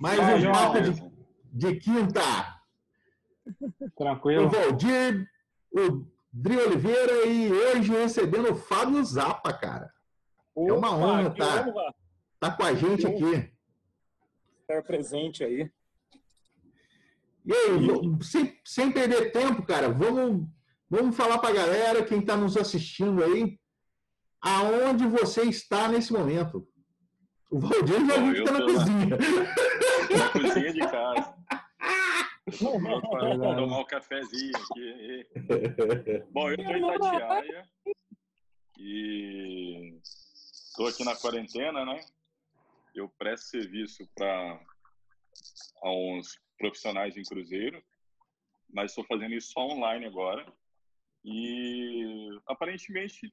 Mais 0.00 0.18
um 0.44 0.52
papo 0.52 0.80
de, 0.80 0.92
de 1.52 1.80
quinta. 1.80 2.20
Tranquilo. 3.96 4.46
O 4.46 4.48
Valdir, 4.48 5.28
o 5.72 6.06
Dri 6.32 6.56
Oliveira 6.56 7.26
e 7.26 7.52
hoje 7.52 7.90
recebendo 7.90 8.52
o 8.52 8.56
Fábio 8.56 9.02
Zappa, 9.04 9.52
cara. 9.52 9.92
Opa, 10.54 10.70
é 10.70 10.72
uma 10.72 10.96
honra 10.96 11.28
estar 11.28 11.64
tá, 11.64 11.94
tá 12.38 12.50
com 12.52 12.62
a 12.62 12.74
gente 12.74 13.06
aqui. 13.06 13.52
Estar 14.60 14.82
presente 14.82 15.42
aí. 15.42 15.70
E 17.44 17.52
aí, 17.52 17.88
sem, 18.22 18.56
sem 18.64 18.92
perder 18.92 19.32
tempo, 19.32 19.62
cara, 19.62 19.88
vamos, 19.88 20.46
vamos 20.88 21.16
falar 21.16 21.38
para 21.38 21.48
a 21.48 21.54
galera, 21.54 22.04
quem 22.04 22.20
está 22.20 22.36
nos 22.36 22.56
assistindo 22.56 23.24
aí, 23.24 23.58
aonde 24.40 25.06
você 25.06 25.42
está 25.42 25.88
nesse 25.88 26.12
momento. 26.12 26.68
O 27.50 27.58
Valdir 27.60 28.06
já 28.06 28.16
viu 28.16 28.32
que 28.34 28.40
está 28.40 28.52
na 28.52 28.60
cozinha. 28.60 29.16
Na 30.18 30.28
cozinha 30.30 30.72
de 30.72 30.80
casa. 30.80 31.34
Para 33.10 33.56
tomar 33.56 33.80
um 33.80 33.84
cafezinho 33.84 34.52
aqui. 34.56 35.26
Bom, 36.30 36.50
eu 36.50 36.54
estou 36.54 36.74
em 36.74 36.94
Itatiaia 36.94 37.68
e 38.78 39.98
estou 40.02 40.88
aqui 40.88 41.04
na 41.04 41.16
quarentena, 41.16 41.84
né? 41.84 42.00
Eu 42.94 43.08
presto 43.18 43.48
serviço 43.48 44.08
para 44.14 44.60
uns 45.84 46.38
profissionais 46.58 47.16
em 47.16 47.22
cruzeiro, 47.22 47.82
mas 48.72 48.92
estou 48.92 49.04
fazendo 49.04 49.34
isso 49.34 49.52
só 49.52 49.60
online 49.60 50.06
agora. 50.06 50.50
E 51.24 52.30
aparentemente 52.46 53.32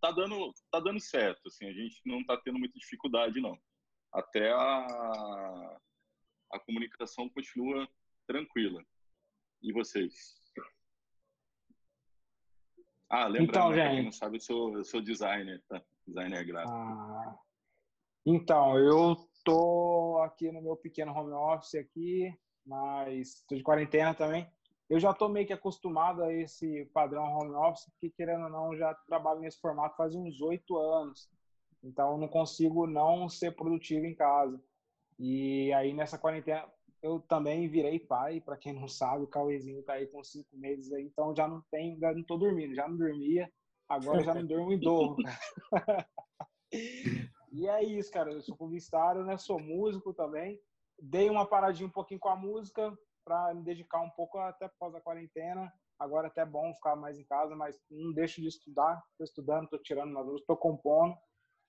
tá 0.00 0.10
dando 0.10 0.52
tá 0.70 0.80
dando 0.80 1.00
certo, 1.00 1.46
assim, 1.46 1.66
a 1.66 1.72
gente 1.72 2.00
não 2.04 2.20
está 2.20 2.36
tendo 2.36 2.58
muita 2.58 2.78
dificuldade 2.78 3.40
não. 3.40 3.58
Até 4.12 4.52
a 4.52 5.78
a 6.52 6.58
comunicação 6.58 7.28
continua 7.28 7.88
tranquila. 8.26 8.84
E 9.62 9.72
vocês? 9.72 10.40
Ah, 13.08 13.26
lembrando, 13.26 13.50
então, 13.50 13.70
né, 13.70 13.90
quem 13.90 14.04
não 14.04 14.12
sabe, 14.12 14.36
eu 14.36 14.40
sou, 14.40 14.76
eu 14.78 14.84
sou 14.84 15.00
designer, 15.00 15.62
tá? 15.68 15.82
Designer 16.06 16.44
gráfico. 16.44 16.72
Ah, 16.72 17.38
então, 18.24 18.78
eu 18.78 19.16
tô 19.44 20.20
aqui 20.24 20.52
no 20.52 20.62
meu 20.62 20.76
pequeno 20.76 21.12
home 21.12 21.32
office 21.32 21.74
aqui, 21.74 22.32
mas 22.64 23.44
tô 23.48 23.56
de 23.56 23.62
quarentena 23.62 24.14
também. 24.14 24.48
Eu 24.90 24.98
já 24.98 25.14
tô 25.14 25.28
meio 25.28 25.46
que 25.46 25.52
acostumado 25.52 26.24
a 26.24 26.34
esse 26.34 26.84
padrão 26.86 27.22
home 27.22 27.54
office, 27.54 27.88
porque 27.92 28.10
querendo 28.10 28.44
ou 28.44 28.50
não, 28.50 28.76
já 28.76 28.92
trabalho 29.06 29.38
nesse 29.38 29.60
formato 29.60 29.96
faz 29.96 30.16
uns 30.16 30.40
oito 30.40 30.76
anos. 30.76 31.30
Então, 31.80 32.10
eu 32.12 32.18
não 32.18 32.26
consigo 32.26 32.88
não 32.88 33.28
ser 33.28 33.54
produtivo 33.54 34.04
em 34.04 34.16
casa. 34.16 34.60
E 35.16 35.72
aí, 35.74 35.94
nessa 35.94 36.18
quarentena, 36.18 36.68
eu 37.00 37.20
também 37.20 37.68
virei 37.68 38.00
pai, 38.00 38.40
para 38.40 38.56
quem 38.56 38.72
não 38.72 38.88
sabe, 38.88 39.22
o 39.22 39.28
Cauêzinho 39.28 39.80
tá 39.84 39.92
aí 39.92 40.08
com 40.08 40.24
cinco 40.24 40.56
meses 40.56 40.92
aí, 40.92 41.04
então 41.04 41.34
já 41.34 41.48
não 41.48 41.62
tem, 41.70 41.96
já 41.98 42.12
não 42.12 42.22
tô 42.24 42.36
dormindo, 42.36 42.74
já 42.74 42.86
não 42.86 42.96
dormia, 42.96 43.50
agora 43.88 44.22
já 44.22 44.34
não 44.34 44.44
durmo 44.44 44.72
em 44.72 44.78
dobro. 44.78 45.16
e 47.52 47.66
é 47.66 47.82
isso, 47.82 48.10
cara, 48.10 48.32
eu 48.32 48.42
sou 48.42 48.56
publicitário, 48.56 49.24
né, 49.24 49.38
sou 49.38 49.58
músico 49.58 50.12
também, 50.12 50.60
dei 51.00 51.30
uma 51.30 51.46
paradinha 51.46 51.86
um 51.86 51.92
pouquinho 51.92 52.20
com 52.20 52.28
a 52.28 52.36
música 52.36 52.94
para 53.24 53.54
me 53.54 53.62
dedicar 53.62 54.00
um 54.00 54.10
pouco 54.10 54.38
até 54.38 54.66
após 54.66 54.94
a 54.94 55.00
quarentena, 55.00 55.72
agora 55.98 56.26
é 56.26 56.30
até 56.30 56.44
bom 56.44 56.74
ficar 56.74 56.96
mais 56.96 57.18
em 57.18 57.24
casa, 57.24 57.54
mas 57.54 57.78
não 57.90 58.12
deixo 58.12 58.40
de 58.40 58.48
estudar, 58.48 59.02
tô 59.18 59.24
estudando, 59.24 59.68
tô 59.68 59.78
tirando 59.78 60.10
uma 60.10 60.22
luz, 60.22 60.42
tô 60.46 60.56
compondo, 60.56 61.16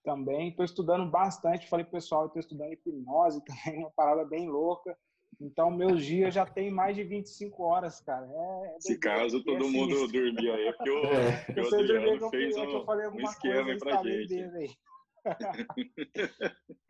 também. 0.04 0.50
Estou 0.50 0.66
estudando 0.66 1.10
bastante, 1.10 1.68
falei 1.68 1.86
pessoal, 1.86 2.28
estou 2.28 2.40
estudando 2.40 2.74
hipnose 2.74 3.44
também, 3.46 3.80
uma 3.80 3.92
parada 3.92 4.26
bem 4.26 4.50
louca. 4.50 4.96
Então, 5.40 5.72
meus 5.72 6.06
dias 6.06 6.34
já 6.34 6.46
tem 6.46 6.70
mais 6.70 6.96
de 6.96 7.04
25 7.04 7.64
horas, 7.64 8.00
cara. 8.02 8.28
É, 8.28 8.76
é 8.76 8.80
Se 8.80 9.00
caso 9.00 9.44
todo 9.44 9.64
assim, 9.64 9.72
mundo 9.72 10.08
dormir 10.08 10.52
aí, 10.52 10.68
é 10.68 10.74
porque 10.74 10.90
o, 10.90 10.98
é. 11.08 11.62
o 11.62 11.76
Adriano 11.80 12.30
fez 12.30 12.56
um, 12.58 12.62
um 12.62 13.22
esquema 13.22 13.72
aí 13.72 13.80
pra 13.80 14.04
gente. 14.04 14.78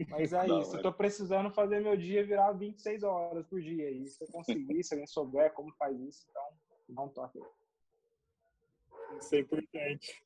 Mas 0.09 0.34
é 0.34 0.47
Não, 0.47 0.62
isso, 0.62 0.78
eu 0.78 0.81
tô 0.81 0.94
precisando 0.94 1.52
fazer 1.52 1.81
meu 1.81 1.97
dia 1.97 2.25
virar 2.25 2.52
26 2.53 3.03
horas 3.03 3.46
por 3.47 3.62
dia. 3.62 3.90
E 3.90 4.08
se 4.08 4.24
eu 4.24 4.28
conseguir, 4.28 4.84
se 4.84 4.94
alguém 4.94 5.08
souber 5.08 5.53
como 5.53 5.74
faz 5.75 6.00
isso, 6.00 6.25
então 6.30 6.44
dá 6.90 7.02
um 7.03 7.09
toque 7.09 7.40
aí. 7.40 9.18
Isso 9.18 9.36
é 9.36 9.40
importante. 9.40 10.24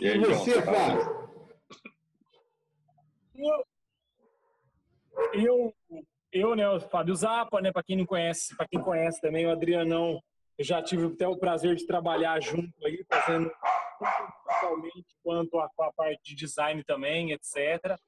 E, 0.00 0.08
aí, 0.08 0.18
você, 0.18 0.60
Fábio? 0.62 1.30
Eu, 5.32 5.74
eu, 6.32 6.54
né, 6.54 6.68
o 6.68 6.80
Fábio 6.80 7.14
Zappa, 7.14 7.60
né, 7.60 7.72
para 7.72 7.82
quem 7.82 7.96
não 7.96 8.04
conhece, 8.04 8.56
para 8.56 8.66
quem 8.68 8.80
conhece 8.80 9.20
também 9.20 9.46
o 9.46 9.50
Adrianão, 9.50 10.22
eu 10.58 10.64
já 10.64 10.82
tive 10.82 11.06
até 11.06 11.28
o 11.28 11.38
prazer 11.38 11.76
de 11.76 11.86
trabalhar 11.86 12.40
junto 12.40 12.72
aí, 12.84 13.04
fazendo 13.10 13.50
principalmente 14.46 15.16
quanto 15.22 15.58
a, 15.58 15.68
a 15.80 15.92
parte 15.92 16.22
de 16.24 16.34
design 16.34 16.82
também, 16.84 17.32
etc. 17.32 17.98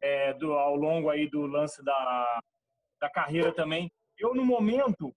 É, 0.00 0.32
do, 0.34 0.52
ao 0.52 0.76
longo 0.76 1.10
aí 1.10 1.28
do 1.28 1.46
lance 1.46 1.82
da, 1.84 2.40
da 3.00 3.10
carreira 3.10 3.52
também. 3.52 3.90
Eu, 4.18 4.34
no 4.34 4.44
momento, 4.44 5.14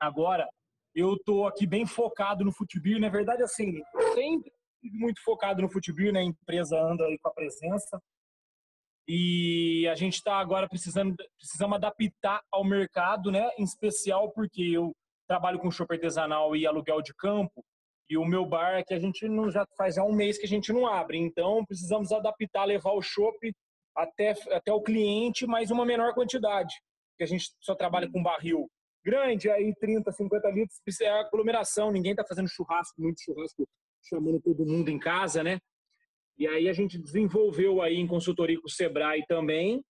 agora, 0.00 0.48
eu 0.94 1.16
tô 1.24 1.46
aqui 1.46 1.66
bem 1.66 1.86
focado 1.86 2.44
no 2.44 2.52
futebol. 2.52 3.00
Na 3.00 3.08
verdade, 3.08 3.42
assim, 3.42 3.80
sempre 4.14 4.52
muito 4.82 5.22
focado 5.22 5.62
no 5.62 5.70
futebol, 5.70 6.12
né? 6.12 6.20
A 6.20 6.24
empresa 6.24 6.80
anda 6.80 7.04
aí 7.04 7.18
com 7.18 7.28
a 7.28 7.34
presença. 7.34 8.00
E 9.06 9.88
a 9.88 9.94
gente 9.94 10.14
está 10.14 10.36
agora 10.36 10.68
precisando 10.68 11.16
precisamos 11.38 11.76
adaptar 11.76 12.42
ao 12.52 12.64
mercado, 12.64 13.30
né? 13.30 13.48
Em 13.58 13.62
especial 13.62 14.30
porque 14.32 14.62
eu 14.62 14.94
trabalho 15.28 15.58
com 15.58 15.70
chopp 15.70 15.92
artesanal 15.94 16.56
e 16.56 16.66
aluguel 16.66 17.02
de 17.02 17.14
campo. 17.14 17.64
E 18.10 18.16
o 18.16 18.24
meu 18.24 18.46
bar 18.46 18.78
é 18.78 18.82
que 18.82 18.94
a 18.94 18.98
gente 18.98 19.28
não 19.28 19.50
já 19.50 19.66
faz 19.76 19.98
há 19.98 20.04
um 20.04 20.12
mês 20.12 20.38
que 20.38 20.46
a 20.46 20.48
gente 20.48 20.72
não 20.72 20.86
abre. 20.86 21.18
Então 21.18 21.64
precisamos 21.66 22.10
adaptar, 22.10 22.64
levar 22.64 22.92
o 22.92 23.02
chopp 23.02 23.52
até 23.94 24.34
até 24.50 24.72
o 24.72 24.82
cliente, 24.82 25.46
mas 25.46 25.70
uma 25.70 25.84
menor 25.84 26.14
quantidade. 26.14 26.74
Porque 27.12 27.24
a 27.24 27.26
gente 27.26 27.50
só 27.60 27.74
trabalha 27.74 28.10
com 28.10 28.22
barril 28.22 28.68
grande, 29.04 29.50
aí 29.50 29.74
30, 29.78 30.10
50 30.10 30.48
litros, 30.50 31.00
é 31.00 31.08
aglomeração, 31.08 31.90
ninguém 31.90 32.12
está 32.12 32.24
fazendo 32.24 32.48
churrasco, 32.48 33.00
muito 33.00 33.22
churrasco 33.22 33.66
chamando 34.02 34.40
todo 34.40 34.66
mundo 34.66 34.90
em 34.90 34.98
casa, 34.98 35.42
né? 35.42 35.58
E 36.36 36.46
aí 36.46 36.68
a 36.68 36.72
gente 36.72 36.98
desenvolveu 36.98 37.82
aí 37.82 37.96
em 37.96 38.06
consultoria 38.06 38.60
com 38.60 38.66
o 38.66 38.70
Sebrae 38.70 39.24
também 39.26 39.82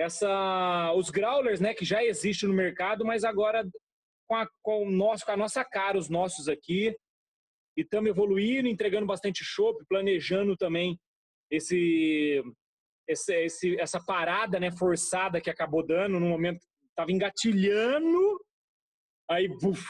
essa 0.00 0.92
os 0.94 1.10
growlers, 1.10 1.60
né, 1.60 1.74
que 1.74 1.84
já 1.84 2.02
existe 2.02 2.46
no 2.46 2.54
mercado, 2.54 3.04
mas 3.04 3.22
agora 3.22 3.68
com 4.30 4.36
a, 4.36 4.48
com 4.62 4.86
o 4.86 4.90
nosso, 4.92 5.26
com 5.26 5.32
a 5.32 5.36
nossa 5.36 5.64
cara, 5.64 5.98
os 5.98 6.08
nossos 6.08 6.48
aqui. 6.48 6.96
E 7.76 7.82
estamos 7.82 8.08
evoluindo, 8.08 8.68
entregando 8.68 9.04
bastante 9.04 9.42
chopp, 9.42 9.84
planejando 9.88 10.56
também 10.56 10.96
esse, 11.50 12.40
esse, 13.08 13.34
esse, 13.34 13.80
essa 13.80 13.98
parada 14.00 14.60
né, 14.60 14.70
forçada 14.70 15.40
que 15.40 15.50
acabou 15.50 15.84
dando 15.84 16.20
no 16.20 16.28
momento 16.28 16.60
estava 16.88 17.10
engatilhando, 17.10 18.40
aí 19.28 19.48
buf, 19.48 19.84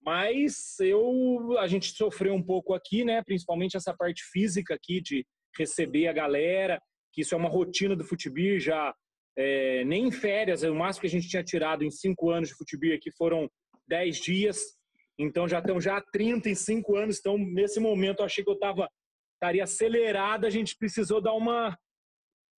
mas 0.00 0.78
eu, 0.78 1.58
a 1.58 1.66
gente 1.66 1.90
sofreu 1.90 2.34
um 2.34 2.42
pouco 2.42 2.72
aqui, 2.72 3.04
né? 3.04 3.22
Principalmente 3.24 3.76
essa 3.76 3.94
parte 3.94 4.22
física 4.30 4.74
aqui 4.74 5.00
de 5.00 5.26
receber 5.58 6.06
a 6.06 6.12
galera, 6.12 6.80
que 7.12 7.22
isso 7.22 7.34
é 7.34 7.38
uma 7.38 7.48
rotina 7.48 7.96
do 7.96 8.04
futebol 8.04 8.60
já. 8.60 8.94
É, 9.36 9.84
nem 9.84 10.06
em 10.06 10.10
férias, 10.10 10.62
o 10.62 10.74
máximo 10.74 11.02
que 11.02 11.06
a 11.06 11.10
gente 11.10 11.28
tinha 11.28 11.44
tirado 11.44 11.84
em 11.84 11.90
cinco 11.90 12.30
anos 12.30 12.48
de 12.48 12.54
futebol 12.54 12.94
aqui 12.94 13.10
foram 13.12 13.50
dez 13.86 14.16
dias. 14.16 14.76
Então 15.18 15.48
já 15.48 15.58
estão 15.58 15.80
já 15.80 15.98
há 15.98 16.00
35 16.00 16.96
anos. 16.96 17.18
Então, 17.18 17.38
nesse 17.38 17.80
momento, 17.80 18.20
eu 18.20 18.26
achei 18.26 18.44
que 18.44 18.50
eu 18.50 18.58
tava, 18.58 18.88
estaria 19.34 19.64
acelerado. 19.64 20.44
A 20.44 20.50
gente 20.50 20.76
precisou 20.76 21.20
dar 21.20 21.32
uma 21.32 21.76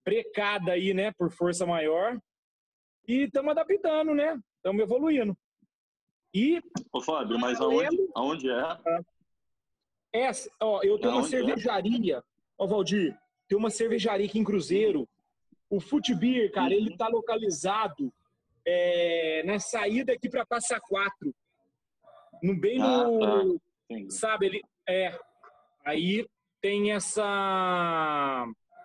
brecada 0.05 0.73
aí, 0.73 0.93
né? 0.93 1.13
Por 1.13 1.31
força 1.31 1.67
maior. 1.67 2.19
E 3.07 3.25
estamos 3.25 3.51
adaptando, 3.51 4.15
né? 4.15 4.39
Estamos 4.57 4.83
evoluindo. 4.83 5.37
E. 6.35 6.61
Ô, 6.93 7.01
Fábio, 7.01 7.39
mas 7.39 7.61
aonde, 7.61 8.09
aonde 8.15 8.51
é? 8.51 8.63
Essa, 10.13 10.51
ó, 10.61 10.83
eu 10.83 10.99
tenho 10.99 11.13
uma 11.13 11.23
é? 11.23 11.29
cervejaria. 11.29 12.17
É? 12.19 12.23
Ó, 12.59 12.67
Valdir, 12.67 13.17
tem 13.49 13.57
uma 13.57 13.71
cervejaria 13.71 14.27
aqui 14.27 14.39
em 14.39 14.45
Cruzeiro. 14.45 15.09
O 15.71 15.81
Footbeer, 15.81 16.51
cara, 16.51 16.69
uhum. 16.69 16.81
ele 16.81 16.97
tá 16.97 17.09
localizado 17.09 18.13
é, 18.67 19.43
na 19.45 19.59
saída 19.59 20.13
aqui 20.13 20.29
para 20.29 20.47
Passa 20.47 20.81
Quatro. 20.81 21.35
No, 22.43 22.59
bem 22.59 22.81
ah, 22.81 23.05
no. 23.05 23.59
Tá. 23.59 23.97
Sabe, 24.11 24.47
ele. 24.47 24.63
É. 24.89 25.19
Aí 25.85 26.27
tem 26.61 26.93
essa. 26.93 27.23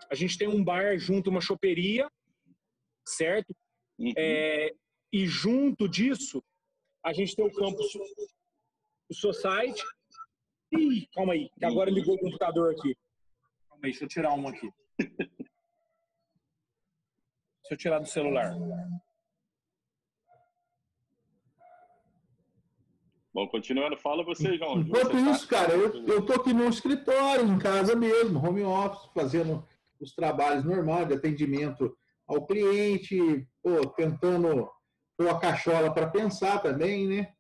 A 0.10 0.16
gente 0.16 0.38
tem 0.38 0.48
um 0.48 0.64
bar 0.64 0.98
junto, 0.98 1.30
uma 1.30 1.42
choperia, 1.42 2.10
certo? 3.06 3.56
Uhum. 3.98 4.14
É, 4.18 4.74
e 5.12 5.26
junto 5.26 5.88
disso, 5.88 6.44
a 7.04 7.14
gente 7.14 7.36
tem 7.36 7.46
o 7.46 7.54
campus, 7.54 7.94
o 9.10 9.14
Society. 9.14 9.84
Ih, 10.72 11.08
calma 11.14 11.34
aí, 11.34 11.50
que 11.58 11.66
agora 11.66 11.90
ligou 11.90 12.16
o 12.16 12.20
computador 12.20 12.72
aqui. 12.72 12.96
Calma 13.70 13.86
aí, 13.86 13.92
deixa 13.92 14.06
eu 14.06 14.08
tirar 14.10 14.34
um 14.34 14.48
aqui. 14.48 14.70
Se 17.64 17.74
eu 17.74 17.78
tirar 17.78 18.00
do 18.00 18.08
celular. 18.08 18.54
Bom, 23.34 23.48
continuando, 23.48 23.98
fala 23.98 24.24
você, 24.24 24.56
João. 24.58 24.82
Enquanto 24.82 25.14
você 25.14 25.32
isso, 25.32 25.48
tá... 25.48 25.58
cara, 25.58 25.74
eu, 25.74 26.06
eu 26.06 26.26
tô 26.26 26.34
aqui 26.34 26.54
no 26.54 26.70
escritório, 26.70 27.48
em 27.48 27.58
casa 27.58 27.96
mesmo, 27.96 28.46
home 28.46 28.62
office, 28.64 29.10
fazendo 29.14 29.66
os 30.00 30.14
trabalhos 30.14 30.64
normais 30.64 31.08
de 31.08 31.16
atendimento 31.16 31.98
ao 32.28 32.46
cliente, 32.46 33.48
pô, 33.62 33.88
tentando 33.96 34.70
pôr 35.18 35.30
a 35.30 35.40
cachola 35.40 35.92
para 35.92 36.10
pensar 36.10 36.62
também, 36.62 37.08
né? 37.08 37.34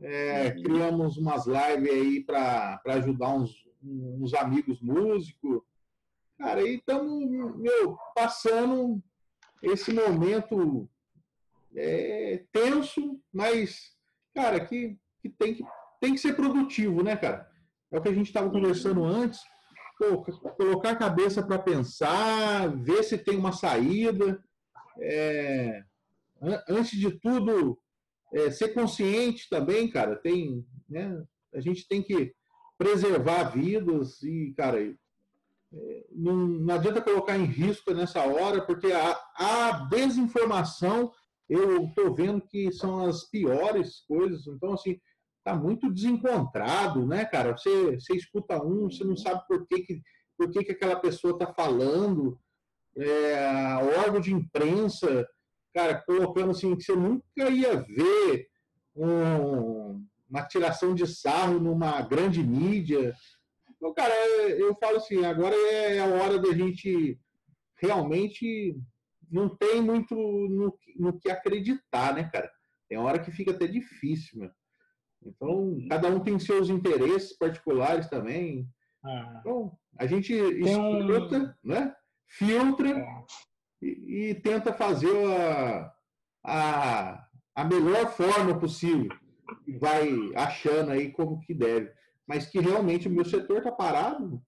É, 0.00 0.48
uhum. 0.48 0.62
Criamos 0.62 1.16
umas 1.16 1.46
lives 1.46 1.90
aí 1.90 2.24
para 2.24 2.80
ajudar 2.86 3.30
uns, 3.30 3.66
uns 3.82 4.34
amigos 4.34 4.82
músicos. 4.82 5.62
Cara, 6.36 6.60
aí 6.60 6.74
estamos, 6.74 7.56
meu, 7.56 7.96
passando 8.14 9.02
esse 9.62 9.92
momento 9.92 10.88
é, 11.74 12.44
tenso, 12.52 13.20
mas, 13.32 13.92
cara, 14.34 14.60
que 14.60 14.98
que 15.26 15.28
tem 15.30 15.54
que, 15.54 15.64
tem 16.00 16.14
que 16.14 16.20
ser 16.20 16.34
produtivo, 16.34 17.02
né, 17.02 17.16
cara? 17.16 17.48
É 17.90 17.98
o 17.98 18.02
que 18.02 18.08
a 18.08 18.14
gente 18.14 18.26
estava 18.26 18.50
conversando 18.50 19.04
antes. 19.04 19.40
Pô, 19.98 20.22
colocar 20.56 20.90
a 20.90 20.96
cabeça 20.96 21.42
para 21.42 21.58
pensar, 21.58 22.68
ver 22.76 23.02
se 23.02 23.16
tem 23.16 23.36
uma 23.36 23.52
saída. 23.52 24.42
É, 25.00 25.82
antes 26.68 26.98
de 26.98 27.10
tudo, 27.18 27.78
é, 28.32 28.50
ser 28.50 28.74
consciente 28.74 29.48
também, 29.48 29.90
cara. 29.90 30.16
Tem, 30.16 30.64
né, 30.88 31.22
a 31.54 31.60
gente 31.60 31.86
tem 31.88 32.02
que 32.02 32.34
preservar 32.76 33.44
vidas 33.44 34.22
e, 34.22 34.52
cara, 34.56 34.78
não, 36.10 36.36
não 36.36 36.74
adianta 36.74 37.02
colocar 37.02 37.36
em 37.36 37.44
risco 37.44 37.92
nessa 37.92 38.20
hora, 38.22 38.64
porque 38.64 38.92
a, 38.92 39.18
a 39.36 39.70
desinformação 39.90 41.12
eu 41.48 41.84
estou 41.84 42.14
vendo 42.14 42.40
que 42.40 42.72
são 42.72 43.06
as 43.06 43.24
piores 43.24 44.00
coisas. 44.06 44.46
Então, 44.46 44.72
assim, 44.72 44.98
está 45.38 45.54
muito 45.54 45.92
desencontrado, 45.92 47.06
né, 47.06 47.24
cara? 47.24 47.56
Você, 47.56 47.94
você 47.98 48.16
escuta 48.16 48.62
um, 48.62 48.90
você 48.90 49.04
não 49.04 49.16
sabe 49.16 49.46
por 49.46 49.66
que, 49.66 49.80
que, 49.82 50.02
por 50.36 50.50
que, 50.50 50.64
que 50.64 50.72
aquela 50.72 50.96
pessoa 50.96 51.34
está 51.34 51.52
falando. 51.52 52.38
É, 52.98 53.76
órgão 53.98 54.20
de 54.20 54.32
imprensa, 54.32 55.28
cara, 55.74 56.02
colocando 56.06 56.50
assim, 56.52 56.74
que 56.74 56.82
você 56.82 56.96
nunca 56.96 57.50
ia 57.50 57.76
ver 57.76 58.48
um, 58.96 60.02
uma 60.28 60.42
tiração 60.48 60.94
de 60.94 61.06
sarro 61.06 61.60
numa 61.60 62.00
grande 62.00 62.42
mídia. 62.42 63.14
Então, 63.76 63.92
cara, 63.94 64.14
eu 64.50 64.74
falo 64.76 64.96
assim, 64.96 65.24
agora 65.24 65.54
é 65.54 65.98
a 66.00 66.06
hora 66.06 66.38
da 66.38 66.52
gente 66.52 67.18
realmente 67.76 68.76
não 69.30 69.48
tem 69.48 69.82
muito 69.82 70.14
no, 70.14 70.78
no 70.96 71.18
que 71.18 71.30
acreditar, 71.30 72.14
né, 72.14 72.30
cara? 72.32 72.50
Tem 72.88 72.98
hora 72.98 73.18
que 73.18 73.30
fica 73.30 73.50
até 73.50 73.66
difícil, 73.66 74.40
meu. 74.40 74.50
Então, 75.24 75.78
cada 75.88 76.08
um 76.08 76.20
tem 76.20 76.38
seus 76.38 76.70
interesses 76.70 77.36
particulares 77.36 78.08
também. 78.08 78.68
Ah. 79.04 79.38
Então, 79.40 79.76
a 79.98 80.06
gente 80.06 80.32
escuta, 80.32 81.56
um... 81.64 81.68
né? 81.68 81.94
filtra 82.28 82.88
é. 82.88 83.24
e, 83.82 84.30
e, 84.30 84.34
tenta 84.34 84.72
fazer 84.72 85.14
a, 85.32 85.92
a, 86.44 87.26
a 87.54 87.64
melhor 87.64 88.10
forma 88.10 88.58
possível. 88.58 89.10
E 89.66 89.72
vai 89.78 90.10
achando 90.34 90.90
aí 90.90 91.12
como 91.12 91.40
que 91.40 91.54
deve. 91.54 91.90
Mas 92.26 92.46
que 92.46 92.58
realmente 92.58 93.08
o 93.08 93.10
meu 93.10 93.24
setor 93.24 93.58
está 93.58 93.70
parado. 93.70 94.42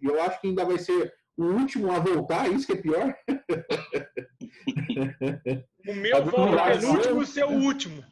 E 0.00 0.06
eu 0.06 0.22
acho 0.22 0.40
que 0.40 0.46
ainda 0.48 0.64
vai 0.64 0.78
ser 0.78 1.12
o 1.36 1.44
último 1.44 1.90
a 1.90 1.98
voltar, 1.98 2.48
isso 2.48 2.66
que 2.66 2.74
é 2.74 2.76
pior. 2.76 3.12
o 5.88 5.94
meu 5.94 6.26
foi 6.26 6.40
o 6.40 6.90
último 6.90 7.26
ser 7.26 7.44
o 7.44 7.50
último. 7.50 8.04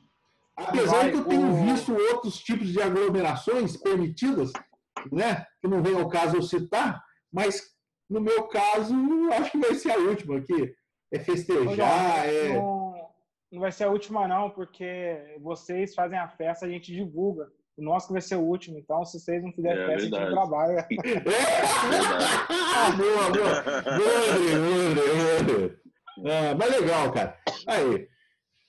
Apesar 0.57 1.11
que 1.11 1.17
eu 1.17 1.25
tenho 1.25 1.53
o... 1.53 1.65
visto 1.65 1.95
outros 1.95 2.39
tipos 2.39 2.69
de 2.69 2.81
aglomerações 2.81 3.77
permitidas, 3.77 4.53
né? 5.11 5.45
Que 5.61 5.69
não 5.69 5.83
vem 5.83 5.99
ao 5.99 6.09
caso 6.09 6.37
eu 6.37 6.43
citar, 6.43 7.03
mas 7.33 7.63
no 8.11 8.21
meu 8.21 8.47
caso, 8.49 8.95
acho 9.33 9.53
que 9.53 9.59
vai 9.59 9.75
ser 9.75 9.93
a 9.93 9.99
última 9.99 10.39
aqui. 10.39 10.75
É 11.11 11.19
festejar, 11.19 12.27
é. 12.27 12.55
Não, 12.55 13.11
não 13.51 13.61
vai 13.61 13.73
ser 13.73 13.85
a 13.85 13.91
última, 13.91 14.27
não, 14.27 14.51
porque 14.51 15.37
vocês 15.41 15.95
fazem 15.95 16.19
a 16.19 16.29
festa, 16.29 16.67
a 16.67 16.69
gente 16.69 16.93
divulga. 16.93 17.51
O 17.77 17.83
nosso 17.83 18.07
que 18.09 18.13
vai 18.13 18.23
ser 18.23 18.37
o 18.37 18.43
último, 18.43 18.79
então 18.79 19.05
se 19.05 19.19
vocês 19.19 19.43
não 19.43 19.53
fizerem 19.53 19.83
é, 19.83 19.87
festa, 19.87 20.03
verdade. 20.03 20.23
a 20.23 20.27
gente 20.27 20.35
trabalha. 20.35 20.89
É. 20.93 21.53
ah, 22.75 22.91
boa, 22.97 23.31
boa. 23.31 23.65
Ah, 26.25 26.55
mas 26.59 26.81
legal, 26.81 27.13
cara. 27.13 27.39
Aí. 27.67 28.09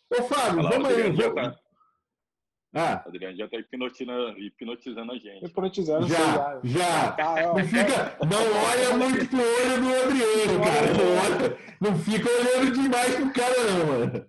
Ô, 0.09 0.23
Fábio, 0.23 0.63
vamos 0.63 0.89
aí. 0.89 1.11
Vamos... 1.11 1.63
Ah. 2.75 3.03
Adriano 3.05 3.37
já 3.37 3.45
está 3.45 3.57
hipnotizando, 3.57 4.39
hipnotizando 4.39 5.11
a 5.11 5.17
gente. 5.17 5.45
Hipnotizando, 5.45 6.07
já, 6.07 6.17
já. 6.17 6.59
já. 6.63 7.11
Tá, 7.11 7.53
não, 7.53 7.55
fica, 7.59 8.17
não 8.25 8.41
olha 8.65 8.97
muito 8.97 9.29
pro 9.29 9.39
olho 9.39 9.81
do 9.81 9.93
Adriano, 10.03 10.63
cara. 10.63 10.87
Não, 10.97 11.11
olha, 11.23 11.57
não 11.79 11.95
fica 11.99 12.27
olhando 12.27 12.71
demais 12.71 13.15
pro 13.15 13.33
cara, 13.33 13.63
não, 13.63 13.85
mano. 13.85 14.25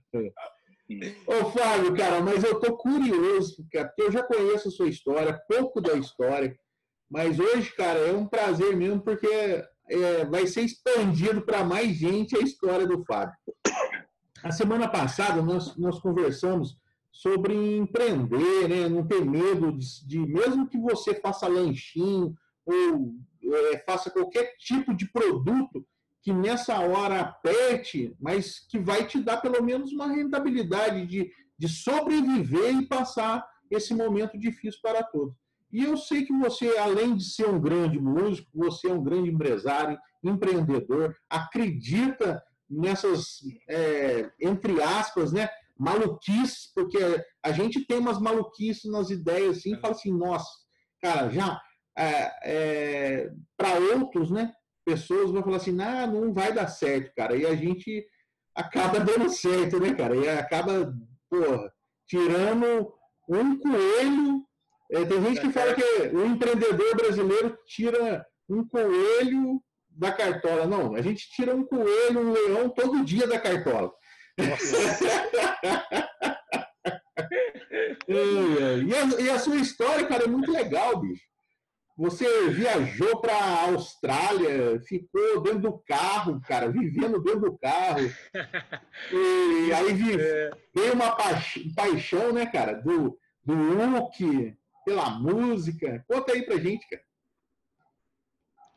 Ô, 1.26 1.50
Fábio, 1.50 1.96
cara, 1.96 2.20
mas 2.20 2.44
eu 2.44 2.60
tô 2.60 2.76
curioso, 2.76 3.56
porque 3.56 4.02
eu 4.02 4.12
já 4.12 4.22
conheço 4.22 4.69
a 4.69 4.70
sua 4.70 4.88
história, 4.88 5.40
pouco 5.48 5.81
da 5.81 5.94
história, 5.94 6.56
mas 7.10 7.38
hoje, 7.38 7.72
cara, 7.72 7.98
é 7.98 8.12
um 8.12 8.26
prazer 8.26 8.76
mesmo, 8.76 9.00
porque 9.00 9.26
é, 9.88 10.25
vai 10.26 10.46
ser 10.46 10.62
expandido 10.62 11.42
para 11.42 11.64
mais 11.64 11.96
gente 11.96 12.36
a 12.36 12.40
história 12.40 12.86
do 12.86 13.04
Fábio. 13.04 13.34
A 14.42 14.52
semana 14.52 14.88
passada, 14.88 15.40
nós, 15.40 15.76
nós 15.76 15.98
conversamos 16.00 16.76
sobre 17.10 17.54
empreender, 17.76 18.69
né? 18.69 18.88
não 18.88 19.06
ter 19.06 19.25
medo 19.25 19.72
de, 19.72 20.06
de, 20.06 20.19
mesmo 20.19 20.69
que 20.69 20.76
você 20.76 21.14
faça 21.14 21.46
lanchinho 21.46 22.34
ou 22.66 23.14
é, 23.54 23.78
faça 23.86 24.10
qualquer 24.10 24.56
tipo 24.58 24.94
de 24.94 25.10
produto 25.10 25.86
que 26.24 26.32
nessa 26.32 26.80
hora 26.80 27.20
aperte, 27.20 28.16
mas 28.18 28.58
que 28.58 28.78
vai 28.78 29.06
te 29.06 29.20
dar 29.20 29.42
pelo 29.42 29.62
menos 29.62 29.92
uma 29.92 30.06
rentabilidade 30.06 31.06
de, 31.06 31.30
de 31.58 31.68
sobreviver 31.68 32.74
e 32.74 32.86
passar 32.86 33.46
esse 33.70 33.94
momento 33.94 34.38
difícil 34.38 34.80
para 34.82 35.02
todos. 35.02 35.34
E 35.70 35.84
eu 35.84 35.98
sei 35.98 36.24
que 36.24 36.32
você, 36.32 36.78
além 36.78 37.14
de 37.14 37.24
ser 37.24 37.46
um 37.46 37.60
grande 37.60 38.00
músico, 38.00 38.48
você 38.54 38.88
é 38.88 38.94
um 38.94 39.04
grande 39.04 39.28
empresário, 39.28 39.98
empreendedor, 40.22 41.14
acredita 41.28 42.43
nessas, 42.70 43.40
é, 43.69 44.31
entre 44.40 44.82
aspas, 44.82 45.31
né, 45.31 45.50
maluquices, 45.78 46.72
porque 46.74 46.98
a 47.43 47.52
gente 47.52 47.84
tem 47.86 47.98
umas 47.98 48.19
maluquices 48.19 48.90
nas 48.90 49.10
ideias 49.10 49.58
assim, 49.58 49.74
e 49.74 49.81
fala 49.81 49.93
assim, 49.93 50.12
nossa, 50.12 50.48
cara, 51.02 51.28
já 51.28 51.60
é, 51.98 52.32
é, 52.44 53.31
para 53.58 53.78
outros, 53.94 54.31
né, 54.31 54.54
pessoas 54.84 55.31
vão 55.31 55.43
falar 55.43 55.56
assim, 55.56 55.72
não, 55.72 56.06
não 56.06 56.32
vai 56.32 56.53
dar 56.53 56.69
certo, 56.69 57.12
cara, 57.14 57.36
e 57.36 57.46
a 57.46 57.55
gente 57.55 58.06
acaba 58.55 59.00
dando 59.05 59.29
certo, 59.31 59.81
né, 59.81 59.94
cara, 59.94 60.17
e 60.17 60.29
acaba, 60.29 60.94
porra, 61.31 61.72
tirando 62.08 62.93
um 63.29 63.58
coelho. 63.58 64.44
É, 64.93 65.05
tem 65.05 65.22
gente 65.22 65.41
que 65.41 65.50
fala 65.50 65.74
que 65.74 65.82
o 65.82 66.26
empreendedor 66.26 66.96
brasileiro 66.96 67.58
tira 67.67 68.24
um 68.48 68.67
coelho 68.67 69.60
da 69.88 70.12
cartola. 70.12 70.67
Não, 70.67 70.94
a 70.94 71.00
gente 71.00 71.29
tira 71.31 71.55
um 71.55 71.64
coelho, 71.64 72.20
um 72.20 72.32
leão 72.32 72.69
todo 72.69 73.05
dia 73.05 73.26
da 73.26 73.41
cartola. 73.41 73.91
e, 78.08 78.94
a, 78.94 79.22
e, 79.22 79.31
a, 79.31 79.38
sua 79.38 79.56
história, 79.56 80.06
cara, 80.06 80.24
é 80.24 80.29
muito 80.29 80.50
legal, 80.53 81.00
bicho. 81.00 81.22
Você 81.96 82.48
viajou 82.51 83.20
para 83.20 83.34
a 83.34 83.63
Austrália, 83.67 84.81
ficou 84.81 85.41
dentro 85.41 85.60
do 85.60 85.79
carro, 85.79 86.41
cara, 86.41 86.69
vivendo 86.69 87.22
dentro 87.22 87.41
do 87.41 87.58
carro. 87.58 88.01
E 89.13 89.72
aí 89.72 90.20
é. 90.20 90.51
veio 90.74 90.93
uma 90.94 91.17
paixão, 91.74 92.32
né, 92.32 92.46
cara, 92.46 92.74
do, 92.74 93.19
do 93.44 93.55
Hulk, 93.55 94.56
pela 94.84 95.10
música. 95.10 96.05
Conta 96.08 96.32
aí 96.32 96.43
pra 96.43 96.56
gente, 96.56 96.89
cara. 96.89 97.03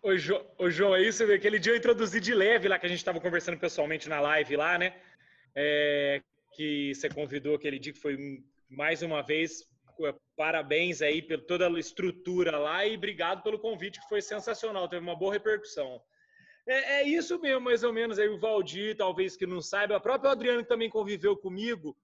Ô, 0.01 0.15
jo, 0.15 0.39
ô 0.57 0.69
João, 0.69 0.95
é 0.95 1.01
isso, 1.01 1.23
aquele 1.23 1.59
dia 1.59 1.73
eu 1.73 1.77
introduzi 1.77 2.19
de 2.19 2.33
leve 2.33 2.67
lá 2.67 2.79
que 2.79 2.85
a 2.85 2.89
gente 2.89 2.99
estava 2.99 3.19
conversando 3.19 3.57
pessoalmente 3.57 4.07
na 4.07 4.19
live 4.19 4.55
lá, 4.55 4.77
né? 4.77 4.93
é, 5.59 6.21
que 6.53 6.93
você 6.93 7.09
convidou 7.09 7.55
aquele 7.55 7.79
dia, 7.79 7.91
que 7.91 7.99
foi 7.99 8.43
mais 8.69 9.01
uma 9.01 9.23
vez. 9.23 9.67
Parabéns 10.35 11.01
aí 11.01 11.21
por 11.21 11.41
toda 11.41 11.67
a 11.67 11.79
estrutura 11.79 12.57
lá 12.57 12.85
e 12.85 12.95
obrigado 12.95 13.43
pelo 13.43 13.59
convite, 13.59 13.99
que 13.99 14.07
foi 14.07 14.21
sensacional, 14.21 14.87
teve 14.87 15.01
uma 15.01 15.15
boa 15.15 15.33
repercussão. 15.33 16.01
É, 16.67 16.99
é 16.99 17.03
isso 17.03 17.39
mesmo, 17.39 17.61
mais 17.61 17.83
ou 17.83 17.93
menos. 17.93 18.19
Aí 18.19 18.27
o 18.27 18.39
Valdir, 18.39 18.95
talvez 18.97 19.37
que 19.37 19.47
não 19.47 19.61
saiba, 19.61 19.95
a 19.95 19.99
própria 19.99 20.31
Adriana 20.31 20.61
que 20.61 20.69
também 20.69 20.89
conviveu 20.89 21.35
comigo 21.37 21.97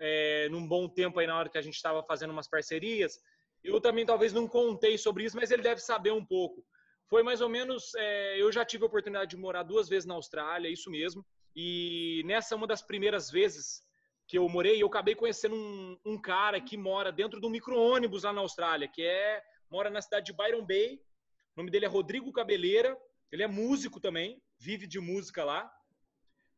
é, 0.00 0.48
num 0.50 0.66
bom 0.66 0.88
tempo 0.88 1.18
aí 1.18 1.26
na 1.26 1.38
hora 1.38 1.48
que 1.48 1.58
a 1.58 1.62
gente 1.62 1.74
estava 1.74 2.02
fazendo 2.02 2.30
umas 2.30 2.48
parcerias. 2.48 3.20
Eu 3.62 3.80
também 3.80 4.06
talvez 4.06 4.32
não 4.32 4.48
contei 4.48 4.96
sobre 4.96 5.24
isso, 5.24 5.36
mas 5.36 5.50
ele 5.50 5.62
deve 5.62 5.80
saber 5.80 6.12
um 6.12 6.24
pouco. 6.24 6.64
Foi 7.08 7.22
mais 7.22 7.40
ou 7.40 7.48
menos. 7.48 7.94
É, 7.96 8.40
eu 8.40 8.50
já 8.50 8.64
tive 8.64 8.84
a 8.84 8.86
oportunidade 8.86 9.30
de 9.30 9.36
morar 9.36 9.62
duas 9.62 9.88
vezes 9.88 10.06
na 10.06 10.14
Austrália, 10.14 10.68
isso 10.68 10.90
mesmo. 10.90 11.24
E 11.54 12.22
nessa 12.26 12.56
uma 12.56 12.66
das 12.66 12.82
primeiras 12.82 13.30
vezes 13.30 13.85
que 14.26 14.38
eu 14.38 14.48
morei, 14.48 14.82
eu 14.82 14.88
acabei 14.88 15.14
conhecendo 15.14 15.54
um, 15.54 15.98
um 16.04 16.20
cara 16.20 16.60
que 16.60 16.76
mora 16.76 17.12
dentro 17.12 17.40
do 17.40 17.48
micro-ônibus 17.48 18.24
lá 18.24 18.32
na 18.32 18.40
Austrália, 18.40 18.88
que 18.88 19.02
é 19.02 19.42
mora 19.70 19.88
na 19.88 20.02
cidade 20.02 20.26
de 20.26 20.32
Byron 20.32 20.64
Bay. 20.66 21.00
O 21.54 21.60
nome 21.60 21.70
dele 21.70 21.84
é 21.84 21.88
Rodrigo 21.88 22.32
Cabeleira. 22.32 22.96
Ele 23.30 23.42
é 23.42 23.46
músico 23.46 24.00
também, 24.00 24.42
vive 24.58 24.86
de 24.86 25.00
música 25.00 25.44
lá. 25.44 25.70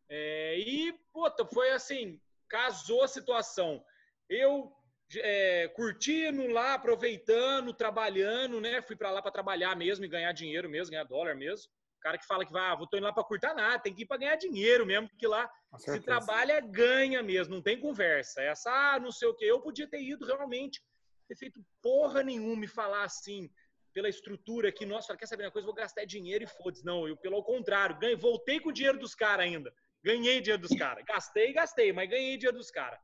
É, 0.08 0.58
e, 0.58 0.92
puta, 1.12 1.44
foi 1.44 1.70
assim, 1.70 2.20
casou 2.48 3.02
a 3.02 3.08
situação. 3.08 3.84
Eu 4.28 4.72
é, 5.16 5.68
curtindo 5.68 6.46
lá, 6.48 6.74
aproveitando, 6.74 7.72
trabalhando, 7.72 8.60
né? 8.60 8.82
Fui 8.82 8.96
para 8.96 9.10
lá 9.10 9.22
para 9.22 9.30
trabalhar 9.30 9.76
mesmo 9.76 10.04
e 10.04 10.08
ganhar 10.08 10.32
dinheiro 10.32 10.68
mesmo, 10.68 10.90
ganhar 10.90 11.04
dólar 11.04 11.34
mesmo. 11.34 11.70
O 11.98 12.00
cara 12.00 12.16
que 12.16 12.26
fala 12.26 12.46
que 12.46 12.52
vai, 12.52 12.70
ah, 12.70 12.76
vou 12.76 12.86
tô 12.86 12.96
indo 12.96 13.04
lá 13.04 13.12
para 13.12 13.24
curtar 13.24 13.54
nada, 13.54 13.82
tem 13.82 13.92
que 13.92 14.02
ir 14.02 14.06
para 14.06 14.18
ganhar 14.18 14.36
dinheiro 14.36 14.86
mesmo, 14.86 15.08
porque 15.08 15.26
lá 15.26 15.50
se 15.78 16.00
trabalha, 16.00 16.60
ganha 16.60 17.22
mesmo, 17.22 17.56
não 17.56 17.62
tem 17.62 17.78
conversa. 17.78 18.40
Essa, 18.40 18.70
ah, 18.70 19.00
não 19.00 19.10
sei 19.10 19.28
o 19.28 19.34
que. 19.34 19.44
Eu 19.44 19.60
podia 19.60 19.88
ter 19.88 20.00
ido 20.00 20.24
realmente, 20.24 20.80
ter 21.26 21.36
feito 21.36 21.60
porra 21.82 22.22
nenhuma 22.22 22.64
e 22.64 22.68
falar 22.68 23.02
assim, 23.02 23.50
pela 23.92 24.08
estrutura 24.08 24.68
aqui, 24.68 24.86
nossa, 24.86 25.16
quer 25.16 25.26
saber 25.26 25.44
uma 25.44 25.50
coisa? 25.50 25.66
Vou 25.66 25.74
gastar 25.74 26.04
dinheiro 26.04 26.44
e 26.44 26.46
foda-se. 26.46 26.84
Não, 26.84 27.08
eu, 27.08 27.16
pelo 27.16 27.42
contrário, 27.42 27.98
ganhei, 27.98 28.14
voltei 28.14 28.60
com 28.60 28.68
o 28.68 28.72
dinheiro 28.72 28.98
dos 28.98 29.14
caras 29.14 29.46
ainda. 29.46 29.74
Ganhei 30.04 30.40
dinheiro 30.40 30.62
dos 30.62 30.78
caras. 30.78 31.04
Gastei, 31.04 31.52
gastei, 31.52 31.92
mas 31.92 32.08
ganhei 32.08 32.36
dinheiro 32.36 32.56
dos 32.56 32.70
caras. 32.70 33.00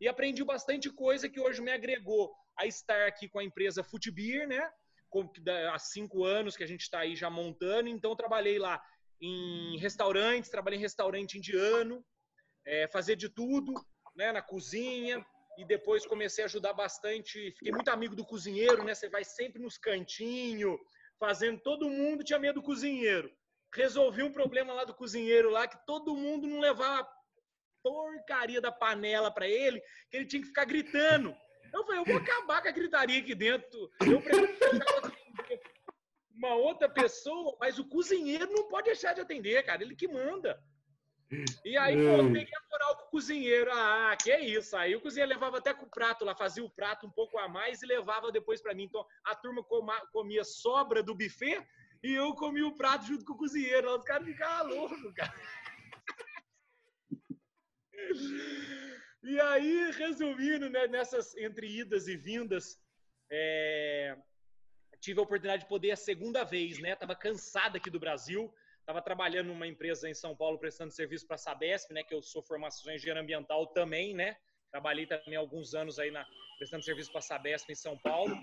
E 0.00 0.08
aprendi 0.08 0.42
bastante 0.42 0.88
coisa 0.90 1.28
que 1.28 1.38
hoje 1.38 1.60
me 1.60 1.70
agregou 1.70 2.34
a 2.58 2.66
estar 2.66 3.06
aqui 3.06 3.28
com 3.28 3.38
a 3.38 3.44
empresa 3.44 3.84
Footbeer, 3.84 4.48
né? 4.48 4.70
Há 5.72 5.78
cinco 5.78 6.24
anos 6.24 6.56
que 6.56 6.64
a 6.64 6.66
gente 6.66 6.82
está 6.82 7.00
aí 7.00 7.14
já 7.14 7.28
montando. 7.28 7.88
Então, 7.88 8.16
trabalhei 8.16 8.58
lá 8.58 8.82
em 9.20 9.78
restaurantes, 9.78 10.50
trabalhei 10.50 10.78
em 10.78 10.82
restaurante 10.82 11.38
indiano, 11.38 12.04
é, 12.66 12.88
fazer 12.88 13.16
de 13.16 13.28
tudo, 13.28 13.72
né? 14.16 14.32
Na 14.32 14.42
cozinha. 14.42 15.24
E 15.58 15.64
depois 15.66 16.06
comecei 16.06 16.44
a 16.44 16.46
ajudar 16.46 16.72
bastante. 16.72 17.52
Fiquei 17.52 17.72
muito 17.72 17.90
amigo 17.90 18.16
do 18.16 18.24
cozinheiro, 18.24 18.82
né? 18.82 18.94
Você 18.94 19.08
vai 19.08 19.24
sempre 19.24 19.60
nos 19.60 19.76
cantinhos, 19.76 20.78
fazendo. 21.18 21.60
Todo 21.60 21.90
mundo 21.90 22.24
tinha 22.24 22.38
medo 22.38 22.60
do 22.60 22.66
cozinheiro. 22.66 23.30
Resolvi 23.74 24.22
um 24.22 24.32
problema 24.32 24.72
lá 24.72 24.84
do 24.84 24.94
cozinheiro 24.94 25.50
lá 25.50 25.68
que 25.68 25.84
todo 25.86 26.16
mundo 26.16 26.46
não 26.46 26.58
levava 26.58 27.06
porcaria 27.82 28.60
da 28.60 28.70
panela 28.70 29.30
para 29.30 29.46
ele, 29.46 29.80
que 30.10 30.16
ele 30.16 30.26
tinha 30.26 30.40
que 30.40 30.48
ficar 30.48 30.64
gritando. 30.64 31.34
Eu 31.72 31.84
falei, 31.84 32.00
eu 32.00 32.04
vou 32.04 32.16
acabar 32.16 32.62
com 32.62 32.68
a 32.68 32.72
gritaria 32.72 33.20
aqui 33.20 33.34
dentro. 33.34 33.90
Eu 34.00 34.20
prefiro 34.20 35.12
uma 36.34 36.54
outra 36.54 36.88
pessoa, 36.88 37.56
mas 37.60 37.78
o 37.78 37.88
cozinheiro 37.88 38.50
não 38.52 38.68
pode 38.68 38.86
deixar 38.86 39.14
de 39.14 39.20
atender, 39.20 39.62
cara. 39.64 39.82
Ele 39.82 39.94
que 39.96 40.08
manda. 40.08 40.62
E 41.64 41.78
aí, 41.78 41.96
pô, 41.96 42.22
eu 42.22 42.30
peguei 42.30 42.54
a 42.54 42.68
moral 42.70 42.96
com 42.96 43.04
o 43.04 43.10
cozinheiro. 43.10 43.70
Ah, 43.72 44.14
que 44.22 44.36
isso. 44.36 44.76
Aí 44.76 44.94
o 44.94 45.00
cozinheiro 45.00 45.32
levava 45.32 45.58
até 45.58 45.72
com 45.72 45.86
o 45.86 45.90
prato 45.90 46.26
lá, 46.26 46.34
fazia 46.34 46.62
o 46.62 46.70
prato 46.70 47.06
um 47.06 47.10
pouco 47.10 47.38
a 47.38 47.48
mais 47.48 47.82
e 47.82 47.86
levava 47.86 48.30
depois 48.30 48.60
para 48.60 48.74
mim. 48.74 48.84
Então, 48.84 49.06
a 49.24 49.34
turma 49.34 49.64
comia 50.12 50.44
sobra 50.44 51.02
do 51.02 51.14
buffet 51.14 51.66
e 52.02 52.12
eu 52.12 52.34
comia 52.34 52.66
o 52.66 52.76
prato 52.76 53.06
junto 53.06 53.24
com 53.24 53.32
o 53.32 53.38
cozinheiro. 53.38 53.96
Os 53.96 54.04
caras 54.04 54.26
ficavam 54.26 54.74
loucos, 54.74 55.14
cara. 55.14 55.32
E 59.22 59.40
aí, 59.40 59.90
resumindo, 59.92 60.68
né, 60.68 60.88
nessas 60.88 61.36
entre 61.36 61.68
idas 61.68 62.08
e 62.08 62.16
vindas, 62.16 62.80
é, 63.30 64.16
tive 65.00 65.20
a 65.20 65.22
oportunidade 65.22 65.62
de 65.62 65.68
poder 65.68 65.92
a 65.92 65.96
segunda 65.96 66.42
vez, 66.42 66.78
né? 66.80 66.96
Tava 66.96 67.14
cansado 67.14 67.76
aqui 67.76 67.88
do 67.88 68.00
Brasil, 68.00 68.52
tava 68.84 69.00
trabalhando 69.00 69.46
numa 69.46 69.66
empresa 69.66 70.08
em 70.08 70.14
São 70.14 70.34
Paulo 70.34 70.58
prestando 70.58 70.92
serviço 70.92 71.26
para 71.26 71.36
a 71.36 71.38
Sabesp, 71.38 71.92
né? 71.92 72.02
Que 72.02 72.14
eu 72.14 72.20
sou 72.20 72.42
formação 72.42 72.92
em 72.92 72.96
engenharia 72.96 73.22
ambiental 73.22 73.68
também, 73.68 74.12
né? 74.12 74.36
Trabalhei 74.72 75.06
também 75.06 75.36
alguns 75.36 75.72
anos 75.72 76.00
aí 76.00 76.10
na 76.10 76.26
prestando 76.58 76.82
serviço 76.82 77.10
para 77.10 77.20
a 77.20 77.22
Sabesp 77.22 77.70
em 77.70 77.76
São 77.76 77.96
Paulo. 77.98 78.36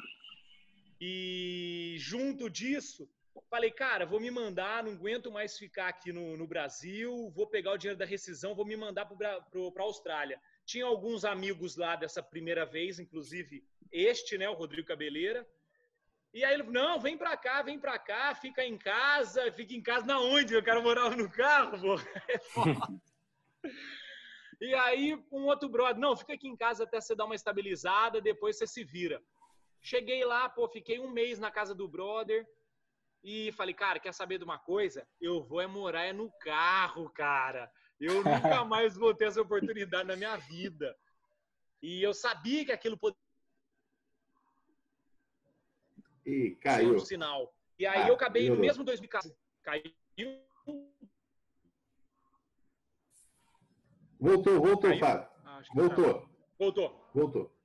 E 1.02 1.96
junto 2.00 2.50
disso, 2.50 3.10
Falei, 3.50 3.72
cara, 3.72 4.06
vou 4.06 4.20
me 4.20 4.30
mandar, 4.30 4.84
não 4.84 4.92
aguento 4.92 5.32
mais 5.32 5.58
ficar 5.58 5.88
aqui 5.88 6.12
no, 6.12 6.38
no 6.38 6.46
Brasil, 6.46 7.32
vou 7.32 7.48
pegar 7.48 7.72
o 7.72 7.78
dinheiro 7.78 7.98
da 7.98 8.06
rescisão, 8.06 8.54
vou 8.54 8.66
me 8.66 8.76
mandar 8.76 9.06
para 9.06 9.30
a 9.30 9.82
Austrália. 9.82 10.40
Tinha 10.70 10.86
alguns 10.86 11.26
amigos 11.26 11.76
lá 11.76 11.96
dessa 11.96 12.22
primeira 12.22 12.64
vez, 12.64 13.00
inclusive 13.00 13.66
este, 13.92 14.38
né, 14.38 14.48
o 14.48 14.54
Rodrigo 14.54 14.88
Cabeleira. 14.88 15.44
E 16.32 16.46
aí 16.46 16.54
ele 16.54 16.64
falou, 16.64 16.80
não, 16.80 17.00
vem 17.00 17.18
para 17.18 17.36
cá, 17.36 17.64
vem 17.64 17.80
para 17.80 17.98
cá, 17.98 18.36
fica 18.36 18.64
em 18.64 18.78
casa, 18.78 19.52
fica 19.52 19.74
em 19.74 19.82
casa 19.82 20.06
na 20.06 20.20
onde? 20.20 20.54
Eu 20.54 20.64
quero 20.64 20.84
morar 20.84 21.18
no 21.18 21.28
carro, 21.28 21.82
pô. 21.82 21.96
É 22.28 22.40
e 24.62 24.76
aí 24.76 25.16
um 25.32 25.46
outro 25.46 25.68
brother, 25.68 26.00
não, 26.00 26.16
fica 26.16 26.34
aqui 26.34 26.48
em 26.48 26.56
casa 26.56 26.84
até 26.84 27.02
você 27.02 27.16
dar 27.16 27.26
uma 27.26 27.34
estabilizada, 27.34 28.22
depois 28.22 28.56
você 28.56 28.68
se 28.68 28.84
vira. 28.84 29.20
Cheguei 29.82 30.24
lá, 30.24 30.48
pô, 30.48 30.70
fiquei 30.70 31.00
um 31.00 31.10
mês 31.10 31.40
na 31.40 31.50
casa 31.50 31.74
do 31.74 31.88
brother, 31.88 32.48
e 33.24 33.52
falei, 33.54 33.74
cara, 33.74 34.00
quer 34.00 34.14
saber 34.14 34.38
de 34.38 34.44
uma 34.44 34.60
coisa? 34.60 35.08
Eu 35.20 35.42
vou 35.42 35.60
é 35.60 35.66
morar 35.66 36.06
é 36.06 36.14
no 36.14 36.32
carro, 36.40 37.10
cara. 37.10 37.72
Eu 38.00 38.24
nunca 38.24 38.64
mais 38.64 38.96
vou 38.96 39.14
ter 39.14 39.26
essa 39.26 39.42
oportunidade 39.42 40.08
na 40.08 40.16
minha 40.16 40.38
vida. 40.38 40.96
E 41.82 42.02
eu 42.02 42.14
sabia 42.14 42.66
que 42.66 42.72
aquilo 42.72 42.98
poderia 42.98 43.20
e 46.26 46.56
caiu. 46.56 46.96
um 46.96 47.00
sinal. 47.00 47.54
E 47.78 47.86
aí 47.86 48.04
ah, 48.04 48.08
eu 48.08 48.14
acabei 48.14 48.50
no 48.50 48.58
mesmo 48.58 48.84
2014. 48.84 49.36
Caiu. 49.64 49.84
Voltou, 54.20 54.60
voltou, 54.60 54.90
caiu. 54.90 55.00
Fábio. 55.00 55.30
Voltou. 55.74 56.30
Voltou. 56.58 57.10
Voltou. 57.14 57.60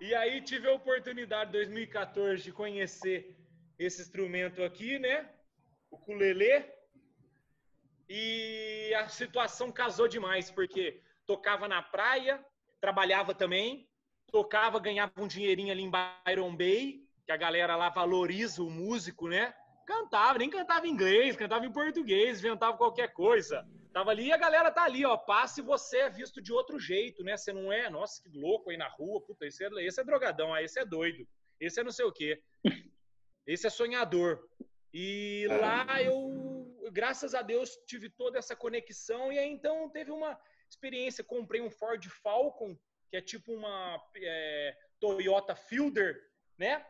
E 0.00 0.14
aí 0.14 0.42
tive 0.42 0.68
a 0.68 0.74
oportunidade 0.74 1.50
em 1.50 1.52
2014 1.52 2.42
de 2.42 2.52
conhecer 2.52 3.36
esse 3.78 4.02
instrumento 4.02 4.62
aqui, 4.62 4.98
né? 4.98 5.30
O 5.90 5.96
ukulele. 5.96 6.73
E 8.08 8.92
a 8.94 9.08
situação 9.08 9.72
casou 9.72 10.06
demais, 10.08 10.50
porque 10.50 11.00
tocava 11.26 11.66
na 11.66 11.82
praia, 11.82 12.44
trabalhava 12.80 13.34
também, 13.34 13.88
tocava, 14.30 14.78
ganhava 14.78 15.12
um 15.16 15.26
dinheirinho 15.26 15.72
ali 15.72 15.82
em 15.82 15.90
Byron 15.90 16.56
Bay, 16.56 17.02
que 17.24 17.32
a 17.32 17.36
galera 17.36 17.76
lá 17.76 17.88
valoriza 17.88 18.62
o 18.62 18.70
músico, 18.70 19.28
né? 19.28 19.54
Cantava, 19.86 20.38
nem 20.38 20.50
cantava 20.50 20.86
em 20.86 20.90
inglês, 20.90 21.36
cantava 21.36 21.64
em 21.64 21.72
português, 21.72 22.40
inventava 22.40 22.76
qualquer 22.76 23.12
coisa. 23.12 23.66
Tava 23.92 24.10
ali 24.10 24.26
e 24.26 24.32
a 24.32 24.36
galera 24.36 24.70
tá 24.70 24.82
ali, 24.82 25.04
ó. 25.04 25.16
Passe 25.16 25.62
você 25.62 25.98
é 25.98 26.10
visto 26.10 26.42
de 26.42 26.52
outro 26.52 26.78
jeito, 26.78 27.22
né? 27.22 27.36
Você 27.36 27.52
não 27.52 27.72
é, 27.72 27.88
nossa, 27.88 28.22
que 28.22 28.28
louco 28.36 28.70
aí 28.70 28.76
na 28.76 28.88
rua, 28.88 29.20
puta, 29.20 29.46
esse 29.46 29.64
é, 29.64 29.68
esse 29.84 30.00
é 30.00 30.04
drogadão, 30.04 30.52
aí 30.52 30.64
esse 30.64 30.80
é 30.80 30.84
doido, 30.84 31.26
esse 31.60 31.80
é 31.80 31.84
não 31.84 31.92
sei 31.92 32.04
o 32.04 32.12
quê. 32.12 32.42
Esse 33.46 33.66
é 33.66 33.70
sonhador. 33.70 34.42
E 34.92 35.46
é. 35.50 35.56
lá 35.58 36.02
eu, 36.02 36.63
graças 36.92 37.34
a 37.34 37.42
Deus, 37.42 37.76
tive 37.86 38.08
toda 38.10 38.38
essa 38.38 38.54
conexão. 38.56 39.32
E 39.32 39.38
aí 39.38 39.48
então 39.48 39.88
teve 39.90 40.10
uma 40.10 40.38
experiência. 40.68 41.24
Comprei 41.24 41.60
um 41.60 41.70
Ford 41.70 42.04
Falcon, 42.08 42.76
que 43.10 43.16
é 43.16 43.20
tipo 43.20 43.52
uma 43.52 44.02
é, 44.16 44.76
Toyota 45.00 45.54
Fielder, 45.54 46.20
né? 46.58 46.84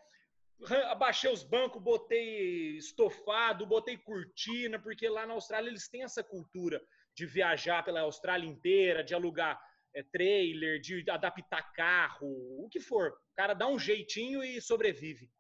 Abaixei 0.86 1.30
os 1.30 1.42
bancos, 1.42 1.82
botei 1.82 2.76
estofado, 2.76 3.66
botei 3.66 3.98
cortina, 3.98 4.78
porque 4.78 5.08
lá 5.08 5.26
na 5.26 5.34
Austrália 5.34 5.68
eles 5.68 5.88
têm 5.88 6.04
essa 6.04 6.22
cultura 6.22 6.80
de 7.14 7.26
viajar 7.26 7.84
pela 7.84 8.00
Austrália 8.00 8.48
inteira, 8.48 9.02
de 9.02 9.14
alugar 9.14 9.60
é, 9.94 10.02
trailer, 10.02 10.80
de 10.80 11.08
adaptar 11.08 11.72
carro, 11.72 12.28
o 12.64 12.68
que 12.68 12.80
for. 12.80 13.10
O 13.10 13.36
cara 13.36 13.54
dá 13.54 13.66
um 13.68 13.78
jeitinho 13.78 14.42
e 14.42 14.60
sobrevive. 14.60 15.30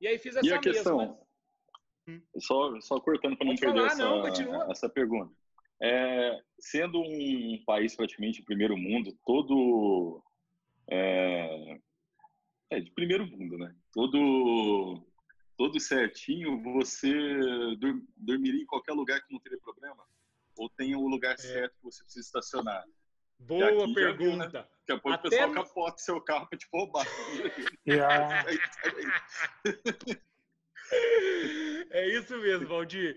E 0.00 0.06
aí 0.06 0.18
fiz 0.18 0.36
essa 0.36 0.46
e 0.46 0.52
a 0.52 0.58
questão, 0.58 0.98
mesma. 0.98 1.27
Hum. 2.08 2.22
Só, 2.38 2.80
só 2.80 2.98
cortando 2.98 3.36
para 3.36 3.46
não 3.46 3.54
perder 3.54 3.84
essa, 3.84 4.02
não, 4.02 4.70
essa 4.70 4.88
pergunta. 4.88 5.30
É, 5.80 6.40
sendo 6.58 7.00
um 7.00 7.62
país 7.66 7.94
praticamente 7.94 8.38
de 8.38 8.46
primeiro 8.46 8.76
mundo, 8.76 9.16
todo. 9.26 10.22
É, 10.90 11.78
é, 12.70 12.80
de 12.80 12.90
primeiro 12.92 13.26
mundo, 13.26 13.58
né? 13.58 13.74
Todo, 13.92 15.06
todo 15.56 15.78
certinho, 15.78 16.62
você 16.62 17.12
dormiria 18.16 18.62
em 18.62 18.66
qualquer 18.66 18.92
lugar 18.92 19.20
que 19.20 19.32
não 19.32 19.40
teria 19.40 19.58
problema? 19.58 20.02
Ou 20.56 20.68
tem 20.70 20.96
o 20.96 21.00
um 21.00 21.08
lugar 21.08 21.34
é. 21.34 21.36
certo 21.36 21.76
que 21.76 21.84
você 21.84 22.02
precisa 22.02 22.26
estacionar? 22.26 22.84
Boa 23.38 23.68
pergunta. 23.94 24.12
Viu, 24.16 24.36
né? 24.36 24.48
Daqui 24.48 24.92
a 24.92 24.98
pouco 24.98 25.10
Até... 25.10 25.28
o 25.28 25.30
pessoal 25.30 25.52
capota 25.52 25.98
seu 25.98 26.20
carro 26.22 26.48
para 26.48 26.58
te 26.58 26.66
roubar. 26.72 27.06
Yeah. 27.86 28.44
é 31.90 32.08
isso 32.08 32.36
mesmo, 32.38 32.66
Valdir. 32.66 33.16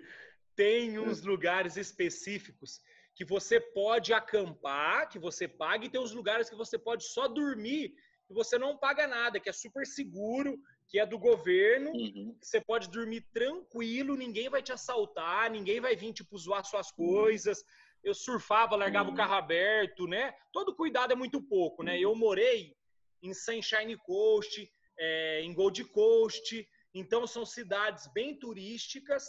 Tem 0.55 0.99
uns 0.99 1.21
lugares 1.21 1.77
específicos 1.77 2.81
que 3.15 3.25
você 3.25 3.59
pode 3.59 4.13
acampar, 4.13 5.09
que 5.09 5.19
você 5.19 5.47
paga, 5.47 5.85
e 5.85 5.89
tem 5.89 5.99
uns 5.99 6.13
lugares 6.13 6.49
que 6.49 6.55
você 6.55 6.77
pode 6.77 7.03
só 7.03 7.27
dormir 7.27 7.93
e 8.29 8.33
você 8.33 8.57
não 8.57 8.77
paga 8.77 9.05
nada, 9.07 9.39
que 9.39 9.49
é 9.49 9.53
super 9.53 9.85
seguro, 9.85 10.57
que 10.87 10.99
é 10.99 11.05
do 11.05 11.19
governo, 11.19 11.91
uhum. 11.91 12.35
você 12.41 12.61
pode 12.61 12.89
dormir 12.89 13.21
tranquilo, 13.33 14.15
ninguém 14.15 14.49
vai 14.49 14.61
te 14.61 14.71
assaltar, 14.71 15.51
ninguém 15.51 15.79
vai 15.79 15.95
vir, 15.95 16.13
tipo, 16.13 16.37
zoar 16.37 16.63
suas 16.65 16.91
coisas. 16.91 17.63
eu 18.03 18.13
surfava, 18.13 18.75
largava 18.75 19.09
uhum. 19.09 19.13
o 19.13 19.17
carro 19.17 19.35
aberto, 19.35 20.07
né? 20.07 20.33
Todo 20.51 20.75
cuidado 20.75 21.11
é 21.11 21.15
muito 21.15 21.41
pouco, 21.41 21.83
né? 21.83 21.99
Eu 21.99 22.15
morei 22.15 22.75
em 23.21 23.33
Sunshine 23.33 23.97
Coast, 23.97 24.71
é, 24.97 25.41
em 25.41 25.53
Gold 25.53 25.83
Coast, 25.85 26.67
então 26.93 27.25
são 27.25 27.45
cidades 27.45 28.07
bem 28.13 28.37
turísticas, 28.37 29.25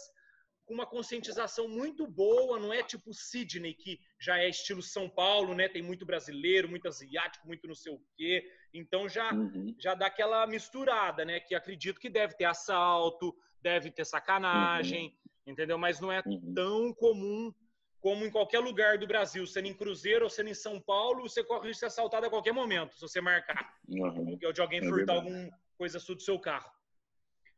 com 0.64 0.74
uma 0.74 0.86
conscientização 0.86 1.68
muito 1.68 2.06
boa, 2.06 2.58
não 2.58 2.72
é 2.72 2.82
tipo 2.82 3.12
Sydney, 3.12 3.74
que 3.74 3.98
já 4.18 4.38
é 4.38 4.48
estilo 4.48 4.82
São 4.82 5.08
Paulo, 5.08 5.54
né? 5.54 5.68
Tem 5.68 5.82
muito 5.82 6.06
brasileiro, 6.06 6.68
muito 6.68 6.86
asiático, 6.86 7.46
muito 7.46 7.66
não 7.66 7.74
sei 7.74 7.92
o 7.92 8.00
quê. 8.16 8.44
Então 8.72 9.08
já, 9.08 9.32
uhum. 9.34 9.74
já 9.78 9.94
dá 9.94 10.06
aquela 10.06 10.46
misturada, 10.46 11.24
né? 11.24 11.40
Que 11.40 11.54
acredito 11.54 12.00
que 12.00 12.08
deve 12.08 12.36
ter 12.36 12.44
assalto, 12.44 13.34
deve 13.60 13.90
ter 13.90 14.04
sacanagem, 14.04 15.06
uhum. 15.06 15.52
entendeu? 15.52 15.78
Mas 15.78 16.00
não 16.00 16.12
é 16.12 16.22
uhum. 16.24 16.54
tão 16.54 16.94
comum 16.94 17.52
como 18.00 18.24
em 18.24 18.30
qualquer 18.30 18.58
lugar 18.58 18.98
do 18.98 19.06
Brasil, 19.06 19.46
sendo 19.46 19.68
em 19.68 19.74
Cruzeiro 19.74 20.24
ou 20.24 20.30
sendo 20.30 20.50
em 20.50 20.54
São 20.54 20.80
Paulo, 20.80 21.22
você 21.22 21.44
corre 21.44 21.68
risco 21.68 21.74
de 21.74 21.78
ser 21.78 21.86
assaltado 21.86 22.26
a 22.26 22.30
qualquer 22.30 22.52
momento, 22.52 22.94
se 22.94 23.00
você 23.00 23.20
marcar. 23.20 23.76
Uhum. 23.88 24.36
Ou 24.44 24.52
de 24.52 24.60
alguém 24.60 24.80
é 24.80 24.88
furtar 24.88 25.14
alguma 25.14 25.48
coisa 25.78 26.00
sua 26.00 26.16
do 26.16 26.22
seu 26.22 26.38
carro. 26.38 26.68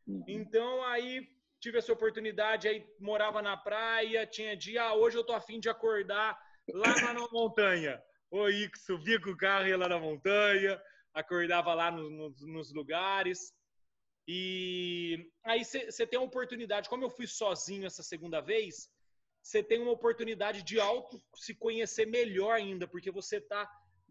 Uhum. 0.06 0.24
Então, 0.28 0.82
aí 0.84 1.26
tive 1.60 1.78
essa 1.78 1.92
oportunidade, 1.92 2.68
aí 2.68 2.86
morava 3.00 3.40
na 3.40 3.56
praia, 3.56 4.26
tinha 4.26 4.56
dia, 4.56 4.82
ah, 4.82 4.94
hoje 4.94 5.16
eu 5.16 5.24
tô 5.24 5.32
afim 5.32 5.58
de 5.58 5.68
acordar 5.68 6.38
lá 6.68 7.12
na 7.12 7.14
montanha. 7.32 8.02
O 8.30 8.48
Ix 8.48 8.84
subia 8.84 9.20
com 9.20 9.30
o 9.30 9.36
carro 9.36 9.66
e 9.66 9.70
ia 9.70 9.78
lá 9.78 9.88
na 9.88 9.98
montanha, 9.98 10.80
acordava 11.14 11.72
lá 11.72 11.90
no, 11.90 12.10
no, 12.10 12.34
nos 12.40 12.72
lugares. 12.72 13.52
E 14.26 15.30
aí 15.44 15.64
você 15.64 16.06
tem 16.06 16.18
a 16.18 16.22
oportunidade, 16.22 16.88
como 16.88 17.04
eu 17.04 17.10
fui 17.10 17.26
sozinho 17.26 17.86
essa 17.86 18.02
segunda 18.02 18.40
vez, 18.40 18.90
você 19.42 19.62
tem 19.62 19.80
uma 19.80 19.92
oportunidade 19.92 20.62
de 20.62 20.80
auto 20.80 21.22
se 21.36 21.54
conhecer 21.54 22.06
melhor 22.06 22.52
ainda, 22.52 22.88
porque 22.88 23.10
você 23.10 23.36
está 23.36 23.70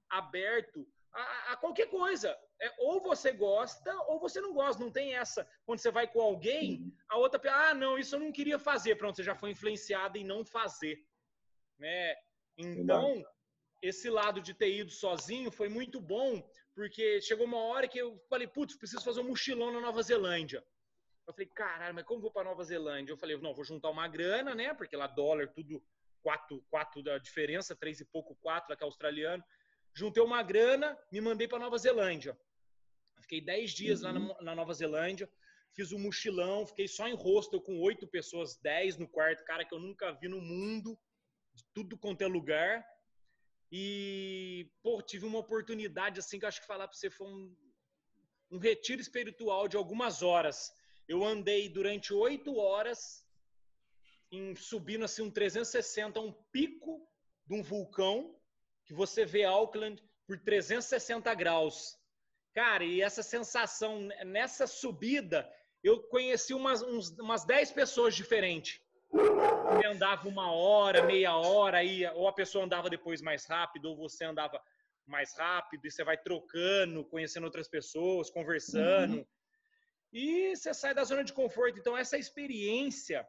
aberto 0.10 0.88
a, 1.14 1.54
a, 1.54 1.58
qualquer 1.58 1.88
coisa. 1.90 2.38
É, 2.62 2.74
ou 2.80 3.02
você 3.02 3.32
gosta 3.32 3.94
ou 4.08 4.20
você 4.20 4.42
não 4.42 4.54
gosta. 4.54 4.84
Não 4.84 4.92
tem 4.92 5.16
essa. 5.16 5.48
Quando 5.66 5.80
você 5.80 5.92
vai 5.92 6.08
com 6.08 6.22
alguém, 6.22 6.94
a 7.10 7.18
outra 7.18 7.40
ah, 7.52 7.74
não, 7.74 7.98
isso 7.98 8.16
eu 8.16 8.20
não 8.20 8.32
queria 8.32 8.58
fazer. 8.58 8.96
Pronto, 8.96 9.16
você 9.16 9.24
já 9.24 9.36
foi 9.36 9.52
influenciado 9.52 10.18
em 10.18 10.24
não 10.24 10.46
fazer. 10.46 11.06
Né? 11.78 12.16
Então, 12.58 13.24
esse 13.82 14.10
lado 14.10 14.42
de 14.42 14.54
ter 14.54 14.74
ido 14.74 14.92
sozinho 14.92 15.52
foi 15.52 15.68
muito 15.68 16.00
bom, 16.00 16.42
porque 16.74 17.22
chegou 17.22 17.46
uma 17.46 17.58
hora 17.58 17.88
que 17.88 17.98
eu 17.98 18.18
falei, 18.30 18.48
putz, 18.48 18.78
preciso 18.78 19.04
fazer 19.04 19.22
um 19.22 19.28
mochilão 19.28 19.72
na 19.72 19.82
Nova 19.82 20.02
Zelândia. 20.02 20.64
Eu 21.28 21.34
falei, 21.34 21.48
caralho, 21.48 21.96
mas 21.96 22.06
como 22.06 22.22
vou 22.22 22.32
para 22.32 22.50
Nova 22.50 22.64
Zelândia? 22.64 23.12
Eu 23.12 23.18
falei, 23.18 23.38
não, 23.38 23.54
vou 23.54 23.64
juntar 23.64 23.90
uma 23.90 24.08
grana, 24.08 24.54
né? 24.54 24.74
Porque 24.74 24.96
lá 24.96 25.08
dólar, 25.08 25.48
tudo 25.50 25.84
quatro, 26.22 26.64
quatro 26.70 27.04
da 27.04 27.18
diferença, 27.18 27.76
três 27.76 28.00
e 28.00 28.06
pouco, 28.06 28.36
quatro, 28.36 28.70
lá 28.70 28.76
que 28.76 28.84
é 28.84 28.86
australiano. 28.86 29.44
Juntei 29.96 30.24
uma 30.24 30.42
grana, 30.42 30.98
me 31.12 31.22
mandei 31.22 31.48
para 31.48 31.60
Nova 31.60 31.78
Zelândia. 31.78 32.38
Fiquei 33.22 33.42
dez 33.42 33.72
dias 33.72 34.02
uhum. 34.02 34.08
lá 34.08 34.14
na, 34.14 34.20
uhum. 34.20 34.44
na, 34.44 34.56
Nova 34.56 34.74
Zelândia, 34.74 35.30
fiz 35.74 35.92
um 35.92 36.00
mochilão, 36.00 36.66
fiquei 36.66 36.88
só 36.88 37.08
em 37.08 37.16
hostel 37.16 37.62
com 37.62 37.80
oito 37.80 38.08
pessoas, 38.08 38.58
dez 38.58 38.98
no 38.98 39.08
quarto, 39.08 39.46
cara 39.46 39.66
que 39.66 39.74
eu 39.74 39.80
nunca 39.80 40.12
vi 40.12 40.28
no 40.28 40.42
mundo, 40.42 41.00
de 41.54 41.64
tudo 41.74 41.98
quanto 41.98 42.22
é 42.22 42.28
lugar. 42.28 42.86
E, 43.72 44.70
pô, 44.82 45.02
tive 45.02 45.26
uma 45.26 45.40
oportunidade, 45.40 46.20
assim, 46.20 46.38
que 46.38 46.46
eu 46.46 46.50
acho 46.50 46.62
que 46.62 46.68
falar 46.68 46.88
para 46.88 46.98
você 46.98 47.10
foi 47.10 47.28
um, 47.28 47.56
um 48.52 48.60
retiro 48.60 49.02
espiritual 49.02 49.68
de 49.68 49.78
algumas 49.78 50.22
horas 50.22 50.72
eu 51.08 51.24
andei 51.24 51.70
durante 51.70 52.14
oito 52.14 52.56
horas 52.58 53.26
em, 54.32 54.56
subindo 54.56 55.04
assim 55.04 55.22
um 55.22 55.32
360, 55.32 56.20
um 56.20 56.32
pico 56.52 57.08
de 57.46 57.56
um 57.56 57.64
vulcão 57.64 58.36
que 58.86 58.94
você 58.94 59.26
vê 59.26 59.44
Auckland 59.44 60.02
por 60.28 60.40
360 60.40 61.34
graus. 61.36 61.98
Cara, 62.54 62.84
e 62.84 63.02
essa 63.02 63.24
sensação 63.24 64.00
nessa 64.26 64.68
subida, 64.68 65.50
eu 65.84 66.02
conheci 66.04 66.54
umas, 66.54 66.82
uns, 66.82 67.10
umas 67.18 67.46
10 67.46 67.72
pessoas 67.72 68.16
diferentes. 68.16 68.80
Você 69.12 69.86
andava 69.88 70.28
uma 70.28 70.52
hora, 70.52 71.04
meia 71.04 71.36
hora, 71.36 71.78
aí, 71.78 72.06
ou 72.14 72.28
a 72.28 72.34
pessoa 72.34 72.66
andava 72.66 72.90
depois 72.90 73.22
mais 73.22 73.46
rápido, 73.46 73.90
ou 73.90 73.98
você 73.98 74.26
andava 74.26 74.62
mais 75.06 75.36
rápido, 75.38 75.86
e 75.86 75.92
você 75.92 76.04
vai 76.04 76.18
trocando, 76.18 77.06
conhecendo 77.06 77.46
outras 77.46 77.68
pessoas, 77.68 78.30
conversando. 78.30 79.18
Uhum 79.18 79.26
e 80.14 80.56
você 80.56 80.74
sai 80.74 80.94
da 80.94 81.04
zona 81.04 81.24
de 81.24 81.34
conforto. 81.34 81.80
Então, 81.80 81.98
essa 81.98 82.18
experiência 82.18 83.28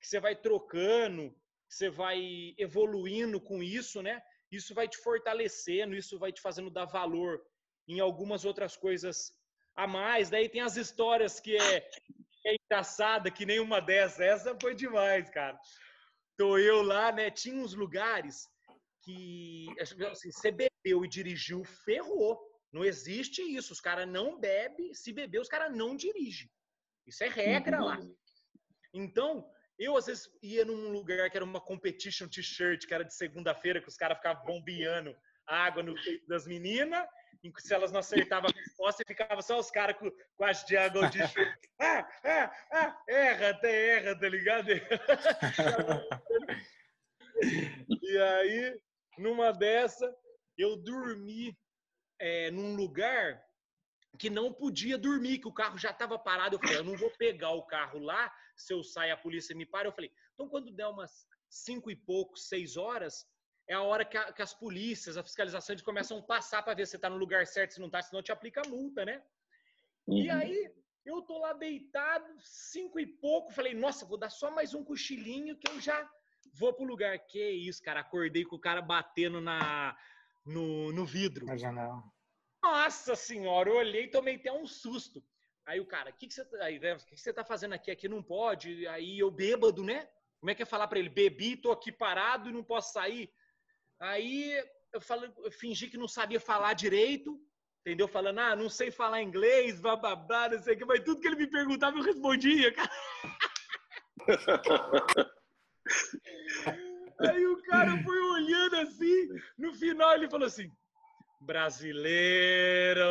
que 0.00 0.06
você 0.06 0.18
vai 0.18 0.34
trocando, 0.34 1.30
que 1.68 1.74
você 1.76 1.88
vai 1.88 2.54
evoluindo 2.58 3.40
com 3.40 3.62
isso, 3.62 4.02
né? 4.02 4.20
Isso 4.50 4.74
vai 4.74 4.88
te 4.88 4.96
fortalecendo, 4.98 5.94
isso 5.94 6.18
vai 6.18 6.32
te 6.32 6.40
fazendo 6.40 6.70
dar 6.70 6.84
valor 6.84 7.42
em 7.88 8.00
algumas 8.00 8.44
outras 8.44 8.76
coisas 8.76 9.32
a 9.74 9.86
mais. 9.86 10.30
Daí 10.30 10.48
tem 10.48 10.60
as 10.60 10.76
histórias 10.76 11.40
que 11.40 11.56
é, 11.56 11.88
é 12.46 12.54
engraçada, 12.54 13.30
que 13.30 13.44
nenhuma 13.46 13.80
dessas. 13.80 14.20
Essa 14.20 14.56
foi 14.60 14.74
demais, 14.74 15.28
cara. 15.30 15.58
Tô 16.36 16.58
eu 16.58 16.82
lá, 16.82 17.12
né? 17.12 17.30
Tinha 17.30 17.56
uns 17.56 17.74
lugares 17.74 18.48
que 19.02 19.66
assim, 19.80 20.30
você 20.30 20.50
bebeu 20.50 21.04
e 21.04 21.08
dirigiu, 21.08 21.62
ferrou. 21.64 22.40
Não 22.72 22.84
existe 22.84 23.42
isso. 23.42 23.72
Os 23.72 23.80
caras 23.80 24.08
não 24.08 24.38
bebem. 24.38 24.92
Se 24.94 25.12
beber, 25.12 25.40
os 25.40 25.48
caras 25.48 25.76
não 25.76 25.96
dirigem. 25.96 26.50
Isso 27.06 27.22
é 27.22 27.28
regra 27.28 27.78
uhum. 27.80 27.84
lá. 27.84 27.98
Então, 28.92 29.48
eu 29.78 29.96
às 29.96 30.06
vezes 30.06 30.28
ia 30.42 30.64
num 30.64 30.90
lugar 30.90 31.30
que 31.30 31.36
era 31.36 31.44
uma 31.44 31.60
competition 31.60 32.26
t-shirt, 32.28 32.86
que 32.86 32.94
era 32.94 33.04
de 33.04 33.14
segunda-feira, 33.14 33.80
que 33.80 33.88
os 33.88 33.96
caras 33.96 34.18
ficavam 34.18 34.44
bombeando 34.44 35.16
água 35.46 35.82
no 35.82 35.94
peito 35.94 36.26
das 36.26 36.46
meninas. 36.46 37.06
Se 37.58 37.74
elas 37.74 37.92
não 37.92 38.00
acertavam 38.00 38.48
a 38.48 38.58
resposta, 38.58 39.04
ficava 39.06 39.42
só 39.42 39.58
os 39.58 39.70
caras 39.70 39.98
com, 39.98 40.10
com 40.36 40.44
as 40.44 40.64
de 40.64 40.78
água 40.78 41.10
de 41.10 41.20
ah, 41.78 42.08
ah, 42.24 42.50
ah, 42.72 42.98
erra, 43.06 43.50
até 43.50 43.98
erra, 43.98 44.18
tá 44.18 44.28
ligado? 44.28 44.70
e 48.02 48.18
aí, 48.18 48.80
numa 49.18 49.52
dessa, 49.52 50.10
eu 50.56 50.74
dormi 50.76 51.54
é, 52.18 52.50
num 52.50 52.74
lugar 52.76 53.44
que 54.18 54.30
não 54.30 54.52
podia 54.52 54.96
dormir, 54.96 55.38
que 55.38 55.48
o 55.48 55.52
carro 55.52 55.76
já 55.76 55.90
estava 55.90 56.18
parado. 56.18 56.56
Eu 56.56 56.60
falei, 56.60 56.78
eu 56.78 56.84
não 56.84 56.96
vou 56.96 57.10
pegar 57.10 57.50
o 57.50 57.62
carro 57.62 57.98
lá, 57.98 58.32
se 58.56 58.72
eu 58.72 58.82
sair 58.82 59.10
a 59.10 59.16
polícia 59.16 59.54
me 59.54 59.66
para. 59.66 59.88
Eu 59.88 59.92
falei, 59.92 60.12
então 60.32 60.48
quando 60.48 60.72
der 60.72 60.86
umas 60.86 61.26
cinco 61.48 61.90
e 61.90 61.96
pouco, 61.96 62.36
seis 62.36 62.76
horas, 62.76 63.26
é 63.68 63.74
a 63.74 63.82
hora 63.82 64.04
que, 64.04 64.16
a, 64.16 64.32
que 64.32 64.42
as 64.42 64.52
polícias, 64.52 65.16
a 65.16 65.22
fiscalização, 65.22 65.72
eles 65.72 65.84
começam 65.84 66.18
a 66.18 66.22
passar 66.22 66.62
para 66.62 66.74
ver 66.74 66.86
se 66.86 66.96
está 66.96 67.08
no 67.08 67.16
lugar 67.16 67.46
certo, 67.46 67.74
se 67.74 67.80
não 67.80 67.86
está, 67.86 68.02
senão 68.02 68.22
te 68.22 68.32
aplica 68.32 68.62
multa, 68.68 69.04
né? 69.04 69.22
Uhum. 70.06 70.18
E 70.18 70.30
aí, 70.30 70.72
eu 71.04 71.22
tô 71.22 71.38
lá 71.38 71.52
deitado, 71.52 72.26
cinco 72.40 73.00
e 73.00 73.06
pouco, 73.06 73.52
falei, 73.52 73.74
nossa, 73.74 74.06
vou 74.06 74.18
dar 74.18 74.30
só 74.30 74.50
mais 74.50 74.74
um 74.74 74.84
cochilinho 74.84 75.56
que 75.56 75.70
eu 75.70 75.80
já 75.80 76.08
vou 76.52 76.72
pro 76.72 76.84
lugar. 76.84 77.18
Que 77.26 77.50
isso, 77.50 77.82
cara, 77.82 78.00
acordei 78.00 78.44
com 78.44 78.56
o 78.56 78.60
cara 78.60 78.82
batendo 78.82 79.40
na, 79.40 79.96
no, 80.44 80.92
no 80.92 81.04
vidro. 81.04 81.46
Na 81.46 81.56
janela. 81.56 82.02
Nossa 82.64 83.14
senhora, 83.14 83.68
eu 83.68 83.76
olhei 83.76 84.04
e 84.04 84.10
tomei 84.10 84.36
até 84.36 84.50
um 84.50 84.66
susto. 84.66 85.22
Aí 85.66 85.80
o 85.80 85.86
cara, 85.86 86.08
o 86.08 86.14
que, 86.14 86.26
que 86.26 86.32
você 86.32 86.46
tá 86.46 86.64
aí, 86.64 86.80
que, 86.80 87.14
que 87.14 87.20
você 87.20 87.30
tá 87.30 87.44
fazendo 87.44 87.74
aqui? 87.74 87.90
Aqui 87.90 88.08
não 88.08 88.22
pode. 88.22 88.86
Aí 88.86 89.18
eu 89.18 89.30
bêbado, 89.30 89.84
né? 89.84 90.08
Como 90.40 90.50
é 90.50 90.54
que 90.54 90.62
é 90.62 90.66
falar 90.66 90.88
para 90.88 90.98
ele? 90.98 91.10
Bebi, 91.10 91.58
tô 91.58 91.70
aqui 91.70 91.92
parado 91.92 92.48
e 92.48 92.52
não 92.52 92.64
posso 92.64 92.94
sair. 92.94 93.30
Aí 94.00 94.64
eu 94.94 95.00
falei, 95.00 95.30
eu 95.44 95.50
fingi 95.52 95.88
que 95.88 95.98
não 95.98 96.08
sabia 96.08 96.40
falar 96.40 96.72
direito, 96.72 97.38
entendeu? 97.82 98.08
Falando, 98.08 98.38
ah, 98.38 98.56
não 98.56 98.70
sei 98.70 98.90
falar 98.90 99.20
inglês, 99.20 99.78
bababá, 99.78 100.48
não 100.48 100.58
sei 100.58 100.74
o 100.74 100.78
que, 100.78 100.86
mas 100.86 101.04
tudo 101.04 101.20
que 101.20 101.26
ele 101.26 101.36
me 101.36 101.46
perguntava 101.46 101.98
eu 101.98 102.02
respondia, 102.02 102.72
cara. 102.72 102.90
Aí 107.18 107.46
o 107.46 107.62
cara 107.64 108.02
foi 108.02 108.20
olhando 108.20 108.76
assim, 108.76 109.28
no 109.58 109.74
final 109.74 110.14
ele 110.14 110.30
falou 110.30 110.46
assim: 110.46 110.70
brasileiro. 111.44 113.04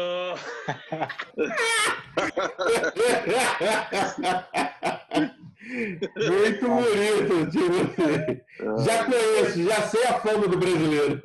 Muito 6.15 6.67
bonito, 6.67 7.49
tipo, 7.51 8.83
já 8.83 9.05
conheço, 9.05 9.63
já 9.63 9.81
sei 9.87 10.03
a 10.05 10.19
fama 10.19 10.47
do 10.47 10.57
brasileiro. 10.57 11.21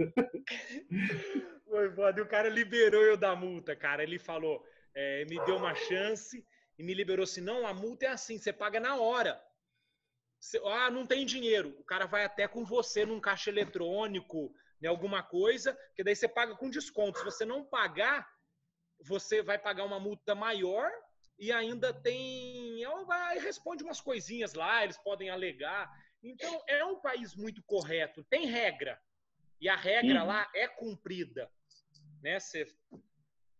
Foi 1.69 1.91
foda. 1.93 2.21
E 2.21 2.23
o 2.23 2.29
cara 2.29 2.49
liberou 2.49 3.03
eu 3.03 3.17
da 3.17 3.35
multa, 3.35 3.75
cara. 3.75 4.03
Ele 4.03 4.19
falou, 4.19 4.65
é, 4.95 5.25
me 5.25 5.43
deu 5.45 5.57
uma 5.57 5.75
chance 5.75 6.45
e 6.79 6.83
me 6.83 6.95
liberou. 6.95 7.27
Se 7.27 7.41
não, 7.41 7.67
a 7.67 7.75
multa 7.75 8.07
é 8.07 8.09
assim, 8.11 8.39
você 8.39 8.53
paga 8.53 8.79
na 8.81 8.97
hora. 8.97 9.41
Ah, 10.67 10.91
não 10.91 11.05
tem 11.05 11.27
dinheiro. 11.27 11.75
O 11.81 11.85
cara 11.85 12.07
vai 12.07 12.25
até 12.25 12.47
com 12.47 12.65
você 12.65 13.05
num 13.05 13.21
caixa 13.21 13.51
eletrônico, 13.51 14.53
né, 14.81 14.89
alguma 14.89 15.23
coisa, 15.23 15.79
que 15.95 16.05
daí 16.05 16.15
você 16.15 16.29
paga 16.29 16.55
com 16.57 16.71
desconto. 16.71 17.19
Se 17.19 17.25
você 17.25 17.45
não 17.45 17.65
pagar, 17.65 18.29
você 19.01 19.43
vai 19.43 19.59
pagar 19.59 19.85
uma 19.85 20.01
multa 20.01 20.35
maior 20.35 20.91
e 21.39 21.53
ainda 21.53 21.93
tem. 21.93 22.85
Vai, 23.07 23.39
responde 23.39 23.85
umas 23.85 24.01
coisinhas 24.01 24.55
lá, 24.55 24.85
eles 24.85 24.99
podem 24.99 25.31
alegar. 25.31 25.91
Então, 26.23 26.63
é 26.67 26.85
um 26.85 27.01
país 27.01 27.35
muito 27.35 27.63
correto, 27.63 28.25
tem 28.25 28.47
regra. 28.47 29.01
E 29.61 29.69
a 29.69 29.77
regra 29.77 30.21
uhum. 30.21 30.27
lá 30.27 30.51
é 30.55 30.67
cumprida. 30.69 31.51
Né? 32.23 32.39
Cê, 32.41 32.67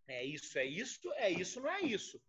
é 0.09 0.25
isso, 0.25 0.59
é 0.59 0.65
isso, 0.65 1.13
é 1.15 1.31
isso, 1.31 1.61
não 1.61 1.71
é 1.71 1.83
isso. 1.83 2.21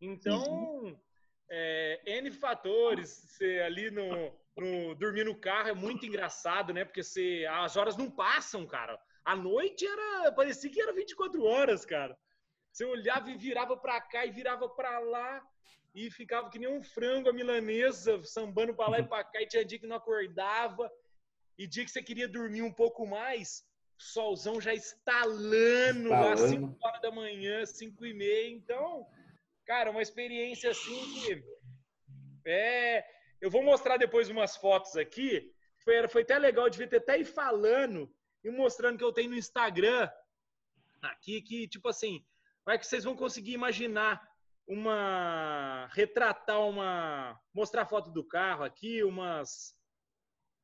Então, 0.00 0.42
uhum. 0.42 1.00
é, 1.48 2.00
N 2.18 2.30
fatores, 2.30 3.10
você 3.10 3.60
ali 3.60 3.90
no, 3.90 4.39
no, 4.56 4.94
dormir 4.94 5.24
no 5.24 5.34
carro 5.34 5.68
é 5.68 5.74
muito 5.74 6.04
engraçado, 6.06 6.72
né? 6.72 6.84
Porque 6.84 7.02
você, 7.02 7.46
as 7.50 7.76
horas 7.76 7.96
não 7.96 8.10
passam, 8.10 8.66
cara. 8.66 8.98
A 9.24 9.36
noite 9.36 9.86
era, 9.86 10.32
parecia 10.32 10.70
que 10.70 10.80
era 10.80 10.92
24 10.92 11.42
horas, 11.44 11.84
cara. 11.84 12.16
Você 12.72 12.84
olhava 12.84 13.30
e 13.30 13.36
virava 13.36 13.76
para 13.76 14.00
cá 14.00 14.24
e 14.24 14.30
virava 14.30 14.68
para 14.68 14.98
lá 14.98 15.42
e 15.94 16.10
ficava 16.10 16.50
que 16.50 16.58
nem 16.58 16.68
um 16.68 16.82
frango 16.82 17.28
a 17.28 17.32
milanesa, 17.32 18.22
sambando 18.22 18.74
para 18.74 18.90
lá 18.90 18.98
e 19.00 19.04
para 19.04 19.24
cá, 19.24 19.42
e 19.42 19.46
tinha 19.46 19.64
dia 19.64 19.78
que 19.78 19.86
não 19.86 19.96
acordava, 19.96 20.90
e 21.58 21.66
dia 21.66 21.84
que 21.84 21.90
você 21.90 22.02
queria 22.02 22.28
dormir 22.28 22.62
um 22.62 22.72
pouco 22.72 23.04
mais, 23.06 23.64
solzão 23.98 24.60
já 24.60 24.72
estalando, 24.72 26.08
lá 26.08 26.36
5 26.36 26.76
horas 26.80 27.02
da 27.02 27.10
manhã, 27.10 27.66
5 27.66 28.06
e 28.06 28.14
meia, 28.14 28.50
então, 28.50 29.06
cara, 29.66 29.90
uma 29.90 30.02
experiência 30.02 30.70
assim 30.70 31.12
que 31.14 31.44
é, 32.46 33.04
eu 33.40 33.50
vou 33.50 33.62
mostrar 33.62 33.96
depois 33.96 34.28
umas 34.28 34.56
fotos 34.56 34.96
aqui, 34.96 35.52
foi, 35.78 36.06
foi 36.08 36.22
até 36.22 36.38
legal, 36.38 36.68
devia 36.68 36.88
ter 36.88 36.98
até 36.98 37.18
ir 37.18 37.24
falando 37.24 38.12
e 38.44 38.50
mostrando 38.50 38.98
que 38.98 39.04
eu 39.04 39.12
tenho 39.12 39.30
no 39.30 39.36
Instagram, 39.36 40.10
aqui, 41.02 41.40
que 41.40 41.68
tipo 41.68 41.88
assim, 41.88 42.24
vai 42.64 42.78
que 42.78 42.86
vocês 42.86 43.04
vão 43.04 43.16
conseguir 43.16 43.52
imaginar 43.52 44.20
uma 44.66 45.88
retratar 45.92 46.60
uma 46.60 47.38
mostrar 47.52 47.86
foto 47.86 48.10
do 48.10 48.24
carro 48.24 48.62
aqui, 48.62 49.02
umas 49.02 49.74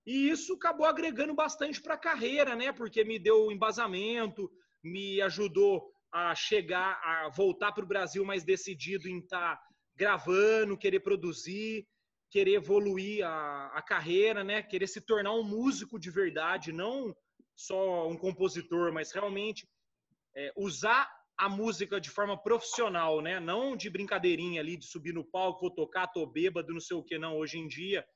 e 0.07 0.31
isso 0.31 0.55
acabou 0.55 0.87
agregando 0.87 1.35
bastante 1.35 1.83
para 1.83 1.95
a 1.95 1.99
carreira, 1.99 2.55
né? 2.55 2.71
Porque 2.71 3.03
me 3.03 3.19
deu 3.19 3.51
embasamento, 3.51 4.49
me 4.81 5.21
ajudou 5.23 5.93
a 6.12 6.33
chegar, 6.33 7.01
a 7.03 7.29
voltar 7.29 7.73
para 7.73 7.83
o 7.85 7.89
Brasil 7.89 8.25
mais 8.25 8.45
decidido 8.45 9.09
em 9.09 9.19
estar 9.19 9.57
tá 9.57 9.62
gravando, 9.97 10.79
querer 10.79 11.01
produzir, 11.01 11.85
querer 12.31 12.55
evoluir 12.55 13.25
a, 13.25 13.69
a 13.69 13.83
carreira, 13.83 14.43
né? 14.43 14.62
Querer 14.62 14.87
se 14.87 15.01
tornar 15.01 15.33
um 15.33 15.45
músico 15.45 15.99
de 15.99 16.11
verdade, 16.11 16.73
não 16.73 17.15
só 17.55 18.09
um 18.09 18.17
compositor, 18.17 18.93
mas 18.93 19.12
realmente 19.12 19.67
é, 20.37 20.53
usar 20.57 21.11
a 21.39 21.49
música 21.49 22.01
de 22.01 22.11
forma 22.11 22.41
profissional, 22.41 23.21
né? 23.21 23.39
Não 23.41 23.77
de 23.77 23.91
brincadeirinha 23.91 24.61
ali, 24.61 24.77
de 24.77 24.87
subir 24.87 25.12
no 25.12 25.25
palco, 25.25 25.61
vou 25.61 25.71
tocar, 25.71 26.07
tô 26.07 26.27
bêbado, 26.27 26.73
não 26.73 26.81
sei 26.81 26.97
o 26.97 27.03
que, 27.03 27.19
não. 27.19 27.37
Hoje 27.37 27.59
em 27.59 27.69
dia, 27.69 28.07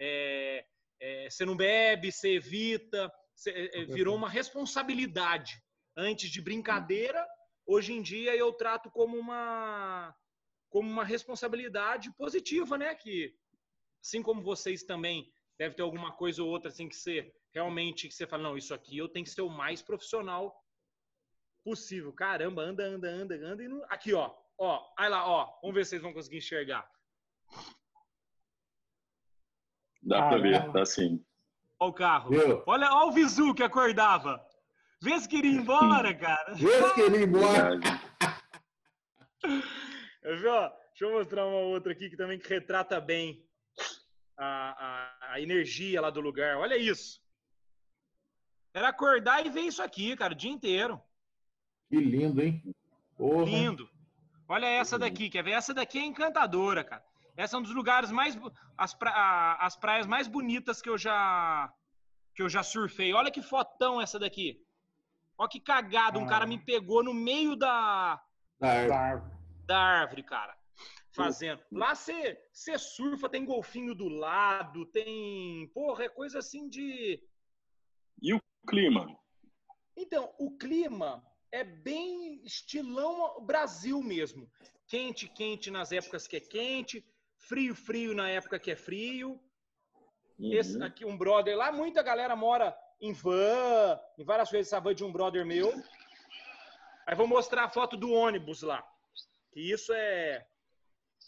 é, 0.00 0.64
é, 1.00 1.30
você 1.30 1.44
não 1.44 1.56
bebe, 1.56 2.12
você 2.12 2.34
evita, 2.34 3.12
você, 3.34 3.50
é, 3.50 3.80
é, 3.80 3.84
virou 3.84 4.16
uma 4.16 4.28
responsabilidade. 4.28 5.60
Antes 5.96 6.30
de 6.30 6.40
brincadeira, 6.40 7.26
hoje 7.66 7.92
em 7.92 8.02
dia 8.02 8.34
eu 8.36 8.52
trato 8.52 8.90
como 8.90 9.16
uma, 9.16 10.14
como 10.70 10.88
uma 10.88 11.04
responsabilidade 11.04 12.12
positiva, 12.16 12.78
né? 12.78 12.94
Que, 12.94 13.34
assim 14.00 14.22
como 14.22 14.42
vocês 14.42 14.82
também 14.82 15.30
deve 15.58 15.74
ter 15.74 15.82
alguma 15.82 16.12
coisa 16.12 16.42
ou 16.42 16.48
outra 16.48 16.68
assim 16.68 16.88
que 16.88 16.96
você 16.96 17.32
realmente 17.52 18.08
que 18.08 18.14
você 18.14 18.26
fala, 18.26 18.42
não, 18.42 18.56
isso 18.56 18.74
aqui 18.74 18.98
eu 18.98 19.08
tenho 19.08 19.24
que 19.24 19.30
ser 19.30 19.42
o 19.42 19.48
mais 19.48 19.82
profissional 19.82 20.64
possível. 21.64 22.12
Caramba, 22.12 22.62
anda, 22.62 22.84
anda, 22.84 23.08
anda, 23.08 23.34
anda. 23.34 23.62
E 23.62 23.68
não... 23.68 23.84
Aqui, 23.88 24.14
ó. 24.14 24.34
Ó, 24.56 24.80
aí 24.96 25.08
lá, 25.08 25.26
ó. 25.26 25.58
Vamos 25.60 25.74
ver 25.74 25.84
se 25.84 25.90
vocês 25.90 26.02
vão 26.02 26.12
conseguir 26.12 26.38
enxergar. 26.38 26.88
Dá 30.02 30.24
ah, 30.24 30.28
pra 30.28 30.38
ver, 30.38 30.72
tá 30.72 30.86
sim. 30.86 31.24
Olha 31.78 31.90
o 31.90 31.92
carro. 31.92 32.30
Viu? 32.30 32.62
Olha, 32.66 32.90
olha 32.92 33.06
o 33.08 33.12
visu 33.12 33.54
que 33.54 33.62
acordava. 33.62 34.44
Vê 35.02 35.18
se 35.18 35.28
queria 35.28 35.52
ir 35.52 35.56
embora, 35.56 36.14
cara. 36.14 36.54
Vê 36.54 36.82
se 36.88 36.94
queria 36.94 37.18
ir 37.18 37.28
embora. 37.28 37.78
Viu? 40.22 40.78
Deixa 40.88 41.04
eu 41.04 41.12
mostrar 41.12 41.46
uma 41.46 41.58
outra 41.58 41.92
aqui 41.92 42.10
que 42.10 42.16
também 42.16 42.38
que 42.38 42.48
retrata 42.48 43.00
bem 43.00 43.47
a, 44.38 45.16
a, 45.26 45.32
a 45.34 45.40
energia 45.40 46.00
lá 46.00 46.10
do 46.10 46.20
lugar. 46.20 46.56
Olha 46.56 46.76
isso. 46.76 47.20
Era 48.72 48.88
acordar 48.88 49.44
e 49.44 49.50
ver 49.50 49.62
isso 49.62 49.82
aqui, 49.82 50.16
cara, 50.16 50.32
o 50.32 50.36
dia 50.36 50.50
inteiro. 50.50 51.02
Que 51.88 51.96
lindo, 51.96 52.40
hein? 52.40 52.62
Porra. 53.16 53.44
Lindo. 53.44 53.90
Olha 54.48 54.66
essa 54.66 54.98
daqui, 54.98 55.28
quer 55.28 55.42
ver? 55.42 55.50
Essa 55.50 55.74
daqui 55.74 55.98
é 55.98 56.04
encantadora, 56.04 56.84
cara. 56.84 57.04
Essa 57.36 57.56
é 57.56 57.58
um 57.58 57.62
dos 57.62 57.74
lugares 57.74 58.10
mais 58.10 58.38
as, 58.76 58.94
pra, 58.94 59.56
as 59.60 59.76
praias 59.76 60.06
mais 60.06 60.26
bonitas 60.26 60.82
que 60.82 60.88
eu 60.88 60.98
já 60.98 61.72
que 62.34 62.42
eu 62.42 62.48
já 62.48 62.62
surfei. 62.62 63.12
Olha 63.12 63.30
que 63.30 63.42
fotão 63.42 64.00
essa 64.00 64.18
daqui. 64.18 64.60
Olha 65.36 65.48
que 65.48 65.60
cagado, 65.60 66.18
ah. 66.18 66.22
um 66.22 66.26
cara 66.26 66.46
me 66.46 66.58
pegou 66.58 67.02
no 67.02 67.14
meio 67.14 67.54
da 67.54 68.20
da 68.58 68.68
árvore, 68.68 69.36
da 69.66 69.78
árvore 69.78 70.22
cara. 70.22 70.57
Fazendo. 71.24 71.62
Lá 71.72 71.94
você 71.94 72.78
surfa, 72.78 73.28
tem 73.28 73.44
golfinho 73.44 73.94
do 73.94 74.08
lado, 74.08 74.86
tem. 74.86 75.68
Porra, 75.74 76.04
é 76.04 76.08
coisa 76.08 76.38
assim 76.38 76.68
de. 76.68 77.22
E 78.22 78.34
o 78.34 78.40
clima? 78.66 79.18
Então, 79.96 80.32
o 80.38 80.56
clima 80.56 81.24
é 81.50 81.64
bem 81.64 82.40
estilão 82.44 83.44
Brasil 83.44 84.02
mesmo. 84.02 84.50
Quente, 84.86 85.28
quente 85.28 85.70
nas 85.70 85.92
épocas 85.92 86.26
que 86.26 86.36
é 86.36 86.40
quente, 86.40 87.04
frio, 87.36 87.74
frio 87.74 88.14
na 88.14 88.28
época 88.28 88.58
que 88.58 88.70
é 88.70 88.76
frio. 88.76 89.40
Uhum. 90.38 90.52
Esse 90.52 90.80
aqui, 90.82 91.04
um 91.04 91.16
brother 91.16 91.56
lá, 91.56 91.72
muita 91.72 92.02
galera 92.02 92.36
mora 92.36 92.76
em 93.00 93.12
van, 93.12 93.98
em 94.16 94.24
várias 94.24 94.50
vezes 94.50 94.72
essa 94.72 94.80
van 94.80 94.94
de 94.94 95.04
um 95.04 95.12
brother 95.12 95.44
meu. 95.44 95.72
Aí 97.06 97.14
vou 97.16 97.26
mostrar 97.26 97.64
a 97.64 97.68
foto 97.68 97.96
do 97.96 98.12
ônibus 98.12 98.62
lá. 98.62 98.86
Que 99.50 99.60
isso 99.60 99.92
é, 99.92 100.46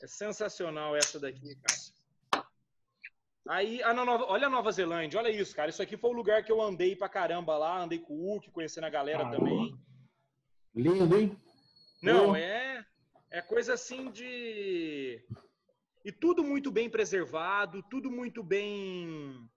é 0.03 0.07
sensacional 0.07 0.97
essa 0.97 1.19
daqui, 1.19 1.57
cara. 1.57 2.45
Aí, 3.49 3.83
a 3.83 3.93
Nova, 3.93 4.25
olha 4.27 4.47
a 4.47 4.51
Nova 4.51 4.71
Zelândia, 4.71 5.19
olha 5.19 5.31
isso, 5.31 5.55
cara. 5.57 5.71
Isso 5.71 5.83
aqui 5.83 5.97
foi 5.97 6.11
o 6.11 6.15
lugar 6.15 6.45
que 6.45 6.53
eu 6.53 6.61
andei 6.61 6.95
pra 6.95 7.09
caramba 7.09 7.57
lá, 7.57 7.83
andei 7.83 7.99
com 7.99 8.15
o 8.15 8.33
Hulk, 8.33 8.51
conhecendo 8.51 8.85
a 8.85 8.91
galera 8.91 9.27
ah, 9.27 9.31
também. 9.31 9.77
Lindo, 10.75 11.19
hein? 11.19 11.37
Não, 12.03 12.37
é, 12.37 12.85
é 13.31 13.43
coisa 13.43 13.75
assim 13.75 14.11
de. 14.11 15.23
E 16.05 16.13
tudo 16.13 16.43
muito 16.43 16.71
bem 16.71 16.89
preservado, 16.89 17.83
tudo 17.91 18.11
muito 18.11 18.43
bem. 18.43 19.49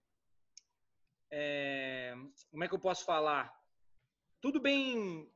É... 1.32 2.16
Como 2.52 2.64
é 2.64 2.68
que 2.68 2.74
eu 2.74 2.80
posso 2.80 3.06
falar? 3.06 3.54
Tudo 4.42 4.60
bem. 4.60 5.32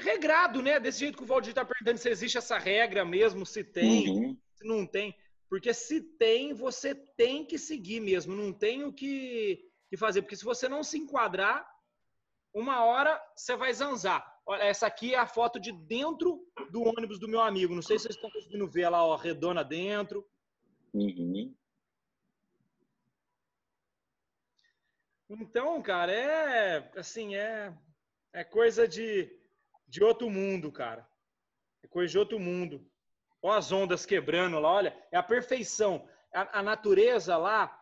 É 0.00 0.02
regrado, 0.02 0.62
né? 0.62 0.80
Desse 0.80 1.00
jeito 1.00 1.18
que 1.18 1.22
o 1.22 1.26
Valdir 1.26 1.50
está 1.50 1.62
perguntando 1.62 1.98
se 1.98 2.08
existe 2.08 2.38
essa 2.38 2.58
regra 2.58 3.04
mesmo, 3.04 3.44
se 3.44 3.62
tem, 3.62 4.08
uhum. 4.08 4.38
se 4.54 4.66
não 4.66 4.86
tem. 4.86 5.14
Porque 5.48 5.74
se 5.74 6.00
tem, 6.00 6.54
você 6.54 6.94
tem 6.94 7.44
que 7.44 7.58
seguir 7.58 8.00
mesmo, 8.00 8.34
não 8.34 8.50
tem 8.50 8.82
o 8.84 8.92
que, 8.92 9.68
que 9.90 9.98
fazer. 9.98 10.22
Porque 10.22 10.36
se 10.36 10.44
você 10.44 10.70
não 10.70 10.82
se 10.82 10.96
enquadrar, 10.96 11.68
uma 12.54 12.82
hora 12.82 13.20
você 13.36 13.54
vai 13.54 13.72
zanzar. 13.74 14.40
Olha, 14.46 14.62
essa 14.62 14.86
aqui 14.86 15.14
é 15.14 15.18
a 15.18 15.26
foto 15.26 15.60
de 15.60 15.70
dentro 15.70 16.46
do 16.70 16.82
ônibus 16.82 17.20
do 17.20 17.28
meu 17.28 17.42
amigo. 17.42 17.74
Não 17.74 17.82
sei 17.82 17.98
se 17.98 18.04
vocês 18.04 18.16
estão 18.16 18.30
conseguindo 18.30 18.66
ver 18.66 18.88
lá, 18.88 19.04
ó, 19.04 19.16
redona 19.16 19.62
dentro. 19.62 20.26
Uhum. 20.94 21.54
Então, 25.28 25.80
cara, 25.82 26.10
é 26.10 26.90
assim, 26.96 27.36
é, 27.36 27.76
é 28.32 28.42
coisa 28.42 28.88
de, 28.88 29.39
de 29.90 30.02
outro 30.04 30.30
mundo, 30.30 30.70
cara. 30.70 31.06
É 31.82 31.88
coisa 31.88 32.12
de 32.12 32.18
outro 32.18 32.38
mundo. 32.38 32.88
Olha 33.42 33.58
as 33.58 33.72
ondas 33.72 34.06
quebrando 34.06 34.58
lá, 34.60 34.70
olha, 34.70 34.96
é 35.10 35.16
a 35.16 35.22
perfeição. 35.22 36.08
A, 36.32 36.60
a 36.60 36.62
natureza 36.62 37.36
lá, 37.36 37.76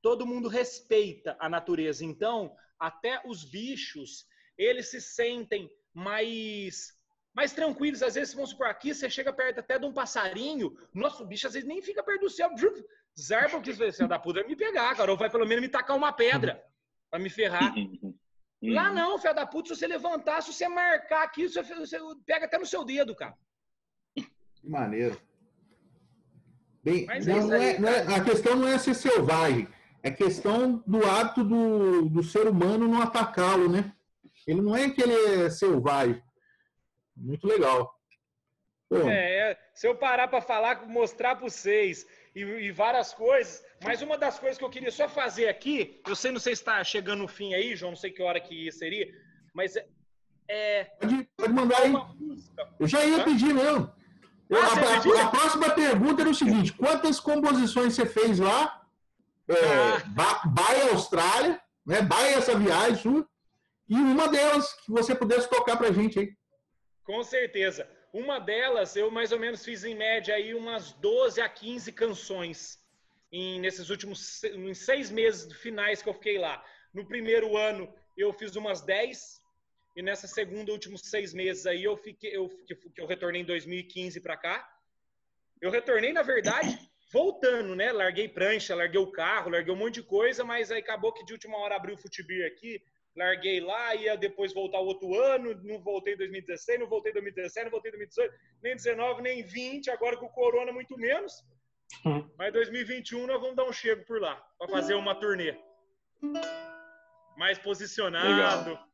todo 0.00 0.26
mundo 0.26 0.48
respeita 0.48 1.36
a 1.38 1.48
natureza. 1.48 2.04
Então, 2.04 2.56
até 2.78 3.20
os 3.26 3.44
bichos, 3.44 4.26
eles 4.56 4.90
se 4.90 5.00
sentem 5.00 5.70
mais 5.92 6.98
mais 7.32 7.52
tranquilos. 7.52 8.02
Às 8.02 8.14
vezes, 8.14 8.34
vamos 8.34 8.50
supor, 8.50 8.66
aqui 8.66 8.94
você 8.94 9.10
chega 9.10 9.32
perto 9.32 9.60
até 9.60 9.78
de 9.78 9.84
um 9.84 9.92
passarinho, 9.92 10.76
nosso 10.92 11.24
bicho 11.26 11.46
às 11.46 11.52
vezes 11.52 11.68
nem 11.68 11.82
fica 11.82 12.02
perto 12.02 12.22
do 12.22 12.30
céu. 12.30 12.50
Zarpa 13.20 13.58
o 13.58 13.62
que 13.62 13.72
você 13.72 14.06
da 14.06 14.18
puta 14.18 14.42
me 14.44 14.56
pegar, 14.56 14.96
cara. 14.96 15.10
Ou 15.10 15.16
vai 15.16 15.28
pelo 15.28 15.46
menos 15.46 15.62
me 15.62 15.68
tacar 15.68 15.96
uma 15.96 16.12
pedra 16.12 16.64
para 17.10 17.20
me 17.20 17.28
ferrar. 17.28 17.74
Lá 18.62 18.92
não, 18.92 19.18
filho 19.18 19.34
da 19.34 19.46
puta, 19.46 19.70
se 19.70 19.80
você 19.80 19.86
levantar, 19.86 20.42
se 20.42 20.52
você 20.52 20.68
marcar 20.68 21.22
aqui, 21.22 21.48
você, 21.48 21.62
você 21.62 21.98
pega 22.26 22.44
até 22.44 22.58
no 22.58 22.66
seu 22.66 22.84
dedo, 22.84 23.14
cara. 23.14 23.34
Que 24.14 24.68
maneiro. 24.68 25.18
Bem, 26.82 27.06
Mas 27.06 27.26
não, 27.26 27.46
não, 27.46 27.54
é, 27.54 27.78
não 27.78 27.88
é, 27.88 28.14
a 28.14 28.24
questão 28.24 28.56
não 28.56 28.68
é 28.68 28.78
ser 28.78 28.94
selvagem, 28.94 29.68
é 30.02 30.10
questão 30.10 30.82
do 30.86 31.04
hábito 31.06 31.44
do, 31.44 32.08
do 32.08 32.22
ser 32.22 32.46
humano 32.46 32.88
não 32.88 33.02
atacá-lo, 33.02 33.70
né? 33.70 33.92
Ele 34.46 34.62
não 34.62 34.74
é 34.74 34.88
que 34.90 35.02
ele 35.02 35.44
é 35.44 35.50
selvagem. 35.50 36.22
Muito 37.16 37.46
legal. 37.46 37.94
É, 38.92 39.56
se 39.72 39.86
eu 39.86 39.94
parar 39.94 40.26
para 40.28 40.40
falar, 40.40 40.86
mostrar 40.88 41.36
para 41.36 41.48
vocês 41.48 42.06
e, 42.34 42.40
e, 42.40 42.70
várias 42.70 43.12
coisas, 43.12 43.64
mas 43.82 44.02
uma 44.02 44.16
das 44.16 44.38
coisas 44.38 44.56
que 44.56 44.64
eu 44.64 44.70
queria 44.70 44.90
só 44.90 45.08
fazer 45.08 45.48
aqui, 45.48 46.00
eu 46.06 46.14
sei, 46.14 46.30
não 46.30 46.40
sei 46.40 46.54
se 46.54 46.62
está 46.62 46.82
chegando 46.84 47.20
no 47.20 47.28
fim 47.28 47.54
aí, 47.54 47.74
João, 47.74 47.92
não 47.92 47.96
sei 47.96 48.10
que 48.10 48.22
hora 48.22 48.40
que 48.40 48.70
seria, 48.70 49.12
mas 49.52 49.76
é. 50.48 50.84
Pode, 51.00 51.28
pode 51.36 51.52
mandar 51.52 51.82
aí. 51.82 51.92
Eu 52.78 52.88
já 52.88 53.04
ia 53.04 53.22
pedir 53.24 53.54
mesmo. 53.54 53.92
Ah, 54.52 54.56
a, 54.56 55.20
a, 55.20 55.26
a, 55.26 55.30
próxima 55.30 55.70
pergunta 55.70 56.22
era 56.22 56.30
o 56.30 56.34
seguinte: 56.34 56.72
quantas 56.72 57.20
composições 57.20 57.94
você 57.94 58.04
fez 58.04 58.40
lá? 58.40 58.84
É, 59.48 59.54
ah. 59.54 60.46
Bahia 60.46 60.90
Austrália, 60.90 61.60
né? 61.86 62.02
Bahia 62.02 62.36
essa 62.36 62.58
viagem 62.58 62.96
sua, 62.96 63.28
e 63.88 63.94
uma 63.94 64.28
delas 64.28 64.72
que 64.84 64.90
você 64.90 65.14
pudesse 65.14 65.48
tocar 65.48 65.76
pra 65.76 65.92
gente 65.92 66.18
aí. 66.18 66.32
Com 67.04 67.22
certeza. 67.22 67.88
Uma 68.12 68.38
delas, 68.40 68.96
eu 68.96 69.10
mais 69.10 69.30
ou 69.30 69.38
menos 69.38 69.64
fiz 69.64 69.84
em 69.84 69.94
média 69.94 70.34
aí 70.34 70.54
umas 70.54 70.92
12 70.92 71.40
a 71.40 71.48
15 71.48 71.92
canções 71.92 72.78
em, 73.30 73.60
nesses 73.60 73.88
últimos 73.88 74.42
em 74.44 74.74
seis 74.74 75.10
meses 75.10 75.52
finais 75.60 76.02
que 76.02 76.08
eu 76.08 76.14
fiquei 76.14 76.38
lá. 76.38 76.64
No 76.92 77.06
primeiro 77.06 77.56
ano, 77.56 77.92
eu 78.16 78.32
fiz 78.32 78.56
umas 78.56 78.80
10, 78.80 79.40
e 79.96 80.02
nessa 80.02 80.26
segunda, 80.26 80.72
últimos 80.72 81.02
seis 81.02 81.34
meses 81.34 81.66
aí, 81.66 81.84
eu 81.84 81.96
fiquei, 81.96 82.36
eu, 82.36 82.48
que 82.66 82.76
eu 82.96 83.06
retornei 83.06 83.42
em 83.42 83.44
2015 83.44 84.20
para 84.20 84.36
cá. 84.36 84.68
Eu 85.60 85.70
retornei, 85.70 86.12
na 86.12 86.22
verdade, 86.22 86.78
voltando, 87.12 87.74
né? 87.74 87.92
Larguei 87.92 88.28
prancha, 88.28 88.74
larguei 88.74 89.00
o 89.00 89.10
carro, 89.10 89.50
larguei 89.50 89.72
um 89.72 89.76
monte 89.76 89.94
de 89.94 90.02
coisa, 90.02 90.44
mas 90.44 90.70
aí 90.70 90.80
acabou 90.80 91.12
que 91.12 91.24
de 91.24 91.32
última 91.32 91.58
hora 91.58 91.76
abriu 91.76 91.96
o 91.96 91.98
Futibir 91.98 92.46
aqui, 92.46 92.82
larguei 93.16 93.60
lá, 93.60 93.94
ia 93.94 94.16
depois 94.16 94.52
voltar 94.52 94.78
outro 94.78 95.14
ano, 95.14 95.54
não 95.62 95.80
voltei 95.80 96.14
em 96.14 96.18
2016, 96.18 96.80
não 96.80 96.88
voltei 96.88 97.10
em 97.10 97.14
2017, 97.14 97.64
não 97.64 97.70
voltei 97.70 97.90
em 97.90 97.96
2018, 97.96 98.34
nem 98.62 98.76
19, 98.76 99.22
nem 99.22 99.42
20, 99.42 99.90
agora 99.90 100.16
com 100.16 100.26
o 100.26 100.32
Corona 100.32 100.72
muito 100.72 100.96
menos. 100.96 101.44
Hum. 102.06 102.28
Mas 102.38 102.52
2021 102.52 103.26
nós 103.26 103.40
vamos 103.40 103.56
dar 103.56 103.64
um 103.64 103.72
chego 103.72 104.04
por 104.04 104.20
lá, 104.20 104.36
para 104.58 104.68
fazer 104.68 104.94
uma 104.94 105.14
turnê. 105.14 105.56
Mais 107.36 107.58
posicionado. 107.58 108.28
Legal. 108.28 108.90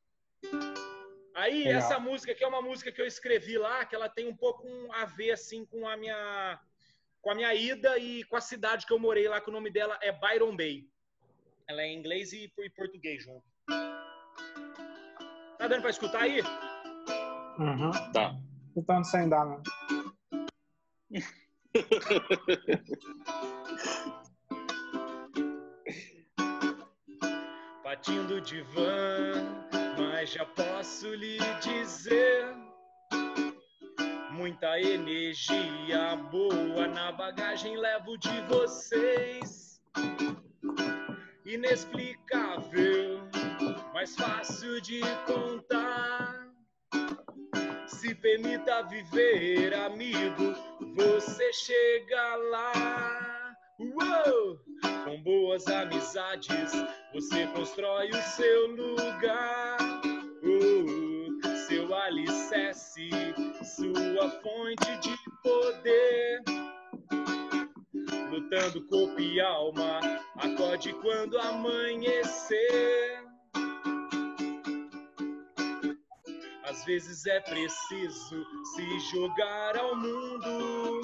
Aí, 1.34 1.64
Legal. 1.64 1.78
essa 1.78 1.98
música 1.98 2.34
que 2.34 2.42
é 2.42 2.48
uma 2.48 2.62
música 2.62 2.90
que 2.90 3.00
eu 3.00 3.06
escrevi 3.06 3.58
lá, 3.58 3.84
que 3.84 3.94
ela 3.94 4.08
tem 4.08 4.26
um 4.26 4.36
pouco 4.36 4.66
a 4.92 5.04
ver, 5.04 5.32
assim, 5.32 5.66
com 5.66 5.86
a 5.86 5.96
minha 5.96 6.60
com 7.20 7.32
a 7.32 7.34
minha 7.34 7.52
ida 7.54 7.98
e 7.98 8.22
com 8.22 8.36
a 8.36 8.40
cidade 8.40 8.86
que 8.86 8.92
eu 8.92 9.00
morei 9.00 9.28
lá, 9.28 9.40
que 9.40 9.50
o 9.50 9.52
nome 9.52 9.68
dela 9.68 9.98
é 10.00 10.12
Byron 10.12 10.56
Bay. 10.56 10.88
Ela 11.68 11.82
é 11.82 11.88
em 11.88 11.98
inglês 11.98 12.32
e, 12.32 12.50
e 12.56 12.70
português 12.70 13.24
junto. 13.24 13.44
Tá 15.66 15.70
dando 15.70 15.82
pra 15.82 15.90
escutar 15.90 16.20
aí? 16.20 16.40
Uhum. 17.58 17.90
Tá. 18.12 18.36
Escutando 18.68 19.04
sem 19.04 19.28
dar, 19.28 19.44
né? 19.44 19.60
Patinho 27.82 28.28
do 28.28 28.40
divã 28.40 29.32
mas 29.98 30.30
já 30.30 30.44
posso 30.44 31.12
lhe 31.14 31.38
dizer. 31.60 32.46
Muita 34.30 34.80
energia 34.80 36.14
boa 36.30 36.86
na 36.86 37.10
bagagem 37.10 37.76
levo 37.76 38.16
de 38.18 38.40
vocês. 38.42 39.82
Inexplicável, 41.44 43.25
mas 44.06 44.14
fácil 44.14 44.80
de 44.80 45.00
contar. 45.26 46.48
Se 47.88 48.14
permita 48.14 48.82
viver, 48.84 49.74
amigo, 49.74 50.54
você 50.94 51.52
chega 51.52 52.36
lá. 52.36 53.56
Uou! 53.80 54.60
Com 55.04 55.22
boas 55.22 55.66
amizades, 55.66 56.72
você 57.12 57.48
constrói 57.48 58.10
o 58.10 58.22
seu 58.22 58.66
lugar. 58.68 59.76
Oh, 60.44 61.56
seu 61.66 61.92
alicerce, 61.92 63.10
sua 63.64 64.30
fonte 64.40 64.98
de 65.00 65.16
poder. 65.42 66.42
Lutando 68.30 68.86
corpo 68.86 69.20
e 69.20 69.40
alma, 69.40 70.00
acorde 70.36 70.92
quando 70.94 71.38
amanhecer. 71.38 73.25
Às 76.76 76.84
vezes 76.84 77.24
é 77.24 77.40
preciso 77.40 78.46
se 78.74 79.00
jogar 79.10 79.78
ao 79.78 79.96
mundo, 79.96 81.00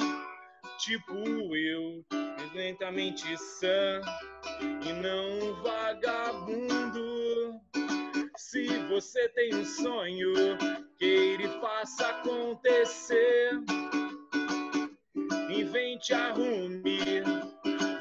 tipo 0.76 1.56
eu 1.56 2.04
lentamente 2.52 3.34
sã 3.38 4.02
e 4.60 4.92
não 4.92 5.38
um 5.38 5.62
vagabundo. 5.62 7.58
Se 8.36 8.68
você 8.90 9.30
tem 9.30 9.54
um 9.54 9.64
sonho, 9.64 10.34
queira 10.98 11.42
e 11.42 11.60
faça 11.62 12.06
acontecer. 12.06 13.52
Invente, 15.48 16.12
arrume, 16.12 17.00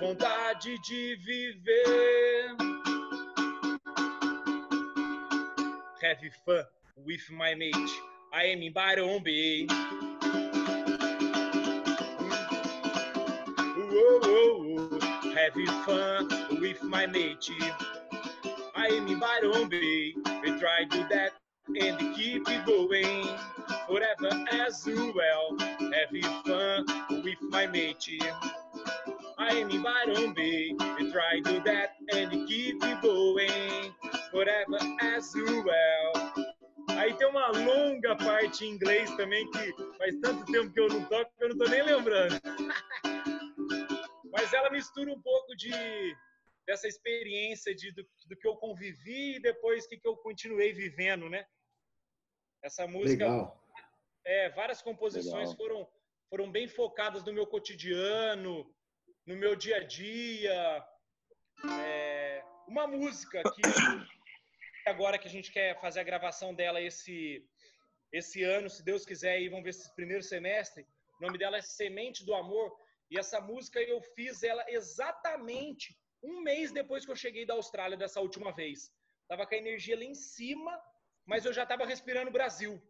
vontade 0.01 0.77
de 0.81 1.15
viver. 1.15 2.53
Have 6.03 6.29
fun 6.43 6.80
with 7.05 7.29
my 7.31 7.55
mate. 7.55 7.75
I 8.33 8.45
am 8.45 8.61
in 8.61 8.73
Byron 8.73 9.23
having 15.35 15.67
fun 15.85 16.29
with 16.59 16.83
my 16.83 17.05
mate. 17.07 17.49
I 18.75 18.87
am 18.87 19.07
in 19.07 19.19
Byron. 19.19 19.69
We 19.69 20.59
try 20.59 20.85
to 20.89 21.07
that 21.09 21.31
and 21.67 22.15
keep 22.15 22.47
it 22.47 22.65
going 22.65 23.27
forever 23.87 24.45
as 24.51 24.87
well. 25.15 25.57
Having 25.79 26.23
fun 26.45 26.85
with 27.23 27.41
my 27.41 27.67
mate. 27.67 28.21
I 29.37 29.53
am 29.55 29.69
in 29.71 29.81
Byron. 29.81 30.33
We 30.35 31.11
try 31.11 31.39
to 31.43 31.61
that 31.65 31.95
and 32.13 32.47
keep 32.47 32.83
it 32.83 33.01
going 33.01 33.93
forever 34.31 34.79
as 35.01 35.33
well. 35.35 36.50
Aí 37.01 37.17
tem 37.17 37.25
uma 37.25 37.47
longa 37.47 38.15
parte 38.15 38.63
em 38.63 38.69
inglês 38.69 39.09
também 39.15 39.49
que 39.49 39.73
faz 39.97 40.15
tanto 40.19 40.45
tempo 40.51 40.71
que 40.71 40.79
eu 40.79 40.87
não 40.87 41.03
toco 41.09 41.35
que 41.35 41.43
eu 41.43 41.49
não 41.49 41.57
tô 41.57 41.67
nem 41.67 41.81
lembrando. 41.81 42.39
Mas 44.31 44.53
ela 44.53 44.69
mistura 44.69 45.11
um 45.11 45.19
pouco 45.19 45.55
de 45.55 45.71
dessa 46.67 46.87
experiência 46.87 47.73
de, 47.73 47.91
do, 47.91 48.07
do 48.27 48.37
que 48.37 48.47
eu 48.47 48.55
convivi 48.55 49.37
e 49.37 49.41
depois 49.41 49.87
que, 49.87 49.97
que 49.97 50.07
eu 50.07 50.15
continuei 50.15 50.73
vivendo, 50.73 51.27
né? 51.27 51.43
Essa 52.61 52.85
música. 52.85 53.25
Legal. 53.25 53.59
É, 54.23 54.49
várias 54.51 54.79
composições 54.83 55.53
foram, 55.53 55.89
foram 56.29 56.51
bem 56.51 56.67
focadas 56.67 57.23
no 57.23 57.33
meu 57.33 57.47
cotidiano, 57.47 58.71
no 59.25 59.35
meu 59.35 59.55
dia 59.55 59.77
a 59.77 59.83
dia. 59.83 60.87
É, 61.83 62.43
uma 62.67 62.85
música 62.85 63.41
que 63.55 63.61
agora 64.85 65.17
que 65.17 65.27
a 65.27 65.31
gente 65.31 65.51
quer 65.51 65.79
fazer 65.79 65.99
a 65.99 66.03
gravação 66.03 66.53
dela 66.53 66.81
esse, 66.81 67.45
esse 68.11 68.43
ano, 68.43 68.69
se 68.69 68.83
Deus 68.83 69.05
quiser, 69.05 69.33
aí 69.33 69.49
vamos 69.49 69.63
ver 69.63 69.71
esse 69.71 69.93
primeiro 69.95 70.23
semestre. 70.23 70.85
O 71.19 71.23
nome 71.25 71.37
dela 71.37 71.57
é 71.57 71.61
Semente 71.61 72.25
do 72.25 72.33
Amor. 72.33 72.75
E 73.09 73.17
essa 73.17 73.39
música 73.41 73.79
eu 73.81 74.01
fiz 74.01 74.43
ela 74.43 74.63
exatamente 74.69 75.97
um 76.23 76.41
mês 76.41 76.71
depois 76.71 77.05
que 77.05 77.11
eu 77.11 77.15
cheguei 77.15 77.45
da 77.45 77.53
Austrália 77.53 77.97
dessa 77.97 78.21
última 78.21 78.51
vez. 78.51 78.91
Tava 79.27 79.45
com 79.45 79.55
a 79.55 79.57
energia 79.57 79.97
lá 79.97 80.03
em 80.03 80.13
cima, 80.13 80.81
mas 81.25 81.45
eu 81.45 81.53
já 81.53 81.65
tava 81.65 81.85
respirando 81.85 82.31
Brasil. 82.31 82.81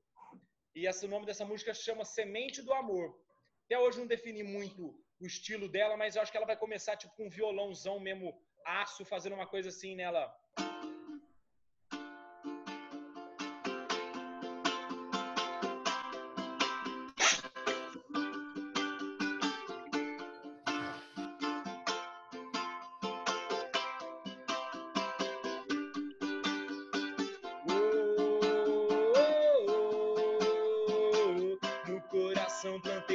E 0.75 0.87
esse, 0.87 1.05
o 1.05 1.09
nome 1.09 1.25
dessa 1.25 1.45
música 1.45 1.73
se 1.73 1.83
chama 1.83 2.05
Semente 2.05 2.61
do 2.61 2.73
Amor. 2.73 3.19
Até 3.65 3.77
hoje 3.77 3.99
não 3.99 4.07
defini 4.07 4.43
muito 4.43 4.95
o 5.19 5.25
estilo 5.25 5.69
dela, 5.69 5.95
mas 5.95 6.15
eu 6.15 6.21
acho 6.21 6.31
que 6.31 6.37
ela 6.37 6.45
vai 6.45 6.57
começar 6.57 6.97
tipo 6.97 7.15
com 7.15 7.27
um 7.27 7.29
violãozão 7.29 7.99
mesmo 7.99 8.41
aço, 8.65 9.05
fazendo 9.05 9.33
uma 9.33 9.47
coisa 9.47 9.69
assim 9.69 9.95
nela. 9.95 10.33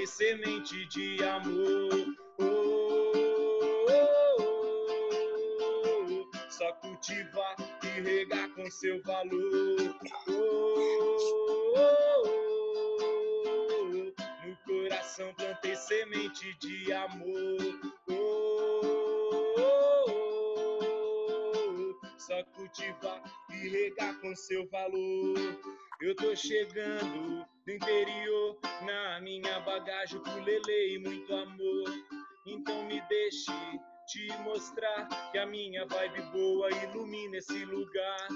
Semente 0.06 0.86
de 0.86 1.22
amor. 1.24 1.90
Oh, 2.38 3.12
oh, 3.88 4.42
oh, 5.88 6.50
só 6.50 6.72
cultivar 6.74 7.56
e 7.82 8.00
regar 8.00 8.48
com 8.54 8.70
seu 8.70 9.02
valor. 9.02 9.96
no 15.46 16.58
de 16.60 16.92
amor. 16.92 17.58
Oh, 18.08 18.80
oh, 19.58 20.04
oh, 21.68 22.18
Só 22.18 22.42
cultivar 22.54 23.22
e 23.50 23.68
regar 23.68 24.18
com 24.20 24.34
seu 24.34 24.68
valor. 24.68 25.36
Eu 26.00 26.14
tô 26.16 26.34
chegando 26.36 27.46
do 27.64 27.72
interior, 27.72 28.35
minha 29.86 29.94
bagagem, 29.94 30.18
ukulele 30.18 30.94
e 30.94 30.98
muito 30.98 31.32
amor. 31.34 31.84
Então 32.44 32.84
me 32.84 33.00
deixe 33.08 33.52
te 34.08 34.28
mostrar 34.42 35.08
que 35.30 35.38
a 35.38 35.46
minha 35.46 35.86
vibe 35.86 36.22
boa 36.32 36.70
ilumina 36.70 37.36
esse 37.36 37.64
lugar. 37.64 38.28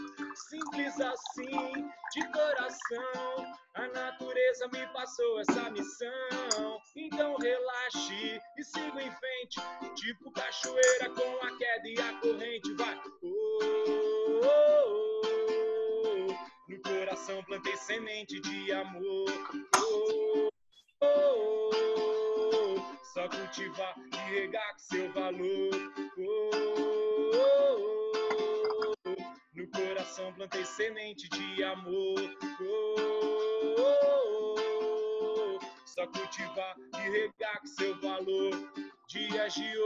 Simples 0.48 1.00
assim, 1.00 1.90
de 2.12 2.32
coração, 2.32 3.54
a 3.74 3.88
natureza 3.88 4.68
me 4.68 4.86
passou 4.88 5.40
essa 5.40 5.70
missão. 5.70 6.80
Então 6.96 7.36
relaxe 7.36 8.40
e 8.56 8.64
siga 8.64 9.02
em 9.02 9.10
frente, 9.10 9.60
tipo 9.96 10.30
cachoeira 10.32 10.99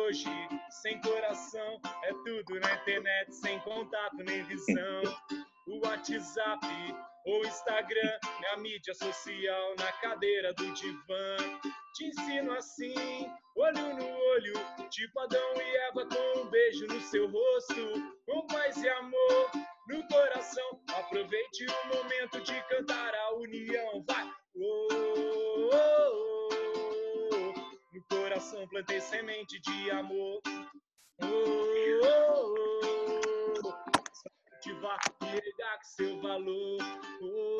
hoje, 0.05 0.29
sem 0.83 1.01
coração, 1.01 1.81
é 2.03 2.13
tudo 2.25 2.61
na 2.61 2.75
internet, 2.75 3.35
sem 3.35 3.59
contato 3.61 4.17
nem 4.19 4.43
visão. 4.45 5.03
O 5.67 5.87
WhatsApp 5.87 6.67
ou 7.25 7.45
Instagram 7.47 8.19
é 8.43 8.55
a 8.55 8.57
mídia 8.59 8.93
social 8.95 9.75
na 9.79 9.93
cadeira 9.93 10.53
do 10.55 10.71
divã. 10.73 11.37
Te 11.95 12.07
ensino 12.07 12.53
assim, 12.53 13.31
olho 13.57 13.97
no 13.97 14.07
olho, 14.07 14.55
tipo 14.91 15.19
Adão 15.21 15.55
e 15.57 15.77
Eva 15.89 16.07
com 16.07 16.41
um 16.41 16.51
beijo 16.51 16.87
no 16.87 17.01
seu 17.01 17.31
rosto, 17.31 18.15
com 18.27 18.47
paz 18.47 18.77
e 18.77 18.89
amor 18.89 19.51
no 19.89 20.07
coração. 20.09 20.83
Aproveite 20.99 21.67
o 21.67 21.97
momento 21.97 22.41
de 22.43 22.61
cantar 22.69 23.15
a 23.15 23.35
união, 23.37 24.05
vai! 24.07 24.31
Oh, 24.57 25.14
coração 28.35 28.67
plantei 28.67 29.01
semente 29.01 29.61
de 29.61 29.91
amor. 29.93 30.41
Oh, 31.23 31.27
oh, 32.03 32.55
oh. 33.65 33.73
Cultivar 34.51 34.99
e 35.23 35.27
regar 35.27 35.79
seu 35.85 36.21
valor. 36.21 36.79
Oh, 37.23 37.59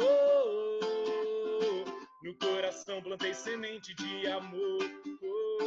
oh, 0.00 0.80
oh. 1.60 2.24
No 2.24 2.34
coração 2.36 3.02
plantei 3.02 3.34
semente 3.34 3.94
de 3.94 4.26
amor. 4.28 4.78
Oh, 5.22 5.58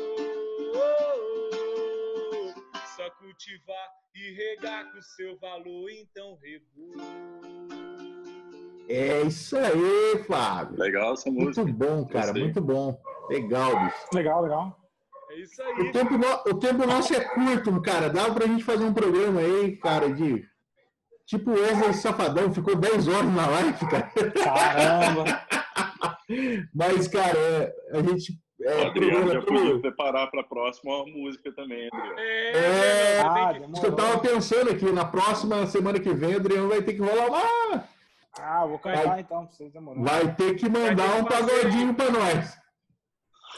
oh, 0.76 1.52
oh, 1.54 2.88
Só 2.96 3.08
cultivar 3.20 3.92
e 4.16 4.32
regar 4.32 4.92
com 4.92 5.02
seu 5.04 5.38
valor, 5.38 5.92
então 5.92 6.36
regou. 6.42 6.96
É 8.90 9.22
isso 9.22 9.56
aí, 9.56 10.24
Fábio. 10.28 10.80
Legal 10.80 11.14
essa 11.14 11.30
música. 11.30 11.64
Muito 11.64 11.78
bom, 11.78 12.08
cara, 12.08 12.34
muito 12.34 12.60
bom. 12.60 13.00
Legal, 13.30 13.80
bicho. 13.80 13.98
Legal, 14.14 14.42
legal. 14.42 14.78
É 15.30 15.40
isso 15.40 15.62
aí. 15.62 15.90
O 15.90 15.92
tempo, 15.92 16.16
o 16.50 16.54
tempo 16.60 16.88
nosso 16.88 17.14
é 17.14 17.20
curto, 17.20 17.82
cara. 17.82 18.10
Dá 18.10 18.32
pra 18.32 18.48
gente 18.48 18.64
fazer 18.64 18.84
um 18.84 18.94
programa 18.94 19.42
aí, 19.42 19.76
cara, 19.78 20.10
de. 20.12 20.46
Tipo 21.26 21.52
Wesley 21.52 21.94
Safadão, 21.94 22.54
ficou 22.54 22.76
10 22.76 23.08
horas 23.08 23.34
na 23.34 23.48
live, 23.48 23.80
cara. 23.90 24.12
Caramba! 24.44 25.24
Mas, 26.74 27.08
cara, 27.08 27.38
é, 27.38 27.74
a 27.94 28.02
gente. 28.04 28.40
É, 28.62 28.88
Adriano 28.88 29.34
já 29.34 29.42
podia 29.42 29.80
preparar 29.80 30.30
para 30.32 30.42
a 30.42 30.44
próxima 30.44 31.06
música 31.06 31.52
também, 31.54 31.90
Adriano. 31.92 32.20
É, 32.20 33.18
é 33.18 33.22
ah, 33.22 33.54
que 33.80 33.86
eu 33.86 33.96
tava 33.96 34.20
pensando 34.20 34.72
aqui, 34.72 34.86
na 34.92 35.06
próxima 35.06 35.68
semana 35.68 36.00
que 36.00 36.14
vem, 36.14 36.36
Adriano 36.36 36.70
vai 36.70 36.82
ter 36.82 36.94
que 36.94 37.02
rolar 37.02 37.28
uma. 37.28 37.84
Ah, 38.40 38.66
vou 38.66 38.80
cantar 38.80 39.08
vai, 39.08 39.20
então, 39.22 39.46
pra 39.46 39.56
vocês 39.56 39.72
demorar. 39.72 40.02
Vai 40.02 40.36
ter 40.36 40.56
que 40.56 40.70
mandar 40.70 41.18
um 41.18 41.26
pagodinho 41.26 41.94
para 41.94 42.12
nós. 42.12 42.65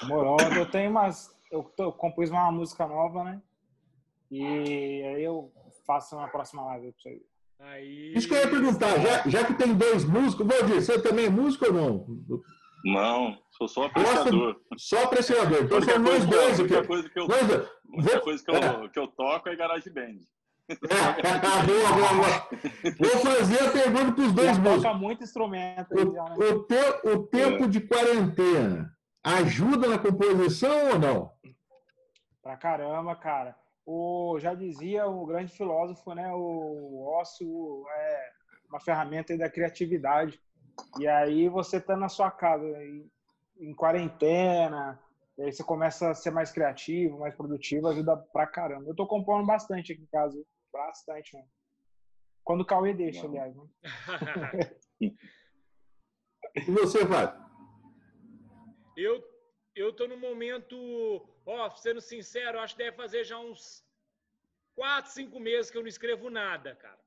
Demorou. 0.01 0.37
Eu 0.55 0.69
tenho 0.69 0.91
umas. 0.91 1.35
Eu, 1.51 1.63
tô, 1.63 1.83
eu 1.83 1.91
compus 1.91 2.29
uma 2.29 2.51
música 2.51 2.85
nova, 2.87 3.23
né? 3.23 3.41
E 4.29 4.43
aí 5.03 5.23
eu 5.23 5.51
faço 5.85 6.15
na 6.15 6.27
próxima 6.27 6.65
live 6.65 6.91
pra 6.91 7.01
vocês. 7.01 7.21
Aí... 7.59 8.13
Isso 8.13 8.27
que 8.27 8.35
eu 8.35 8.39
ia 8.39 8.49
perguntar, 8.49 8.99
já, 8.99 9.27
já 9.27 9.43
que 9.45 9.53
tem 9.55 9.73
dois 9.73 10.05
músicos, 10.05 10.45
Valdir, 10.45 10.81
você 10.81 11.01
também 11.01 11.25
é 11.25 11.29
músico 11.29 11.65
ou 11.65 11.73
não? 11.73 12.05
Não, 12.85 13.37
sou 13.51 13.67
só 13.67 13.85
apreciador. 13.85 14.55
só 14.77 15.03
apreciador. 15.03 15.63
Então 15.63 15.81
são 15.81 15.99
nós 15.99 16.25
dois 16.25 16.59
aqui. 16.59 16.75
A 16.75 16.85
coisa 16.85 17.09
que 17.09 17.19
eu, 17.19 17.25
a 17.25 18.19
coisa 18.21 18.43
que 18.43 18.51
eu, 18.51 18.55
é. 18.55 18.89
que 18.89 18.99
eu 18.99 19.07
toco 19.07 19.49
é 19.49 19.55
garage 19.55 19.89
band. 19.89 20.19
boa, 20.69 21.93
boa, 21.95 22.13
boa. 22.13 22.49
Vou 22.99 23.33
fazer 23.33 23.63
a 23.63 23.71
pergunta 23.71 24.11
para 24.11 24.23
os 24.23 24.31
dois 24.33 24.57
músicos. 24.57 24.83
Toca 24.83 24.97
muito 24.97 25.23
instrumento. 25.23 25.93
O, 25.93 26.13
já, 26.13 26.23
né? 26.25 26.35
o, 26.37 26.63
te, 26.63 27.09
o 27.09 27.23
tempo 27.23 27.63
é. 27.63 27.67
de 27.67 27.81
quarentena 27.81 28.96
ajuda 29.35 29.87
na 29.87 29.99
composição 29.99 30.91
ou 30.91 30.99
não? 30.99 31.31
Pra 32.41 32.55
caramba, 32.57 33.15
cara 33.15 33.55
o, 33.87 34.37
já 34.37 34.53
dizia 34.53 35.07
o 35.07 35.25
grande 35.25 35.53
filósofo, 35.53 36.13
né, 36.13 36.29
o 36.33 37.05
ócio 37.07 37.85
é 37.89 38.31
uma 38.69 38.81
ferramenta 38.81 39.35
da 39.37 39.49
criatividade. 39.49 40.41
E 40.99 41.07
aí 41.07 41.47
você 41.47 41.79
tá 41.79 41.95
na 41.95 42.09
sua 42.09 42.29
casa, 42.29 42.65
em, 42.83 43.09
em 43.61 43.73
quarentena, 43.73 44.99
aí 45.39 45.51
você 45.53 45.63
começa 45.63 46.09
a 46.09 46.13
ser 46.13 46.31
mais 46.31 46.51
criativo, 46.51 47.17
mais 47.19 47.33
produtivo, 47.33 47.87
ajuda 47.87 48.17
pra 48.17 48.45
caramba. 48.45 48.89
Eu 48.89 48.95
tô 48.95 49.07
compondo 49.07 49.47
bastante 49.47 49.93
aqui 49.93 50.01
em 50.01 50.07
casa, 50.07 50.37
bastante, 50.71 51.37
né? 51.37 51.45
Quando 52.43 52.61
o 52.61 52.65
Cauê 52.65 52.93
deixa, 52.93 53.23
Não. 53.23 53.29
aliás. 53.29 53.55
Né? 53.55 53.67
e 56.55 56.71
você, 56.71 57.05
vai? 57.05 57.33
Eu, 58.97 59.23
eu 59.73 59.93
tô 59.93 60.07
no 60.07 60.17
momento 60.17 60.75
Ó, 61.47 61.69
sendo 61.69 62.01
sincero, 62.01 62.59
acho 62.59 62.75
que 62.75 62.83
deve 62.83 62.97
fazer 62.97 63.23
já 63.23 63.39
uns 63.39 63.81
quatro, 64.75 65.09
cinco 65.13 65.39
meses 65.39 65.71
que 65.71 65.77
eu 65.77 65.81
não 65.81 65.87
escrevo 65.87 66.29
nada, 66.29 66.75
cara. 66.75 66.99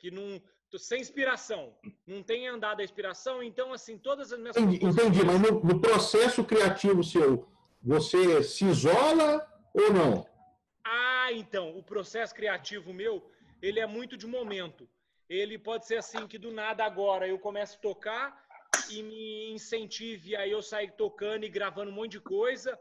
Que 0.00 0.10
não. 0.10 0.42
Tô 0.68 0.78
sem 0.78 1.00
inspiração. 1.00 1.76
Não 2.04 2.24
tem 2.24 2.48
andado 2.48 2.80
a 2.80 2.84
inspiração, 2.84 3.40
então, 3.40 3.72
assim, 3.72 3.96
todas 3.96 4.32
as 4.32 4.38
minhas. 4.38 4.56
Entendi, 4.56 4.84
entendi 4.84 5.24
mas 5.24 5.40
no, 5.40 5.60
no, 5.60 5.80
processo 5.80 6.44
criativo 6.44 7.04
seu, 7.04 7.48
você 7.80 8.42
se 8.42 8.64
isola 8.64 9.46
ou 9.72 9.92
não? 9.92 10.26
Ah, 10.84 11.32
então, 11.32 11.78
o 11.78 11.82
processo 11.82 12.34
criativo 12.34 12.92
meu, 12.92 13.30
ele 13.62 13.78
é 13.78 13.86
muito 13.86 14.16
de 14.16 14.26
momento. 14.26 14.88
Ele 15.28 15.56
pode 15.56 15.86
ser 15.86 15.98
assim, 15.98 16.26
que 16.26 16.36
do 16.36 16.50
nada 16.50 16.84
agora 16.84 17.28
eu 17.28 17.38
começo 17.38 17.76
a 17.76 17.80
tocar 17.80 18.47
e 18.90 19.02
me 19.02 19.50
incentive, 19.52 20.36
aí 20.36 20.50
eu 20.50 20.62
saio 20.62 20.92
tocando 20.92 21.44
e 21.44 21.48
gravando 21.48 21.90
um 21.90 21.94
monte 21.94 22.12
de 22.12 22.20
coisa. 22.20 22.78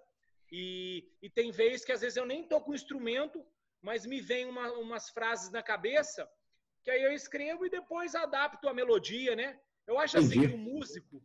E, 0.51 1.09
e 1.21 1.29
tem 1.29 1.51
vezes 1.51 1.85
que 1.85 1.91
às 1.91 2.01
vezes 2.01 2.17
eu 2.17 2.25
nem 2.25 2.47
toco 2.47 2.71
o 2.71 2.75
instrumento, 2.75 3.45
mas 3.81 4.05
me 4.05 4.21
vem 4.21 4.45
uma, 4.45 4.71
umas 4.73 5.09
frases 5.09 5.51
na 5.51 5.61
cabeça 5.61 6.27
que 6.87 6.91
aí 6.91 7.03
eu 7.03 7.11
escrevo 7.11 7.65
e 7.65 7.69
depois 7.69 8.15
adapto 8.15 8.65
a 8.69 8.73
melodia, 8.73 9.35
né? 9.35 9.59
Eu 9.85 9.99
acho 9.99 10.19
assim 10.19 10.47
que 10.47 10.53
o 10.53 10.57
músico, 10.57 11.21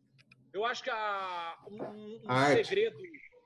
eu 0.52 0.64
acho 0.64 0.82
que 0.82 0.90
a, 0.90 1.56
um, 1.68 2.20
um 2.28 2.46
segredo 2.52 2.98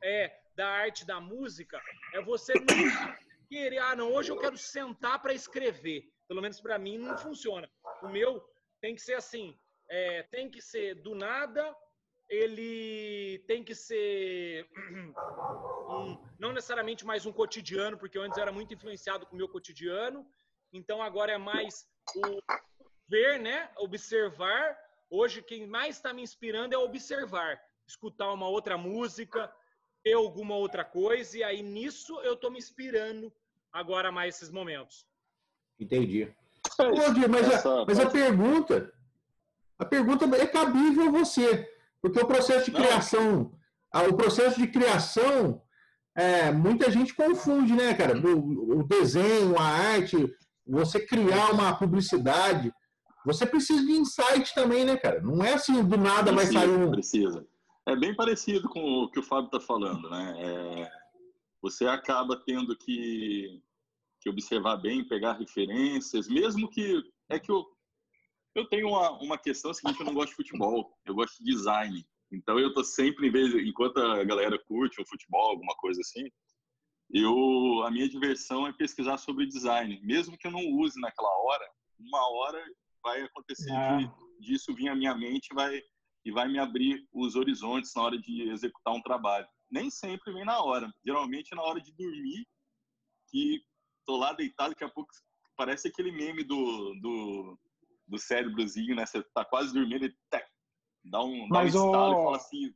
é 0.03 0.35
da 0.55 0.67
arte 0.67 1.05
da 1.07 1.21
música 1.21 1.79
é 2.15 2.23
você 2.23 2.55
não 2.55 3.15
querer, 3.51 3.77
ah, 3.81 3.95
não, 3.95 4.15
hoje 4.15 4.33
eu 4.33 4.39
quero 4.39 4.57
sentar 4.57 5.21
para 5.21 5.35
escrever. 5.35 6.11
Pelo 6.27 6.41
menos 6.41 6.59
para 6.59 6.79
mim 6.79 6.97
não 6.97 7.19
funciona. 7.19 7.71
O 8.03 8.09
meu 8.09 8.43
tem 8.81 8.95
que 8.95 9.03
ser 9.03 9.15
assim, 9.15 9.55
é, 9.89 10.23
tem 10.25 10.51
que 10.51 10.61
ser 10.61 10.95
do 10.97 11.15
nada 11.15 11.75
ele 12.29 13.39
tem 13.47 13.63
que 13.63 13.75
ser 13.75 14.69
um, 15.89 16.19
não 16.39 16.53
necessariamente 16.53 17.05
mais 17.05 17.25
um 17.25 17.33
cotidiano, 17.33 17.97
porque 17.97 18.19
eu 18.19 18.23
antes 18.23 18.39
era 18.39 18.53
muito 18.53 18.75
influenciado 18.75 19.27
com 19.27 19.35
o 19.35 19.39
meu 19.39 19.49
cotidiano, 19.49 20.27
então 20.73 21.01
agora 21.01 21.33
é 21.33 21.39
mais 21.39 21.87
o 22.17 22.41
ver, 23.09 23.39
né? 23.39 23.71
Observar. 23.79 24.77
Hoje, 25.09 25.41
quem 25.41 25.67
mais 25.67 25.97
está 25.97 26.13
me 26.13 26.23
inspirando 26.23 26.75
é 26.75 26.79
observar, 26.79 27.61
escutar 27.87 28.33
uma 28.33 28.49
outra 28.49 28.77
música, 28.77 29.53
ter 30.03 30.15
alguma 30.15 30.57
outra 30.57 30.85
coisa, 30.85 31.39
e 31.39 31.45
aí 31.45 31.63
nisso 31.63 32.21
eu 32.23 32.35
estou 32.35 32.51
me 32.51 32.59
inspirando 32.59 33.33
agora 33.73 34.11
mais 34.11 34.37
esses 34.37 34.51
momentos. 34.51 35.07
Entendi. 35.79 36.35
Mas, 37.29 37.65
a, 37.67 37.85
mas 37.87 38.01
a 38.01 38.11
pergunta, 38.11 38.93
a 39.79 39.85
pergunta 39.85 40.25
é 40.37 40.47
cabível 40.47 41.09
a 41.09 41.11
você. 41.11 41.69
Porque 42.01 42.21
o 42.21 42.27
processo 42.27 42.67
de 42.67 42.73
criação, 42.73 43.53
o 44.09 44.15
processo 44.15 44.61
de 44.61 44.69
criação, 44.69 45.63
é, 46.17 46.51
muita 46.51 46.91
gente 46.91 47.15
confunde, 47.15 47.75
né, 47.75 47.95
cara? 47.95 48.17
O, 48.19 48.81
o, 48.81 48.83
desenho, 48.85 49.59
a 49.59 49.65
arte, 49.65 50.17
você 50.67 51.05
criar 51.05 51.53
uma 51.53 51.77
publicidade, 51.77 52.73
você 53.25 53.45
precisa 53.45 53.85
de 53.85 53.93
insight 53.93 54.55
também, 54.55 54.85
né, 54.85 54.97
cara? 54.97 55.21
Não 55.21 55.45
é 55.45 55.55
assim, 55.55 55.85
do 55.85 55.97
nada 55.97 56.33
precisa, 56.33 56.35
vai 56.35 56.47
sair 56.47 56.71
um... 56.71 56.91
Precisa. 56.91 57.47
É 57.87 57.95
bem 57.95 58.15
parecido 58.17 58.69
com 58.69 58.81
o 58.81 59.11
que 59.11 59.21
o 59.21 59.23
Fábio 59.23 59.47
está 59.47 59.61
falando, 59.61 60.09
né? 60.09 60.35
É, 60.39 60.91
você 61.61 61.87
acaba 61.87 62.41
tendo 62.47 62.77
que, 62.77 63.61
que 64.21 64.31
observar 64.31 64.77
bem, 64.77 65.07
pegar 65.07 65.35
referências, 65.35 66.29
mesmo 66.29 66.69
que... 66.69 67.03
É 67.29 67.41
que 67.41 67.51
eu, 67.51 67.65
eu 68.57 68.67
tenho 68.67 68.89
uma, 68.89 69.11
uma 69.23 69.39
questão 69.39 69.73
seguinte, 69.75 70.01
eu 70.01 70.07
não 70.07 70.15
gosto 70.15 70.31
de 70.31 70.37
futebol, 70.37 70.91
eu 71.05 71.15
gosto 71.15 71.37
de 71.45 71.53
design. 71.53 72.05
Então 72.33 72.59
eu 72.59 72.73
tô 72.73 72.83
sempre, 72.83 73.29
em 73.29 73.31
vez, 73.31 73.55
enquanto 73.55 73.99
a 73.99 74.25
galera 74.25 74.59
curte 74.59 75.01
o 75.01 75.07
futebol, 75.07 75.51
alguma 75.51 75.75
coisa 75.77 76.01
assim, 76.01 76.29
eu 77.11 77.83
a 77.85 77.91
minha 77.91 78.09
diversão 78.09 78.67
é 78.67 78.73
pesquisar 78.73 79.19
sobre 79.19 79.47
design, 79.47 80.01
mesmo 80.03 80.39
que 80.39 80.47
eu 80.47 80.51
não 80.51 80.67
use 80.73 80.99
naquela 80.99 81.31
hora, 81.43 81.71
uma 82.01 82.29
hora 82.31 82.65
vai 83.03 83.23
acontecer 83.23 83.71
é. 83.71 83.99
de, 83.99 84.11
disso 84.41 84.75
vir 84.75 84.89
à 84.89 84.97
minha 84.97 85.15
mente, 85.15 85.55
vai 85.55 85.81
e 86.25 86.33
vai 86.33 86.49
me 86.49 86.59
abrir 86.59 87.07
os 87.13 87.37
horizontes 87.37 87.93
na 87.95 88.03
hora 88.03 88.19
de 88.19 88.49
executar 88.49 88.93
um 88.93 89.03
trabalho. 89.03 89.47
Nem 89.71 89.91
sempre 89.91 90.33
vem 90.33 90.45
na 90.45 90.61
hora, 90.61 90.93
geralmente 91.05 91.53
é 91.53 91.57
na 91.57 91.63
hora 91.63 91.81
de 91.81 91.93
dormir, 91.93 92.45
que 93.29 93.63
tô 94.05 94.17
lá 94.17 94.33
deitado, 94.33 94.71
daqui 94.71 94.83
a 94.83 94.89
pouco 94.89 95.13
parece 95.57 95.89
aquele 95.89 96.11
meme 96.11 96.43
do, 96.43 96.95
do, 97.01 97.59
do 98.07 98.19
cérebrozinho, 98.19 98.95
né? 98.95 99.05
Você 99.05 99.23
tá 99.35 99.45
quase 99.45 99.73
dormindo 99.73 100.07
e 100.07 100.15
dá 101.05 101.23
um, 101.23 101.49
dá 101.49 101.61
um 101.61 101.67
estalo 101.67 102.17
o... 102.17 102.21
e 102.21 102.25
fala 102.25 102.37
assim. 102.37 102.75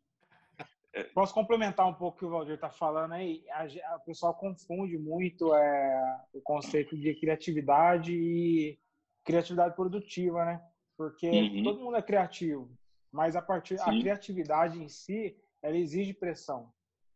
É... 0.93 1.05
Posso 1.05 1.33
complementar 1.33 1.87
um 1.87 1.95
pouco 1.95 2.17
o 2.17 2.19
que 2.19 2.25
o 2.25 2.31
Valdir 2.31 2.55
está 2.55 2.69
falando 2.69 3.13
aí? 3.13 3.45
A, 3.51 3.63
a, 3.93 3.97
o 3.97 4.01
pessoal 4.01 4.35
confunde 4.35 4.99
muito 4.99 5.55
é, 5.55 6.25
o 6.33 6.41
conceito 6.41 6.97
de 6.97 7.15
criatividade 7.15 8.13
e 8.13 8.79
criatividade 9.25 9.77
produtiva, 9.77 10.45
né? 10.45 10.63
Porque 10.97 11.29
uhum. 11.29 11.63
todo 11.63 11.81
mundo 11.81 11.97
é 11.97 12.03
criativo, 12.03 12.71
mas 13.13 13.37
a 13.37 13.43
partir 13.43 13.79
Sim. 13.79 13.85
a 13.85 14.01
criatividade 14.01 14.83
em 14.83 14.89
si, 14.89 15.37
ela 15.63 15.77
exige 15.77 16.13
pressão. 16.13 16.73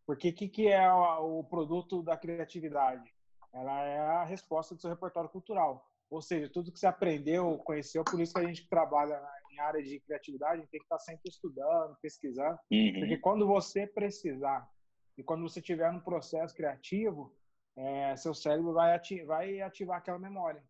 Porque 0.07 0.29
o 0.29 0.35
que, 0.35 0.49
que 0.49 0.69
é 0.69 0.93
o 0.93 1.43
produto 1.45 2.03
da 2.03 2.17
criatividade? 2.17 3.13
Ela 3.53 3.83
é 3.83 3.99
a 3.99 4.25
resposta 4.25 4.75
do 4.75 4.81
seu 4.81 4.91
repertório 4.91 5.31
cultural. 5.31 5.89
Ou 6.11 6.21
seja, 6.23 6.49
tudo 6.49 6.73
que 6.73 6.79
você 6.79 6.87
aprendeu, 6.87 7.59
conheceu, 7.59 8.05
por 8.05 8.21
isso 8.21 8.35
que 8.35 8.41
a 8.41 8.47
gente 8.47 8.69
trabalha 8.69 9.21
em 9.51 9.59
área 9.59 9.83
de 9.83 10.01
criatividade, 10.01 10.67
tem 10.69 10.81
que 10.81 10.85
estar 10.85 10.99
sempre 10.99 11.29
estudando, 11.29 11.97
pesquisando, 12.01 12.59
uhum. 12.71 12.93
porque 12.99 13.17
quando 13.19 13.47
você 13.47 13.87
precisar 13.87 14.69
e 15.17 15.23
quando 15.23 15.43
você 15.43 15.61
estiver 15.61 15.93
no 15.93 16.03
processo 16.03 16.55
criativo, 16.55 17.35
é, 17.77 18.17
seu 18.17 18.35
cérebro 18.35 18.73
vai 18.73 18.95
ativar, 18.95 19.39
vai 19.39 19.61
ativar 19.61 19.99
aquela 19.99 20.19
memória. 20.19 20.63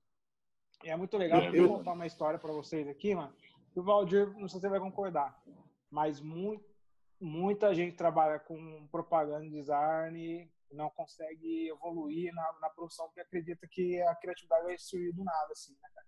E 0.83 0.91
é 0.91 0.97
muito 0.97 1.17
legal, 1.17 1.43
eu 1.43 1.69
vou 1.69 1.79
contar 1.79 1.93
uma 1.93 2.07
história 2.07 2.39
para 2.39 2.53
vocês 2.53 2.87
aqui, 2.89 3.15
mano. 3.15 3.35
O 3.75 3.83
Valdir, 3.83 4.27
não 4.35 4.49
sei 4.49 4.61
se 4.61 4.61
você 4.61 4.69
vai 4.69 4.81
concordar, 4.81 5.39
mas 5.91 6.21
muito, 6.21 6.65
muita 7.21 7.75
gente 7.75 7.97
trabalha 7.97 8.39
com 8.39 8.87
propaganda 8.89 9.49
design 9.49 10.51
não 10.75 10.91
consegue 10.91 11.69
evoluir 11.69 12.33
na, 12.35 12.53
na 12.61 12.71
profissão 12.71 13.07
porque 13.07 13.21
acredita 13.21 13.67
que 13.67 14.01
a 14.03 14.15
criatividade 14.17 14.65
vai 14.65 14.79
surgir 14.79 15.13
do 15.13 15.25
nada, 15.25 15.53
assim, 15.53 15.73
né, 15.81 15.89
cara? 15.95 16.07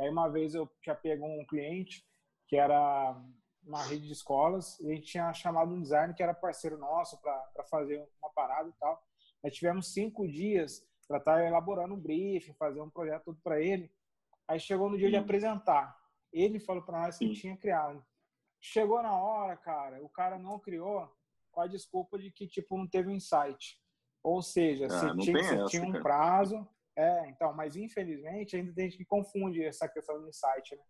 Aí 0.00 0.08
uma 0.10 0.28
vez 0.28 0.54
eu 0.54 0.70
já 0.84 0.94
pego 0.94 1.26
um 1.26 1.44
cliente 1.46 2.06
que 2.46 2.56
era 2.56 3.20
uma 3.62 3.82
rede 3.82 4.06
de 4.06 4.12
escolas 4.12 4.78
e 4.80 4.90
a 4.90 4.94
gente 4.94 5.06
tinha 5.06 5.32
chamado 5.32 5.74
um 5.74 5.80
designer 5.80 6.14
que 6.14 6.22
era 6.22 6.32
parceiro 6.32 6.78
nosso 6.78 7.20
para 7.20 7.64
fazer 7.70 8.08
uma 8.22 8.30
parada 8.30 8.68
e 8.68 8.72
tal. 8.74 9.02
Aí 9.44 9.50
tivemos 9.50 9.92
cinco 9.92 10.26
dias 10.26 10.86
para 11.06 11.18
estar 11.18 11.34
tá 11.36 11.44
elaborando 11.44 11.94
um 11.94 12.00
briefing, 12.00 12.54
fazer 12.54 12.80
um 12.80 12.90
projeto 12.90 13.24
tudo 13.24 13.40
para 13.42 13.60
ele. 13.60 13.90
Aí 14.46 14.58
chegou 14.58 14.88
no 14.88 14.96
dia 14.96 15.10
de 15.10 15.16
apresentar. 15.16 15.96
Ele 16.32 16.60
falou 16.60 16.82
para 16.82 17.00
nós 17.00 17.18
que 17.18 17.32
tinha 17.32 17.56
criado. 17.56 18.04
Chegou 18.60 19.02
na 19.02 19.14
hora, 19.16 19.56
cara, 19.56 20.02
o 20.02 20.08
cara 20.08 20.38
não 20.38 20.58
criou 20.58 21.08
com 21.50 21.60
a 21.60 21.66
desculpa 21.66 22.18
de 22.18 22.30
que 22.30 22.46
tipo 22.46 22.76
não 22.76 22.86
teve 22.86 23.12
insight. 23.12 23.80
Ou 24.22 24.42
seja, 24.42 24.86
ah, 24.86 24.88
você, 24.88 25.16
tinha, 25.16 25.42
você 25.42 25.54
essa, 25.54 25.64
tinha, 25.66 25.82
um 25.82 25.92
cara. 25.92 26.02
prazo. 26.02 26.68
É, 26.96 27.28
então, 27.28 27.52
mas 27.54 27.76
infelizmente 27.76 28.56
ainda 28.56 28.72
tem 28.72 28.90
gente 28.90 28.98
que 28.98 29.04
confunde 29.04 29.64
essa 29.64 29.88
questão 29.88 30.20
do 30.20 30.28
insight, 30.28 30.74
né? 30.74 30.82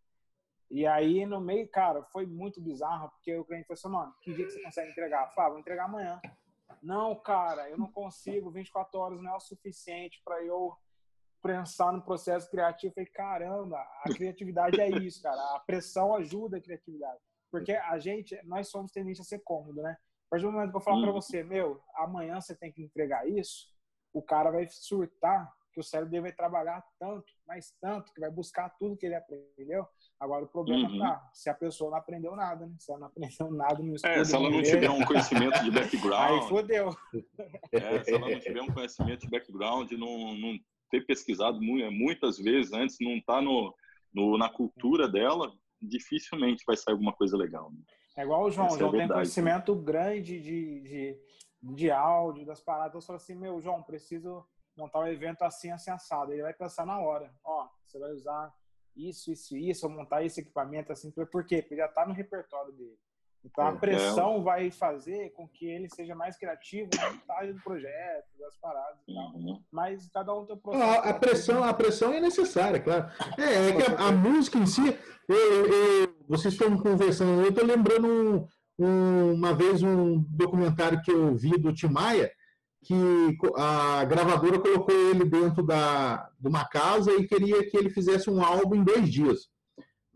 E 0.70 0.86
aí, 0.86 1.24
no 1.24 1.40
meio, 1.40 1.68
cara, 1.68 2.02
foi 2.04 2.26
muito 2.26 2.60
bizarro, 2.60 3.10
porque 3.10 3.34
o 3.36 3.44
cliente 3.44 3.66
falou 3.66 3.78
assim, 3.78 3.88
mano, 3.88 4.14
que 4.20 4.34
dia 4.34 4.44
que 4.44 4.52
você 4.52 4.62
consegue 4.62 4.90
entregar? 4.90 5.26
Eu 5.26 5.30
falei, 5.32 5.46
ah, 5.46 5.50
vou 5.50 5.58
entregar 5.58 5.84
amanhã. 5.84 6.20
Não, 6.82 7.16
cara, 7.16 7.68
eu 7.70 7.78
não 7.78 7.90
consigo, 7.90 8.50
24 8.50 9.00
horas 9.00 9.20
não 9.20 9.32
é 9.32 9.36
o 9.36 9.40
suficiente 9.40 10.20
para 10.24 10.42
eu 10.44 10.76
pensar 11.42 11.92
no 11.92 12.02
processo 12.02 12.50
criativo. 12.50 12.92
Eu 12.92 12.94
falei, 12.94 13.10
caramba, 13.10 13.78
a 14.04 14.14
criatividade 14.14 14.80
é 14.80 14.88
isso, 14.90 15.22
cara. 15.22 15.40
A 15.56 15.60
pressão 15.60 16.14
ajuda 16.14 16.58
a 16.58 16.60
criatividade. 16.60 17.20
Porque 17.50 17.72
a 17.72 17.98
gente, 17.98 18.38
nós 18.44 18.68
somos 18.68 18.92
tendentes 18.92 19.20
a 19.20 19.24
ser 19.24 19.38
cômodo, 19.40 19.80
né? 19.80 19.96
A 20.28 20.30
partir 20.30 20.44
do 20.44 20.52
momento 20.52 20.70
que 20.70 20.76
eu 20.76 20.80
falar 20.82 21.00
para 21.00 21.08
uhum. 21.08 21.14
você, 21.14 21.42
meu, 21.42 21.80
amanhã 21.94 22.38
você 22.38 22.54
tem 22.54 22.70
que 22.70 22.82
entregar 22.82 23.26
isso, 23.26 23.66
o 24.12 24.20
cara 24.20 24.50
vai 24.50 24.68
surtar, 24.68 25.50
que 25.72 25.80
o 25.80 25.82
cérebro 25.82 26.10
dele 26.10 26.24
vai 26.24 26.32
trabalhar 26.32 26.84
tanto, 27.00 27.32
mais 27.46 27.72
tanto, 27.80 28.12
que 28.12 28.20
vai 28.20 28.30
buscar 28.30 28.68
tudo 28.78 28.96
que 28.96 29.06
ele 29.06 29.14
aprendeu. 29.14 29.86
Agora, 30.20 30.44
o 30.44 30.48
problema 30.48 30.86
uhum. 30.86 30.98
tá, 30.98 31.30
se 31.32 31.48
a 31.48 31.54
pessoa 31.54 31.92
não 31.92 31.98
aprendeu 31.98 32.36
nada, 32.36 32.66
né? 32.66 32.74
Se 32.78 32.90
ela 32.90 33.00
não 33.00 33.06
aprendeu 33.06 33.50
nada 33.52 33.82
no 33.82 33.94
estudo... 33.94 34.10
É, 34.10 34.24
se 34.24 34.34
ela 34.34 34.50
não 34.50 34.62
tiver 34.62 34.90
um 34.90 35.02
conhecimento 35.02 35.64
de 35.64 35.70
background... 35.70 36.42
Aí 36.42 36.48
fodeu. 36.48 36.96
É, 37.72 38.04
se 38.04 38.14
ela 38.14 38.28
não 38.28 38.40
tiver 38.40 38.60
um 38.60 38.72
conhecimento 38.72 39.20
de 39.20 39.30
background, 39.30 39.92
não, 39.92 40.34
não 40.34 40.58
ter 40.90 41.06
pesquisado 41.06 41.58
muitas 41.62 42.36
vezes 42.36 42.72
antes, 42.74 42.96
não 43.00 43.18
tá 43.22 43.40
no, 43.40 43.74
no, 44.12 44.36
na 44.36 44.50
cultura 44.50 45.08
dela, 45.08 45.50
dificilmente 45.80 46.64
vai 46.66 46.76
sair 46.76 46.92
alguma 46.92 47.14
coisa 47.14 47.36
legal. 47.36 47.70
Né? 47.70 47.78
É 48.18 48.22
igual 48.22 48.44
o 48.44 48.50
João. 48.50 48.66
o 48.66 48.76
João 48.76 48.94
é 48.96 48.98
tem 48.98 49.08
conhecimento 49.08 49.76
grande 49.76 50.40
de, 50.40 50.80
de, 50.80 51.20
de 51.62 51.90
áudio, 51.90 52.44
das 52.44 52.60
paradas. 52.60 52.94
Eu 52.96 53.00
falo 53.00 53.16
assim, 53.16 53.36
meu, 53.36 53.60
João, 53.60 53.80
preciso 53.80 54.44
montar 54.76 54.98
um 54.98 55.06
evento 55.06 55.42
assim, 55.42 55.70
assim, 55.70 55.92
assado. 55.92 56.32
Ele 56.32 56.42
vai 56.42 56.52
pensar 56.52 56.84
na 56.84 56.98
hora. 56.98 57.32
Ó, 57.44 57.68
você 57.86 57.96
vai 57.96 58.10
usar 58.10 58.52
isso, 58.96 59.30
isso, 59.30 59.56
isso, 59.56 59.88
montar 59.88 60.24
esse 60.24 60.40
equipamento 60.40 60.90
assim. 60.90 61.12
Por 61.12 61.46
quê? 61.46 61.62
Porque 61.62 61.76
já 61.76 61.86
está 61.86 62.04
no 62.04 62.12
repertório 62.12 62.72
dele. 62.72 62.98
Então 63.44 63.64
a 63.64 63.70
é, 63.70 63.76
pressão 63.76 64.38
é. 64.38 64.40
vai 64.40 64.70
fazer 64.72 65.30
com 65.30 65.46
que 65.46 65.64
ele 65.64 65.88
seja 65.88 66.12
mais 66.12 66.36
criativo 66.36 66.90
na 66.96 67.12
montagem 67.12 67.54
do 67.54 67.62
projeto, 67.62 68.26
das 68.36 68.56
paradas 68.56 68.98
e 69.06 69.14
tal. 69.14 69.32
Uhum. 69.34 69.62
Mas 69.70 70.10
cada 70.10 70.34
um 70.34 70.44
tem 70.44 70.56
o 70.56 70.58
processo. 70.58 70.84
A, 70.84 71.10
a 71.10 71.14
pressão, 71.14 71.64
a 71.64 71.72
pressão 71.72 72.12
é 72.12 72.20
necessária, 72.20 72.80
claro. 72.80 73.08
É, 73.38 73.68
é 73.68 73.76
que 73.76 73.92
a, 73.92 74.08
a 74.08 74.12
música 74.12 74.58
em 74.58 74.66
si, 74.66 74.82
eu, 75.28 75.66
eu, 75.66 76.17
vocês 76.28 76.54
estão 76.54 76.76
conversando, 76.76 77.42
eu 77.42 77.48
estou 77.48 77.64
lembrando 77.64 78.06
um, 78.06 78.46
um, 78.78 79.32
uma 79.34 79.54
vez 79.54 79.82
um 79.82 80.24
documentário 80.28 81.00
que 81.02 81.10
eu 81.10 81.34
vi 81.34 81.58
do 81.58 81.72
Tim 81.72 81.88
Maia, 81.88 82.30
que 82.84 82.94
a 83.56 84.04
gravadora 84.04 84.58
colocou 84.58 84.94
ele 84.94 85.24
dentro 85.24 85.64
da, 85.64 86.30
de 86.38 86.48
uma 86.48 86.64
casa 86.64 87.12
e 87.12 87.26
queria 87.26 87.68
que 87.68 87.76
ele 87.76 87.90
fizesse 87.90 88.30
um 88.30 88.42
álbum 88.42 88.76
em 88.76 88.84
dois 88.84 89.08
dias 89.10 89.48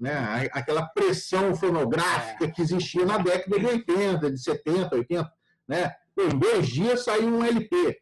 né? 0.03 0.51
aquela 0.53 0.85
pressão 0.85 1.55
fonográfica 1.55 2.51
que 2.51 2.61
existia 2.61 3.07
na 3.07 3.19
década 3.19 3.57
de 3.57 3.65
80, 3.65 4.33
de 4.33 4.43
70, 4.43 4.97
80, 4.97 5.33
né? 5.69 5.95
Pô, 6.13 6.25
em 6.25 6.37
dois 6.37 6.67
dias 6.67 7.05
saiu 7.05 7.29
um 7.29 7.45
LP. 7.45 7.97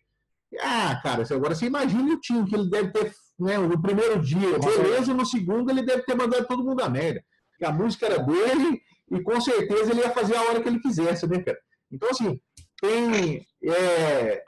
Ah, 0.63 0.99
cara, 1.03 1.23
agora 1.31 1.55
você 1.55 1.67
imagina 1.67 2.15
o 2.15 2.19
Tim, 2.19 2.47
que 2.47 2.55
ele 2.55 2.71
deve 2.71 2.91
ter, 2.91 3.13
né, 3.39 3.59
no 3.59 3.81
primeiro 3.81 4.19
dia, 4.19 4.59
beleza, 4.59 5.13
no 5.13 5.27
segundo 5.27 5.71
ele 5.71 5.85
deve 5.85 6.03
ter 6.05 6.15
mandado 6.15 6.47
todo 6.47 6.65
mundo 6.65 6.81
a 6.81 6.89
merda. 6.89 7.23
A 7.65 7.73
música 7.73 8.07
era 8.07 8.19
dele 8.19 8.81
e 9.11 9.21
com 9.23 9.41
certeza 9.41 9.91
ele 9.91 10.01
ia 10.01 10.11
fazer 10.11 10.37
a 10.37 10.43
hora 10.43 10.61
que 10.63 10.69
ele 10.69 10.81
quisesse, 10.81 11.27
né, 11.27 11.43
cara? 11.43 11.59
Então, 11.91 12.09
assim, 12.11 12.41
tem, 12.81 13.47
é, 13.65 14.43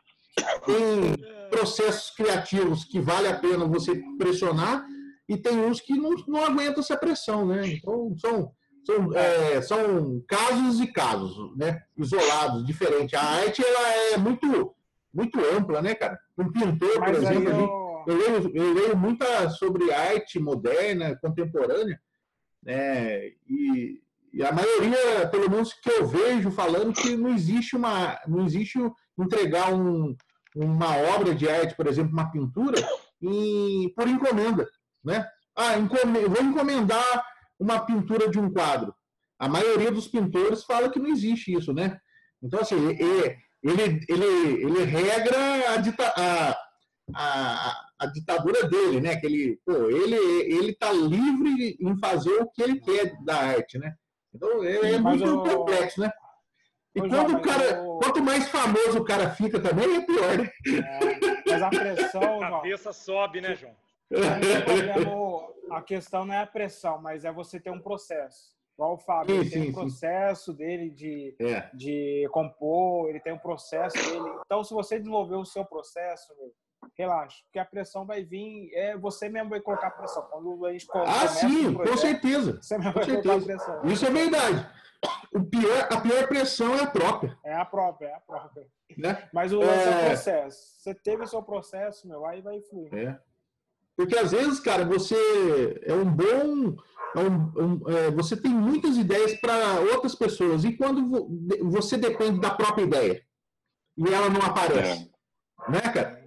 tem 0.64 1.50
processos 1.50 2.10
criativos 2.10 2.84
que 2.84 3.00
vale 3.00 3.28
a 3.28 3.38
pena 3.38 3.66
você 3.66 4.00
pressionar 4.16 4.86
e 5.28 5.36
tem 5.36 5.58
uns 5.58 5.80
que 5.80 5.94
não, 5.94 6.10
não 6.26 6.44
aguentam 6.44 6.80
essa 6.80 6.96
pressão, 6.96 7.46
né? 7.46 7.66
Então, 7.66 8.14
são, 8.18 8.52
são, 8.84 9.14
é, 9.14 9.60
são 9.62 10.22
casos 10.28 10.80
e 10.80 10.86
casos, 10.86 11.56
né? 11.56 11.82
Isolados, 11.96 12.64
diferentes. 12.64 13.14
A 13.14 13.22
arte, 13.22 13.62
ela 13.64 13.88
é 14.12 14.16
muito, 14.16 14.74
muito 15.12 15.38
ampla, 15.56 15.82
né, 15.82 15.94
cara? 15.94 16.18
Um 16.38 16.50
pintor, 16.50 16.92
por 16.94 17.00
Mas 17.00 17.22
exemplo, 17.22 17.50
eu... 17.50 18.04
eu... 18.06 18.16
leio, 18.16 18.52
eu 18.54 18.72
leio 18.74 18.96
muita 18.96 19.50
sobre 19.50 19.92
arte 19.92 20.38
moderna, 20.38 21.18
contemporânea, 21.20 22.00
né? 22.62 23.26
E, 23.48 24.00
e 24.32 24.44
a 24.44 24.52
maioria, 24.52 25.28
pelo 25.28 25.50
menos 25.50 25.72
que 25.74 25.90
eu 25.90 26.06
vejo 26.06 26.50
falando, 26.50 26.92
que 26.92 27.16
não 27.16 27.34
existe 27.34 27.76
uma, 27.76 28.18
não 28.26 28.44
existe 28.44 28.78
entregar 29.18 29.72
um, 29.72 30.16
uma 30.54 30.96
obra 31.14 31.34
de 31.34 31.48
arte, 31.48 31.74
por 31.74 31.86
exemplo, 31.86 32.12
uma 32.12 32.30
pintura, 32.30 32.78
em, 33.20 33.92
por 33.94 34.08
encomenda 34.08 34.66
né? 35.04 35.26
Ah, 35.56 35.74
vou 35.76 36.42
encomendar 36.42 37.24
uma 37.58 37.84
pintura 37.84 38.28
de 38.28 38.38
um 38.38 38.50
quadro. 38.50 38.94
A 39.38 39.48
maioria 39.48 39.90
dos 39.90 40.08
pintores 40.08 40.64
fala 40.64 40.88
que 40.90 40.98
não 40.98 41.08
existe 41.08 41.52
isso, 41.52 41.72
né? 41.72 41.98
Então, 42.42 42.60
assim, 42.60 42.76
ele, 42.76 43.38
ele, 43.62 44.04
ele, 44.08 44.84
regra 44.84 45.36
a, 45.68 46.14
a, 46.16 46.56
a, 47.14 47.86
a, 48.03 48.07
ditadura 48.07 48.68
dele, 48.68 49.00
né? 49.00 49.16
Que 49.16 49.26
ele, 49.26 49.61
pô, 49.64 49.72
ele, 49.90 50.16
ele 50.16 50.74
tá 50.74 50.92
livre 50.92 51.76
em 51.80 51.96
fazer 51.98 52.34
o 52.40 52.50
que 52.50 52.62
ele 52.62 52.80
quer 52.80 53.14
da 53.24 53.36
arte, 53.36 53.78
né? 53.78 53.94
Então, 54.34 54.64
é, 54.64 54.92
é 54.92 54.98
muito 54.98 55.24
eu... 55.24 55.42
complexo, 55.42 56.00
né? 56.00 56.11
E 56.94 57.00
Ô, 57.00 57.09
quando 57.09 57.36
o 57.36 57.40
cara, 57.40 57.64
eu... 57.64 57.98
quanto 58.03 58.22
mais 58.22 58.48
famoso 58.48 58.98
o 59.00 59.05
cara 59.05 59.30
fica 59.30 59.59
também, 59.59 59.96
é 59.96 60.00
pior, 60.00 60.38
né? 60.38 60.50
É, 60.66 61.50
mas 61.50 61.62
a 61.62 61.70
pressão. 61.70 62.42
a 62.42 62.50
cabeça 62.50 62.92
sobe, 62.92 63.40
né, 63.40 63.55
João? 63.55 63.74
a 65.70 65.80
questão 65.80 66.24
não 66.24 66.34
é 66.34 66.38
a 66.38 66.46
pressão, 66.46 67.00
mas 67.00 67.24
é 67.24 67.32
você 67.32 67.59
ter 67.59 67.70
um 67.70 67.80
processo. 67.80 68.53
Igual 68.74 68.94
o 68.94 68.98
Fábio, 68.98 69.34
sim, 69.34 69.40
ele 69.40 69.50
tem 69.50 69.62
sim, 69.62 69.68
um 69.70 69.72
processo 69.72 70.53
sim. 70.53 70.57
dele 70.57 70.90
de, 70.90 71.36
é. 71.40 71.70
de 71.74 72.28
compor, 72.32 73.09
ele 73.09 73.20
tem 73.20 73.32
um 73.32 73.38
processo 73.38 73.96
dele. 73.96 74.40
Então, 74.44 74.64
se 74.64 74.72
você 74.72 74.98
desenvolver 74.98 75.36
o 75.36 75.44
seu 75.44 75.64
processo, 75.64 76.34
meu, 76.36 76.53
relaxa, 76.97 77.43
porque 77.45 77.59
a 77.59 77.64
pressão 77.64 78.05
vai 78.05 78.24
vir, 78.24 78.70
é 78.74 78.97
você 78.97 79.28
mesmo 79.28 79.51
vai 79.51 79.61
colocar 79.61 79.91
pressão. 79.91 80.22
Quando 80.30 80.66
a 80.66 80.72
gente 80.72 80.87
Ah, 80.95 81.28
sim, 81.28 81.72
projeto, 81.74 81.91
com 81.91 81.97
certeza. 81.97 82.59
Você 82.61 82.78
mesmo 82.78 82.93
vai 82.93 83.05
certeza. 83.05 83.28
colocar 83.28 83.47
pressão. 83.47 83.85
Isso 83.85 84.07
é 84.07 84.11
verdade. 84.11 84.70
O 85.35 85.43
pior, 85.43 85.89
a 85.91 86.01
pior 86.01 86.28
pressão 86.28 86.74
é 86.76 86.83
a 86.83 86.87
própria. 86.87 87.37
É 87.45 87.55
a 87.55 87.64
própria, 87.64 88.09
é 88.09 88.14
a 88.14 88.20
própria. 88.20 88.66
Né? 88.97 89.28
Mas 89.33 89.53
o 89.53 89.62
é... 89.62 90.07
processo. 90.07 90.59
Você 90.78 90.95
teve 90.95 91.24
o 91.24 91.26
seu 91.26 91.43
processo, 91.43 92.07
meu, 92.07 92.24
aí 92.26 92.41
vai 92.41 92.61
fluir. 92.61 92.95
É. 92.95 93.18
Porque 93.97 94.16
às 94.16 94.30
vezes, 94.30 94.61
cara, 94.61 94.85
você 94.85 95.16
é 95.83 95.93
um 95.93 96.05
bom. 96.05 96.76
É 97.14 97.20
um, 97.20 97.53
um, 97.57 97.91
é, 97.91 98.11
você 98.11 98.37
tem 98.37 98.51
muitas 98.51 98.97
ideias 98.97 99.35
para 99.35 99.80
outras 99.93 100.14
pessoas. 100.14 100.64
E 100.64 100.76
quando 100.76 101.28
você 101.70 101.99
depende 101.99 102.41
da 102.41 102.51
própria 102.51 102.85
ideia 102.85 103.22
e 103.97 104.09
ela 104.09 104.30
não 104.30 104.41
aparece, 104.41 105.11
é. 105.68 105.70
né, 105.70 105.80
cara? 105.93 106.22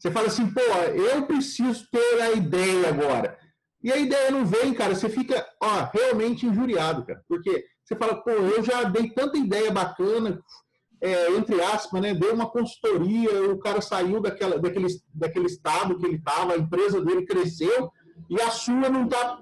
Você 0.00 0.10
fala 0.10 0.28
assim, 0.28 0.50
pô, 0.50 0.60
eu 0.60 1.26
preciso 1.26 1.86
ter 1.90 2.22
a 2.22 2.32
ideia 2.32 2.88
agora. 2.88 3.38
E 3.82 3.92
a 3.92 3.98
ideia 3.98 4.30
não 4.30 4.46
vem, 4.46 4.72
cara. 4.72 4.94
Você 4.94 5.10
fica, 5.10 5.46
ó, 5.62 5.90
realmente 5.92 6.46
injuriado, 6.46 7.04
cara. 7.04 7.22
Porque 7.28 7.66
você 7.84 7.94
fala, 7.94 8.14
pô, 8.22 8.30
eu 8.30 8.62
já 8.62 8.84
dei 8.84 9.10
tanta 9.10 9.36
ideia 9.36 9.70
bacana, 9.70 10.42
é, 11.02 11.30
entre 11.32 11.60
aspas, 11.60 12.00
né, 12.00 12.14
deu 12.14 12.32
uma 12.32 12.48
consultoria, 12.48 13.50
o 13.50 13.58
cara 13.58 13.82
saiu 13.82 14.20
daquela, 14.20 14.58
daquele, 14.58 14.86
daquele 15.12 15.46
estado 15.46 15.98
que 15.98 16.06
ele 16.06 16.16
estava, 16.16 16.54
a 16.54 16.58
empresa 16.58 17.04
dele 17.04 17.26
cresceu 17.26 17.90
e 18.28 18.40
a 18.40 18.50
sua 18.50 18.88
não 18.88 19.04
está 19.04 19.38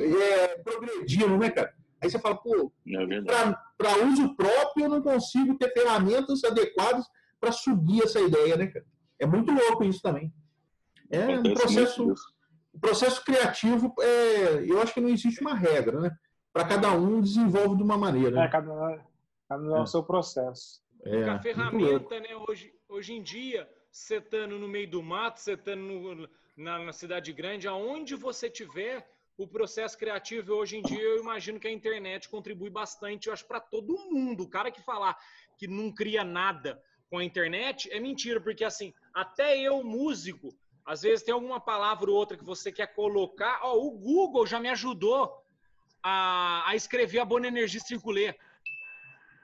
é, 0.00 0.58
progredindo, 0.58 1.38
né, 1.38 1.50
cara? 1.50 1.72
Aí 2.02 2.10
você 2.10 2.18
fala, 2.18 2.36
pô, 2.36 2.70
é 2.86 3.54
para 3.78 4.06
uso 4.06 4.34
próprio 4.34 4.84
eu 4.84 4.88
não 4.90 5.02
consigo 5.02 5.56
ter 5.56 5.72
ferramentas 5.72 6.42
adequadas 6.44 7.06
para 7.40 7.52
subir 7.52 8.02
essa 8.02 8.20
ideia, 8.20 8.56
né, 8.56 8.66
cara? 8.66 8.84
É 9.22 9.26
muito 9.26 9.52
louco 9.52 9.84
isso 9.84 10.02
também. 10.02 10.32
É 11.08 11.38
um 11.38 11.54
processo, 11.54 12.14
o 12.72 12.80
processo 12.80 13.24
criativo, 13.24 13.94
é, 14.00 14.64
eu 14.68 14.82
acho 14.82 14.92
que 14.92 15.00
não 15.00 15.08
existe 15.08 15.40
uma 15.40 15.54
regra, 15.54 16.00
né? 16.00 16.10
Para 16.52 16.66
cada 16.66 16.92
um 16.92 17.20
desenvolve 17.20 17.76
de 17.76 17.84
uma 17.84 17.96
maneira. 17.96 18.32
Né? 18.32 18.44
É, 18.44 18.48
cada, 18.48 19.04
é 19.48 19.80
o 19.80 19.86
seu 19.86 20.02
processo. 20.02 20.82
É, 21.04 21.22
a 21.28 21.40
ferramenta, 21.40 22.18
né, 22.18 22.34
hoje, 22.48 22.74
hoje 22.88 23.12
em 23.12 23.22
dia, 23.22 23.68
você 23.90 24.16
estando 24.16 24.58
no 24.58 24.66
meio 24.66 24.90
do 24.90 25.02
mato, 25.02 25.38
você 25.38 25.52
estando 25.52 26.28
na, 26.56 26.80
na 26.80 26.92
cidade 26.92 27.32
grande, 27.32 27.68
aonde 27.68 28.16
você 28.16 28.50
tiver, 28.50 29.08
o 29.38 29.46
processo 29.46 29.96
criativo 29.96 30.54
hoje 30.54 30.78
em 30.78 30.82
dia, 30.82 31.00
eu 31.00 31.20
imagino 31.20 31.60
que 31.60 31.68
a 31.68 31.72
internet 31.72 32.28
contribui 32.28 32.70
bastante, 32.70 33.28
eu 33.28 33.32
acho, 33.32 33.46
para 33.46 33.60
todo 33.60 33.96
mundo. 34.10 34.42
O 34.42 34.48
cara 34.48 34.70
que 34.70 34.82
falar 34.82 35.16
que 35.56 35.68
não 35.68 35.92
cria 35.92 36.24
nada 36.24 36.82
com 37.08 37.18
a 37.18 37.24
internet 37.24 37.90
é 37.92 38.00
mentira, 38.00 38.40
porque 38.40 38.64
assim, 38.64 38.94
até 39.14 39.58
eu, 39.58 39.82
músico, 39.82 40.54
às 40.84 41.02
vezes 41.02 41.24
tem 41.24 41.32
alguma 41.32 41.60
palavra 41.60 42.10
ou 42.10 42.16
outra 42.16 42.36
que 42.36 42.44
você 42.44 42.72
quer 42.72 42.88
colocar, 42.94 43.60
ó, 43.62 43.76
o 43.76 43.90
Google 43.90 44.46
já 44.46 44.58
me 44.58 44.68
ajudou 44.68 45.42
a, 46.02 46.68
a 46.68 46.74
escrever 46.74 47.20
a 47.20 47.24
Boa 47.24 47.46
Energia 47.46 47.80
Circulê. 47.80 48.34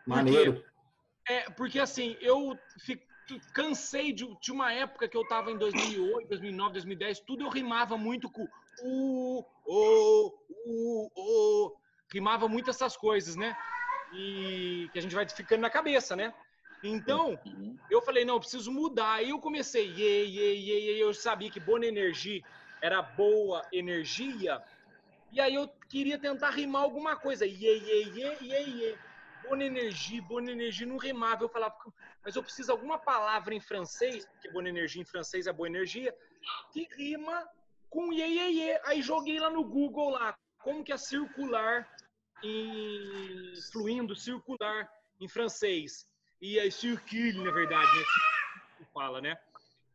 Maneiro. 0.07 0.55
Porque, 0.55 1.33
é, 1.33 1.51
porque 1.51 1.79
assim, 1.79 2.17
eu 2.21 2.59
fico, 2.81 3.07
cansei 3.53 4.13
de, 4.13 4.27
de 4.41 4.51
uma 4.51 4.73
época 4.73 5.09
que 5.09 5.17
eu 5.17 5.23
estava 5.23 5.51
em 5.51 5.59
2008, 5.59 6.29
2009, 6.29 6.73
2010, 6.73 7.21
tudo 7.21 7.45
eu 7.45 7.51
rimava 7.51 7.97
muito 7.97 8.31
com 8.31 8.49
o, 8.83 9.45
o, 9.67 10.33
o, 10.67 11.11
o, 11.15 11.77
rimava 12.13 12.49
muito 12.49 12.71
essas 12.71 12.97
coisas, 12.97 13.37
né? 13.37 13.57
E 14.13 14.89
que 14.93 14.99
a 14.99 15.03
gente 15.03 15.15
vai 15.15 15.29
ficando 15.29 15.61
na 15.61 15.71
cabeça, 15.71 16.17
né? 16.17 16.33
Então, 16.83 17.39
eu 17.91 18.01
falei, 18.03 18.25
não, 18.25 18.35
eu 18.35 18.41
preciso 18.41 18.71
mudar. 18.71 19.15
Aí 19.15 19.31
eu 19.31 19.41
comecei, 19.41 19.91
iê, 19.91 20.25
iê, 20.27 20.55
iê, 20.55 21.03
eu 21.03 21.13
sabia 21.13 21.51
que 21.51 21.61
boa 21.61 21.85
energia 21.85 22.43
era 22.81 23.03
boa 23.03 23.67
energia. 23.73 24.63
E 25.33 25.41
aí 25.41 25.55
eu 25.55 25.69
queria 25.89 26.19
tentar 26.19 26.51
rimar 26.51 26.83
alguma 26.83 27.17
coisa, 27.17 27.45
iê, 27.45 27.79
iê, 27.79 28.05
iê, 28.05 28.39
iê, 28.41 28.63
iê. 28.63 28.99
Boa 29.43 29.63
energia, 29.63 30.23
boa 30.23 30.43
energia 30.43 30.87
não 30.87 30.97
rimava. 30.97 31.45
Eu 31.45 31.49
falava, 31.49 31.77
mas 32.25 32.37
eu 32.37 32.43
preciso 32.43 32.67
de 32.67 32.73
alguma 32.73 32.99
palavra 32.99 33.55
em 33.55 33.61
francês, 33.61 34.27
porque 34.27 34.51
boa 34.51 34.67
energia 34.69 35.03
em 35.03 35.05
francês 35.05 35.47
é 35.47 35.53
boa 35.53 35.69
energia, 35.69 36.15
que 36.73 36.89
rima 36.97 37.47
com 37.91 38.13
iê, 38.13 38.51
iê. 38.51 38.81
Aí 38.85 39.03
joguei 39.03 39.39
lá 39.39 39.51
no 39.51 39.65
Google 39.65 40.11
lá, 40.11 40.37
como 40.63 40.85
que 40.85 40.93
é 40.93 40.97
circular 40.97 41.89
em 42.43 43.53
fluindo, 43.73 44.15
circular 44.15 44.89
em 45.21 45.29
francês. 45.29 46.07
E 46.41 46.61
aí 46.61 46.71
circule, 46.71 47.43
na 47.43 47.51
verdade, 47.51 47.91
né? 47.97 48.05
fala, 48.95 49.21
né? 49.21 49.37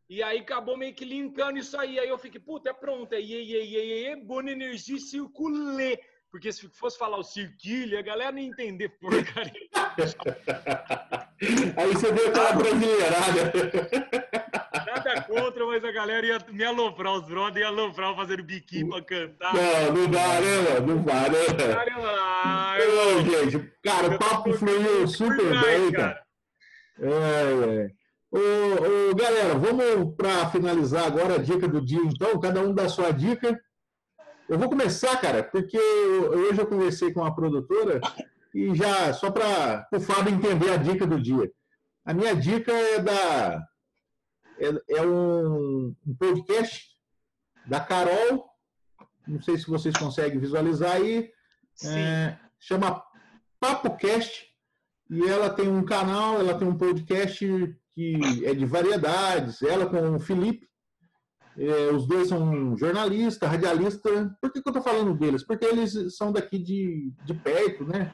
E 0.08 0.22
aí 0.22 0.38
acabou 0.40 0.76
meio 0.76 0.94
que 0.94 1.04
linkando 1.04 1.58
isso 1.58 1.76
aí. 1.78 1.98
Aí 1.98 2.08
eu 2.08 2.18
fiquei, 2.18 2.40
puta, 2.40 2.70
é 2.70 2.72
pronto. 2.72 3.12
É 3.14 3.20
iê, 3.20 3.42
iê, 3.42 3.64
iê, 3.64 4.10
iê, 4.10 4.16
boa 4.16 4.42
energia 4.42 4.98
circulê. 4.98 5.98
Porque 6.30 6.52
se 6.52 6.68
fosse 6.68 6.98
falar 6.98 7.16
o 7.16 7.22
cirquilho, 7.22 7.98
a 7.98 8.02
galera 8.02 8.32
não 8.32 8.40
ia 8.40 8.48
entender 8.48 8.90
porcaria. 9.00 9.52
Aí 11.76 11.92
você 11.92 12.10
deu 12.12 12.28
aquela 12.28 12.52
brasileirada. 12.52 13.52
Nada 14.84 15.22
contra, 15.22 15.64
mas 15.66 15.84
a 15.84 15.92
galera 15.92 16.26
ia 16.26 16.38
me 16.50 16.64
aloprar, 16.64 17.14
os 17.14 17.28
brothers 17.28 17.64
iam 17.64 17.68
aloprar 17.68 18.16
fazendo 18.16 18.42
biquinho 18.42 18.88
pra 18.88 19.00
cantar. 19.02 19.54
Não, 19.54 19.92
não 19.94 20.10
dá, 20.10 20.40
né, 20.40 20.70
mano? 20.70 20.86
Não 20.94 21.04
dá, 21.04 21.28
né? 21.28 21.44
Cara, 21.72 22.00
não, 22.88 23.24
gente, 23.24 23.72
cara, 23.82 24.08
o 24.08 24.18
papo 24.18 24.52
fluiu 24.54 25.06
super 25.06 25.60
bem, 25.60 25.92
cara. 25.92 26.23
É, 26.98 27.06
é. 27.06 27.90
Ô, 28.30 29.10
ô, 29.10 29.14
galera, 29.14 29.54
vamos 29.54 30.14
para 30.16 30.50
finalizar 30.50 31.06
agora 31.06 31.36
a 31.36 31.38
dica 31.38 31.68
do 31.68 31.84
dia, 31.84 32.00
então. 32.00 32.38
Cada 32.40 32.60
um 32.60 32.74
dá 32.74 32.88
sua 32.88 33.12
dica. 33.12 33.60
Eu 34.48 34.58
vou 34.58 34.68
começar, 34.68 35.20
cara, 35.20 35.42
porque 35.42 35.78
hoje 35.78 36.60
eu 36.60 36.66
conversei 36.66 37.12
com 37.12 37.20
uma 37.20 37.34
produtora 37.34 38.00
e 38.54 38.74
já, 38.74 39.12
só 39.12 39.30
para 39.30 39.88
o 39.92 40.00
Fábio 40.00 40.34
entender 40.34 40.70
a 40.70 40.76
dica 40.76 41.06
do 41.06 41.20
dia. 41.20 41.50
A 42.04 42.12
minha 42.12 42.36
dica 42.36 42.70
é 42.70 42.98
da. 43.00 43.66
É, 44.58 44.98
é 44.98 45.02
um, 45.02 45.94
um, 46.06 46.14
podcast 46.16 46.88
da 47.66 47.80
Carol, 47.80 48.48
não 49.26 49.40
sei 49.40 49.56
se 49.58 49.66
vocês 49.66 49.96
conseguem 49.96 50.38
visualizar 50.38 50.92
aí, 50.92 51.28
é, 51.84 52.36
chama 52.60 53.02
PapoCast, 53.58 54.53
e 55.10 55.22
ela 55.28 55.50
tem 55.50 55.68
um 55.68 55.84
canal, 55.84 56.38
ela 56.40 56.58
tem 56.58 56.66
um 56.66 56.76
podcast 56.76 57.46
que 57.94 58.44
é 58.44 58.54
de 58.54 58.64
variedades, 58.64 59.62
ela 59.62 59.86
com 59.86 60.16
o 60.16 60.20
Felipe, 60.20 60.66
é, 61.56 61.90
os 61.92 62.06
dois 62.06 62.28
são 62.28 62.76
jornalista, 62.76 63.46
radialista. 63.46 64.36
Por 64.40 64.50
que, 64.50 64.60
que 64.60 64.68
eu 64.68 64.72
estou 64.72 64.82
falando 64.82 65.16
deles? 65.16 65.44
Porque 65.44 65.64
eles 65.64 66.16
são 66.16 66.32
daqui 66.32 66.58
de, 66.58 67.12
de 67.24 67.34
perto, 67.34 67.84
né? 67.84 68.12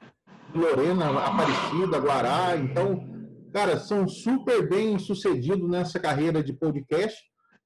Lorena, 0.55 1.11
Aparecida, 1.11 1.99
Guará. 1.99 2.57
Então, 2.57 3.09
cara, 3.53 3.79
são 3.79 4.07
super 4.07 4.69
bem 4.69 4.99
sucedidos 4.99 5.69
nessa 5.69 5.99
carreira 5.99 6.43
de 6.43 6.53
podcast. 6.53 7.19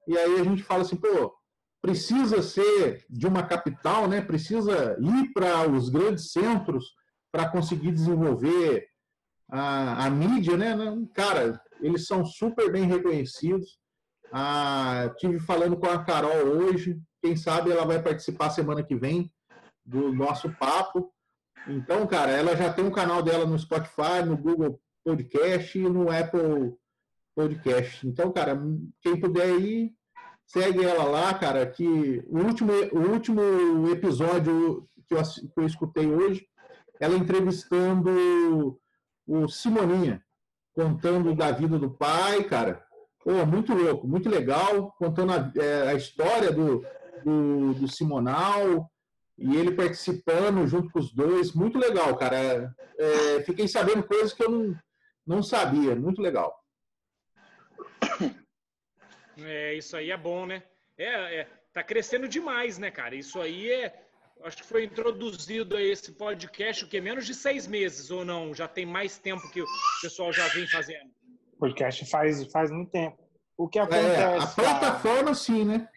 E 0.07 0.17
aí 0.17 0.41
a 0.41 0.45
gente 0.45 0.63
fala 0.63 0.83
assim, 0.83 0.97
pô, 0.97 1.35
precisa 1.83 2.41
ser 2.41 3.05
de 3.11 3.27
uma 3.27 3.43
capital, 3.43 4.07
né? 4.07 4.21
Precisa 4.21 4.97
ir 5.01 5.33
para 5.33 5.69
os 5.69 5.89
grandes 5.89 6.31
centros 6.31 6.85
para 7.33 7.49
conseguir 7.49 7.91
desenvolver 7.91 8.87
a, 9.51 10.07
a 10.07 10.11
mídia, 10.11 10.57
né? 10.57 10.77
Cara, 11.15 11.61
eles 11.81 12.07
são 12.07 12.25
super 12.25 12.71
bem 12.71 12.85
reconhecidos. 12.85 13.79
Ah, 14.33 15.13
tive 15.19 15.39
falando 15.39 15.77
com 15.77 15.87
a 15.87 16.03
Carol 16.05 16.47
hoje. 16.47 16.99
Quem 17.23 17.37
sabe 17.37 17.71
ela 17.71 17.85
vai 17.85 18.03
participar 18.03 18.51
semana 18.51 18.83
que 18.83 18.97
vem 18.97 19.31
do 19.85 20.13
nosso 20.13 20.51
papo. 20.55 21.13
Então, 21.69 22.07
cara, 22.07 22.31
ela 22.33 22.57
já 22.57 22.73
tem 22.73 22.85
um 22.85 22.91
canal 22.91 23.23
dela 23.23 23.47
no 23.47 23.59
Spotify, 23.59 24.23
no 24.25 24.37
Google 24.37 24.81
Podcast 25.05 25.79
e 25.79 25.83
no 25.83 26.11
Apple 26.11 26.75
Podcast. 27.35 28.07
Então, 28.07 28.33
cara, 28.33 28.61
quem 29.03 29.19
puder 29.19 29.59
ir, 29.61 29.93
segue 30.47 30.85
ela 30.85 31.05
lá, 31.05 31.35
cara. 31.35 31.67
Que 31.67 32.23
o 32.27 32.39
último, 32.39 32.73
o 32.93 33.13
último 33.13 33.41
episódio 33.91 34.89
que 35.09 35.15
eu, 35.15 35.23
que 35.23 35.61
eu 35.61 35.67
escutei 35.67 36.07
hoje, 36.07 36.47
ela 37.01 37.17
entrevistando 37.17 38.79
o 39.27 39.49
Simoninha, 39.49 40.23
contando 40.75 41.35
da 41.35 41.51
vida 41.53 41.79
do 41.79 41.91
pai, 41.91 42.45
cara. 42.45 42.85
Pô, 43.25 43.47
muito 43.47 43.73
louco, 43.73 44.07
muito 44.07 44.29
legal, 44.29 44.93
contando 44.99 45.33
a, 45.33 45.53
é, 45.57 45.89
a 45.89 45.95
história 45.95 46.53
do, 46.53 46.85
do, 47.25 47.75
do, 47.75 47.89
Simonal 47.89 48.91
e 49.39 49.57
ele 49.57 49.73
participando 49.73 50.67
junto 50.67 50.91
com 50.91 50.99
os 50.99 51.13
dois. 51.13 51.55
Muito 51.55 51.79
legal, 51.79 52.15
cara. 52.17 52.75
É, 52.99 53.43
fiquei 53.45 53.67
sabendo 53.67 54.03
coisas 54.03 54.35
que 54.35 54.45
eu 54.45 54.51
não, 54.51 54.79
não 55.27 55.43
sabia. 55.43 55.97
Muito 55.97 56.21
legal. 56.21 56.55
É, 59.39 59.75
isso 59.75 59.97
aí 59.97 60.11
é 60.11 60.17
bom, 60.17 60.47
né? 60.47 60.63
É, 60.97 61.41
é, 61.41 61.49
tá 61.73 61.83
crescendo 61.83 62.29
demais, 62.29 62.79
né, 62.79 62.91
cara? 62.91 63.17
Isso 63.17 63.41
aí 63.41 63.71
é. 63.71 64.04
Acho 64.45 64.59
que 64.59 64.67
foi 64.67 64.85
introduzido 64.85 65.79
esse 65.79 66.13
podcast 66.13 66.85
o 66.85 66.89
que 66.89 67.01
menos 67.01 67.25
de 67.25 67.35
seis 67.35 67.67
meses 67.67 68.11
ou 68.11 68.27
não? 68.27 68.55
Já 68.55 68.69
tem 68.69 68.85
mais 68.85 69.19
tempo 69.19 69.51
que 69.51 69.63
o 69.63 69.67
pessoal 70.03 70.31
já 70.35 70.47
vem 70.49 70.67
fazendo. 70.69 71.11
O 71.55 71.61
podcast 71.61 72.05
faz 72.05 72.45
faz 72.53 72.71
muito 72.71 72.91
tempo. 72.91 73.17
O 73.57 73.67
que 73.67 73.79
acontece? 73.79 74.21
É, 74.21 74.39
a 74.39 74.47
plataforma 74.47 75.35
sim, 75.35 75.65
né? 75.65 75.89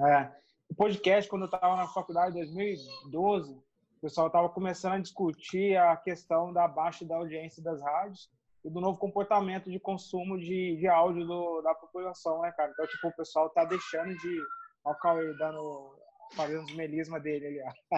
É, 0.00 0.30
o 0.70 0.74
podcast 0.74 1.28
quando 1.28 1.42
eu 1.42 1.46
estava 1.46 1.76
na 1.76 1.86
faculdade 1.88 2.30
em 2.30 2.44
2012, 2.44 3.52
o 3.52 4.00
pessoal 4.00 4.28
estava 4.28 4.48
começando 4.48 4.94
a 4.94 4.98
discutir 4.98 5.76
a 5.76 5.96
questão 5.96 6.54
da 6.54 6.66
baixa 6.66 7.04
da 7.04 7.16
audiência 7.16 7.62
das 7.62 7.82
rádios 7.82 8.30
e 8.64 8.70
do 8.70 8.80
novo 8.80 8.98
comportamento 8.98 9.70
de 9.70 9.78
consumo 9.78 10.38
de, 10.38 10.76
de 10.76 10.88
áudio 10.88 11.26
do, 11.26 11.60
da 11.60 11.74
população, 11.74 12.40
né, 12.40 12.50
cara? 12.52 12.70
Então, 12.72 12.86
tipo, 12.86 13.08
o 13.08 13.16
pessoal 13.16 13.50
tá 13.50 13.64
deixando 13.64 14.16
de. 14.16 14.40
Olha 14.82 14.96
o 14.96 14.98
Cauê 14.98 15.34
dando. 15.34 15.94
Fazendo 16.34 16.64
os 16.64 16.74
melismas 16.74 17.22
dele 17.22 17.46
ali, 17.46 17.60
ó. 17.62 17.96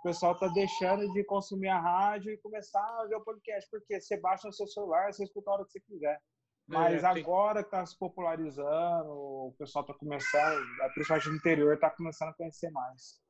o 0.00 0.02
pessoal 0.02 0.38
tá 0.38 0.48
deixando 0.48 1.12
de 1.12 1.24
consumir 1.24 1.68
a 1.68 1.80
rádio 1.80 2.32
e 2.32 2.38
começar 2.38 2.80
a 2.80 3.06
ver 3.06 3.16
o 3.16 3.24
podcast, 3.24 3.68
porque 3.70 4.00
você 4.00 4.16
baixa 4.18 4.46
no 4.46 4.52
seu 4.52 4.66
celular, 4.66 5.12
você 5.12 5.24
escuta 5.24 5.50
a 5.50 5.54
hora 5.54 5.64
que 5.64 5.72
você 5.72 5.80
quiser. 5.80 6.20
Mas 6.68 7.04
é, 7.04 7.06
agora 7.06 7.62
que 7.62 7.70
tá 7.70 7.86
se 7.86 7.96
popularizando, 7.96 9.10
o 9.10 9.54
pessoal 9.56 9.84
tá 9.84 9.94
começando, 9.94 10.60
principalmente 10.94 11.28
no 11.28 11.36
interior, 11.36 11.78
tá 11.78 11.90
começando 11.90 12.30
a 12.30 12.34
conhecer 12.34 12.70
mais. 12.70 13.20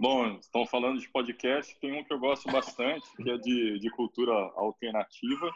Bom, 0.00 0.36
estão 0.38 0.66
falando 0.66 1.00
de 1.00 1.08
podcast, 1.08 1.78
tem 1.80 1.98
um 1.98 2.04
que 2.04 2.12
eu 2.12 2.18
gosto 2.18 2.50
bastante, 2.50 3.08
que 3.16 3.30
é 3.30 3.38
de, 3.38 3.78
de 3.78 3.90
cultura 3.90 4.32
alternativa, 4.56 5.50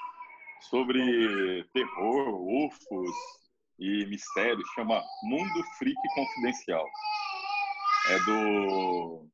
sobre 0.61 1.65
terror, 1.73 2.41
ufos 2.41 3.11
e 3.81 4.07
mistérios, 4.07 4.69
chama 4.75 5.03
Mundo 5.25 5.65
Freak 5.79 5.99
Confidencial. 6.15 6.87
É 8.09 8.19
do 8.21 9.27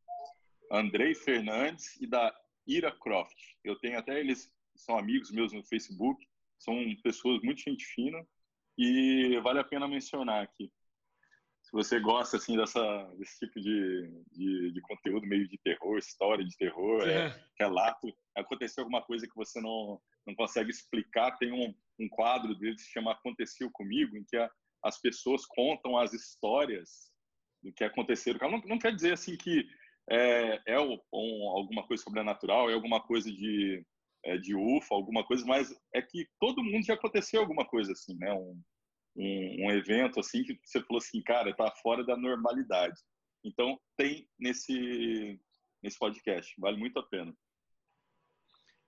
Andrei 0.70 1.14
Fernandes 1.14 2.00
e 2.00 2.06
da 2.06 2.34
Ira 2.66 2.92
Croft. 2.92 3.36
Eu 3.64 3.76
tenho 3.78 3.98
até 3.98 4.18
eles, 4.18 4.50
são 4.74 4.98
amigos 4.98 5.30
meus 5.30 5.52
no 5.52 5.64
Facebook, 5.64 6.24
são 6.58 6.74
pessoas 7.02 7.42
muito 7.42 7.60
gente 7.60 7.84
fina 7.84 8.26
e 8.78 9.38
vale 9.42 9.58
a 9.58 9.64
pena 9.64 9.88
mencionar 9.88 10.42
aqui 10.42 10.70
se 11.66 11.72
você 11.72 11.98
gosta 11.98 12.36
assim 12.36 12.56
dessa 12.56 13.02
desse 13.18 13.40
tipo 13.40 13.60
de, 13.60 14.08
de, 14.30 14.72
de 14.72 14.80
conteúdo 14.82 15.26
meio 15.26 15.48
de 15.48 15.58
terror, 15.58 15.98
história 15.98 16.44
de 16.44 16.56
terror, 16.56 17.02
é. 17.02 17.26
É, 17.26 17.44
relato, 17.58 18.16
aconteceu 18.36 18.84
alguma 18.84 19.02
coisa 19.02 19.26
que 19.26 19.34
você 19.34 19.60
não 19.60 20.00
não 20.26 20.34
consegue 20.34 20.70
explicar, 20.70 21.36
tem 21.38 21.52
um, 21.52 21.74
um 22.00 22.08
quadro 22.08 22.54
dele 22.54 22.74
que 22.74 22.82
se 22.82 22.92
chama 22.92 23.12
Aconteceu 23.12 23.70
Comigo, 23.72 24.16
em 24.16 24.24
que 24.24 24.36
a, 24.36 24.50
as 24.82 25.00
pessoas 25.00 25.46
contam 25.46 25.96
as 25.96 26.12
histórias 26.12 27.10
do 27.62 27.72
que 27.72 27.84
aconteceram. 27.84 28.50
Não, 28.50 28.58
não 28.60 28.78
quer 28.78 28.94
dizer 28.94 29.12
assim 29.12 29.36
que 29.36 29.66
é, 30.10 30.74
é 30.74 30.80
um, 30.80 30.98
alguma 31.50 31.86
coisa 31.86 32.02
sobrenatural, 32.02 32.70
é 32.70 32.74
alguma 32.74 33.00
coisa 33.00 33.30
de, 33.30 33.84
é, 34.24 34.36
de 34.38 34.54
UFO, 34.54 34.94
alguma 34.94 35.24
coisa, 35.24 35.44
mas 35.44 35.74
é 35.94 36.00
que 36.02 36.26
todo 36.40 36.62
mundo 36.62 36.84
já 36.84 36.94
aconteceu 36.94 37.40
alguma 37.40 37.66
coisa 37.66 37.92
assim, 37.92 38.16
né? 38.16 38.32
Um, 38.32 38.62
um, 39.16 39.66
um, 39.66 39.70
evento 39.70 40.20
assim 40.20 40.44
que 40.44 40.58
você 40.62 40.80
falou 40.82 40.98
assim, 40.98 41.22
cara, 41.22 41.54
tá 41.56 41.70
fora 41.82 42.04
da 42.04 42.16
normalidade. 42.16 43.00
Então 43.44 43.80
tem 43.96 44.28
nesse 44.38 45.40
nesse 45.82 45.98
podcast, 45.98 46.52
vale 46.58 46.76
muito 46.76 46.98
a 46.98 47.02
pena. 47.02 47.34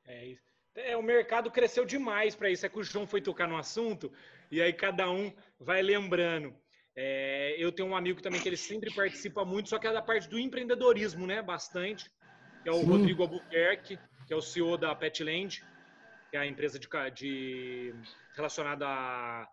É 0.07 0.27
isso. 0.27 0.58
É, 0.75 0.97
o 0.97 1.03
mercado 1.03 1.51
cresceu 1.51 1.85
demais 1.85 2.35
para 2.35 2.51
isso. 2.51 2.65
É 2.65 2.69
que 2.69 2.79
o 2.79 2.83
João 2.83 3.07
foi 3.07 3.21
tocar 3.21 3.49
no 3.49 3.57
assunto 3.57 4.13
e 4.51 4.61
aí 4.63 4.73
cada 4.73 5.11
um 5.11 5.33
vai 5.59 5.83
lembrando. 5.83 6.55
É, 6.97 7.55
eu 7.59 7.71
tenho 7.71 7.89
um 7.89 7.97
amigo 7.97 8.21
também 8.21 8.41
que 8.41 8.49
ele 8.49 8.57
sempre 8.57 8.93
participa 8.93 9.45
muito, 9.45 9.69
só 9.69 9.79
que 9.79 9.87
é 9.87 9.93
da 9.93 10.03
parte 10.03 10.29
do 10.29 10.39
empreendedorismo, 10.39 11.27
né? 11.27 11.41
Bastante. 11.43 12.11
Que 12.63 12.69
é 12.69 12.73
o 12.73 12.81
Sim. 12.81 12.87
Rodrigo 12.87 13.23
Albuquerque, 13.23 13.99
que 14.27 14.33
é 14.33 14.37
o 14.37 14.43
CEO 14.43 14.77
da 14.77 14.95
Petland, 14.95 15.63
que 16.31 16.37
é 16.37 16.41
a 16.41 16.47
empresa 16.47 16.79
de, 16.79 16.89
de 17.15 17.95
relacionada 18.35 18.87
a 18.87 19.49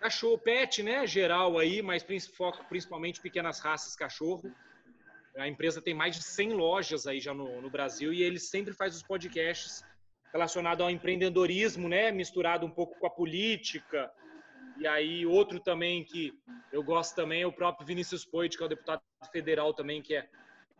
Cachorro 0.00 0.38
pet, 0.38 0.82
né? 0.82 1.06
Geral 1.06 1.58
aí, 1.58 1.82
mas 1.82 2.04
foco 2.28 2.64
principalmente 2.68 3.20
pequenas 3.20 3.58
raças 3.58 3.96
cachorro. 3.96 4.54
A 5.36 5.48
empresa 5.48 5.82
tem 5.82 5.92
mais 5.92 6.16
de 6.16 6.22
100 6.22 6.54
lojas 6.54 7.06
aí 7.06 7.20
já 7.20 7.34
no, 7.34 7.60
no 7.60 7.70
Brasil 7.70 8.12
e 8.12 8.22
ele 8.22 8.38
sempre 8.38 8.72
faz 8.72 8.94
os 8.94 9.02
podcasts 9.02 9.84
relacionados 10.32 10.82
ao 10.82 10.90
empreendedorismo, 10.90 11.88
né? 11.88 12.10
Misturado 12.10 12.66
um 12.66 12.70
pouco 12.70 12.98
com 12.98 13.06
a 13.06 13.10
política. 13.10 14.10
E 14.78 14.86
aí 14.86 15.26
outro 15.26 15.58
também 15.58 16.04
que 16.04 16.32
eu 16.72 16.82
gosto 16.82 17.14
também 17.14 17.42
é 17.42 17.46
o 17.46 17.52
próprio 17.52 17.86
Vinícius 17.86 18.24
Poit, 18.24 18.56
que 18.56 18.62
é 18.62 18.66
o 18.66 18.68
deputado 18.68 19.02
federal 19.32 19.74
também, 19.74 20.00
que 20.00 20.14
é, 20.14 20.28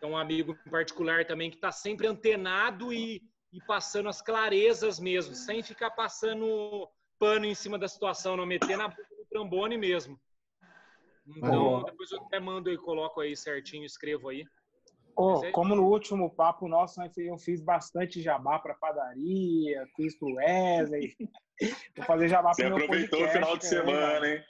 é 0.01 0.07
um 0.07 0.17
amigo 0.17 0.57
em 0.67 0.71
particular 0.71 1.25
também 1.25 1.51
que 1.51 1.57
está 1.57 1.73
sempre 1.73 2.07
antenado 2.07 2.93
e, 2.93 3.23
e 3.53 3.61
passando 3.67 4.09
as 4.09 4.23
clarezas 4.23 5.01
mesmo, 5.01 5.35
sem 5.35 5.63
ficar 5.63 5.91
passando 5.91 6.89
pano 7.19 7.45
em 7.45 7.55
cima 7.55 7.77
da 7.77 7.89
situação, 7.89 8.37
não 8.37 8.47
meter 8.47 8.77
na 8.77 8.89
boca 8.89 9.03
do 9.03 9.27
trombone 9.29 9.77
mesmo. 9.77 10.19
Então, 11.37 11.83
depois 11.83 12.11
eu 12.11 12.23
até 12.23 12.39
mando 12.41 12.71
e 12.71 12.79
coloco 12.79 13.21
aí 13.21 13.37
certinho, 13.37 13.85
escrevo 13.85 14.29
aí. 14.29 14.47
Oh, 15.21 15.43
como 15.51 15.75
no 15.75 15.85
último 15.89 16.31
papo 16.31 16.69
nosso, 16.69 17.01
eu 17.17 17.37
fiz 17.37 17.61
bastante 17.61 18.23
jabá 18.23 18.57
para 18.61 18.73
padaria, 18.73 19.85
fiz 19.97 20.17
pro 20.17 20.35
Wesley. 20.35 21.13
Vou 21.97 22.07
fazer 22.07 22.29
jabá 22.29 22.53
para 22.55 22.71
meu 22.71 22.87
podcast. 22.87 23.09
Você 23.09 23.17
aproveitou 23.17 23.25
o 23.25 23.33
final 23.33 23.57
de 23.57 23.67
semana, 23.67 24.29
hein? 24.29 24.45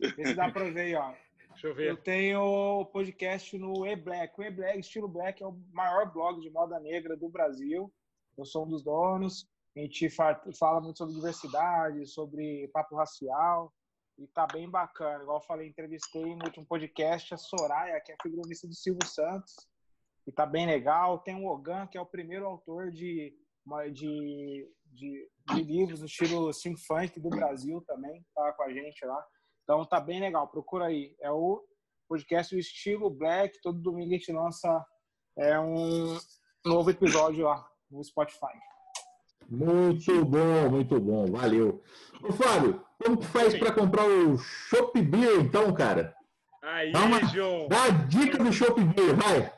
Vê 0.00 0.26
se 0.26 0.34
dá 0.34 0.50
para 0.50 0.64
ver, 0.72 0.96
ó. 0.96 1.14
Deixa 1.50 1.68
eu 1.68 1.74
ver. 1.74 1.90
Eu 1.90 1.96
tenho 1.96 2.84
podcast 2.92 3.56
no 3.56 3.86
E-Black. 3.86 4.34
O 4.36 4.42
E-Black, 4.42 4.80
estilo 4.80 5.06
Black, 5.06 5.40
é 5.40 5.46
o 5.46 5.56
maior 5.72 6.12
blog 6.12 6.40
de 6.40 6.50
moda 6.50 6.80
negra 6.80 7.16
do 7.16 7.28
Brasil. 7.28 7.88
Eu 8.36 8.44
sou 8.44 8.66
um 8.66 8.68
dos 8.68 8.82
donos. 8.82 9.46
A 9.76 9.80
gente 9.80 10.10
fala 10.10 10.80
muito 10.80 10.98
sobre 10.98 11.14
diversidade, 11.14 12.04
sobre 12.06 12.68
papo 12.72 12.96
racial, 12.96 13.72
e 14.18 14.26
tá 14.26 14.48
bem 14.52 14.68
bacana. 14.68 15.22
Igual 15.22 15.38
eu 15.38 15.46
falei, 15.46 15.68
entrevistei 15.68 16.34
no 16.34 16.44
último 16.44 16.66
podcast 16.66 17.34
a 17.34 17.36
Soraya, 17.36 18.00
que 18.00 18.10
é 18.10 18.16
a 18.16 18.22
figurinista 18.22 18.66
do 18.66 18.74
Silvio 18.74 19.06
Santos, 19.06 19.54
e 20.28 20.32
tá 20.32 20.44
bem 20.44 20.66
legal. 20.66 21.18
Tem 21.20 21.34
o 21.34 21.46
Ogan, 21.46 21.86
que 21.86 21.96
é 21.96 22.00
o 22.00 22.06
primeiro 22.06 22.44
autor 22.44 22.90
de, 22.90 23.34
de, 23.94 24.70
de, 24.92 25.28
de 25.54 25.62
livros 25.62 26.00
no 26.00 26.06
estilo 26.06 26.50
funk 26.86 27.18
do 27.18 27.30
Brasil 27.30 27.82
também, 27.86 28.22
tá 28.34 28.52
com 28.52 28.62
a 28.62 28.70
gente 28.70 29.02
lá. 29.06 29.24
Então 29.64 29.86
tá 29.86 29.98
bem 29.98 30.20
legal, 30.20 30.46
procura 30.46 30.86
aí. 30.86 31.16
É 31.22 31.30
o 31.30 31.64
podcast 32.06 32.54
do 32.54 32.60
estilo 32.60 33.08
Black, 33.08 33.58
todo 33.62 33.80
domingo 33.80 34.14
a 34.14 34.18
gente 34.18 34.30
lança 34.30 34.86
é, 35.38 35.58
um 35.58 36.18
novo 36.62 36.90
episódio 36.90 37.44
lá 37.44 37.66
no 37.90 38.04
Spotify. 38.04 38.52
Muito 39.48 40.26
bom, 40.26 40.70
muito 40.70 41.00
bom, 41.00 41.24
valeu. 41.24 41.82
Ô, 42.22 42.32
Fábio, 42.34 42.84
como 43.02 43.16
que 43.16 43.26
faz 43.26 43.58
para 43.58 43.72
comprar 43.72 44.06
o 44.06 44.36
Shop 44.36 45.00
Beer, 45.00 45.40
então, 45.40 45.72
cara? 45.72 46.14
Aí, 46.70 46.92
João. 47.32 47.66
Dá 47.66 47.84
a 47.84 47.88
dica 47.88 48.36
do 48.36 48.52
Shop 48.52 48.78
Beer, 48.78 49.16
vai. 49.16 49.50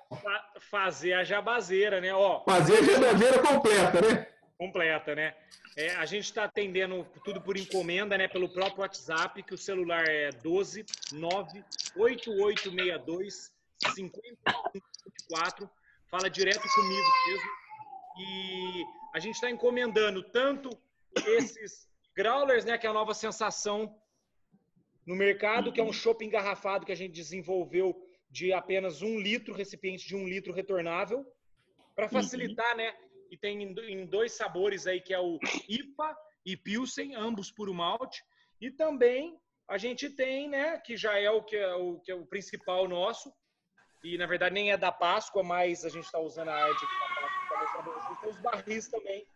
Fazer 0.71 1.15
a 1.15 1.25
jabazeira, 1.25 2.01
né? 2.01 2.15
Ó, 2.15 2.45
Fazer 2.45 2.79
a 2.79 2.83
jabazeira 2.83 3.41
completa, 3.41 4.01
né? 4.01 4.29
Completa, 4.57 5.17
né? 5.17 5.35
É, 5.77 5.97
a 5.97 6.07
gente 6.07 6.27
está 6.27 6.45
atendendo 6.45 7.05
tudo 7.25 7.41
por 7.41 7.57
encomenda, 7.57 8.17
né? 8.17 8.29
Pelo 8.29 8.49
próprio 8.49 8.83
WhatsApp, 8.83 9.43
que 9.43 9.55
o 9.55 9.59
celular 9.59 10.09
é 10.09 10.31
12 10.31 10.87
98862 11.13 13.51
5024. 13.93 15.69
Fala 16.09 16.31
direto 16.31 16.63
comigo 16.63 17.09
mesmo. 17.27 17.51
E 18.21 18.85
a 19.15 19.19
gente 19.19 19.35
está 19.35 19.51
encomendando 19.51 20.23
tanto 20.23 20.71
esses 21.27 21.89
growlers, 22.15 22.65
né, 22.65 22.79
que 22.79 22.87
é 22.87 22.91
a 22.91 22.93
nova 22.93 23.15
sensação 23.15 23.93
no 25.11 25.17
mercado, 25.17 25.73
que 25.73 25.81
é 25.81 25.83
um 25.83 25.93
chopp 25.93 26.25
engarrafado 26.25 26.87
que 26.87 26.93
a 26.93 26.97
gente 26.97 27.13
desenvolveu 27.13 28.01
de 28.31 28.53
apenas 28.53 29.03
um 29.03 29.19
litro, 29.19 29.53
recipiente 29.53 30.07
de 30.07 30.15
um 30.15 30.25
litro 30.25 30.53
retornável, 30.53 31.27
para 31.97 32.05
uhum. 32.05 32.13
facilitar, 32.13 32.71
uhum. 32.71 32.77
né? 32.77 32.95
E 33.29 33.37
tem 33.37 33.61
em 33.61 34.07
dois 34.07 34.31
sabores 34.31 34.87
aí, 34.87 35.01
que 35.01 35.13
é 35.13 35.19
o 35.19 35.37
IPA 35.69 36.17
e 36.47 36.57
Pilsen, 36.57 37.17
ambos 37.17 37.51
puro 37.51 37.75
malte. 37.75 38.23
E 38.61 38.71
também 38.71 39.37
a 39.67 39.77
gente 39.77 40.09
tem, 40.09 40.49
né, 40.49 40.79
que 40.79 40.97
já 40.97 41.19
é 41.19 41.29
o 41.29 41.43
que 41.43 41.57
é 41.57 41.75
o, 41.75 41.99
que 41.99 42.13
é 42.13 42.15
o 42.15 42.25
principal 42.25 42.87
nosso, 42.87 43.33
e 44.05 44.17
na 44.17 44.27
verdade 44.27 44.55
nem 44.55 44.71
é 44.71 44.77
da 44.77 44.93
Páscoa, 44.93 45.43
mas 45.43 45.85
a 45.85 45.89
gente 45.89 46.05
está 46.05 46.21
usando 46.21 46.51
a 46.51 46.55
arte 46.55 46.85
aqui 46.85 46.95
da 46.95 47.57
Páscoa 47.57 47.83
para 47.83 47.93
mostrar 47.93 48.17
Tem 48.17 48.31
os 48.31 48.39
barris 48.39 48.89
também. 48.89 49.27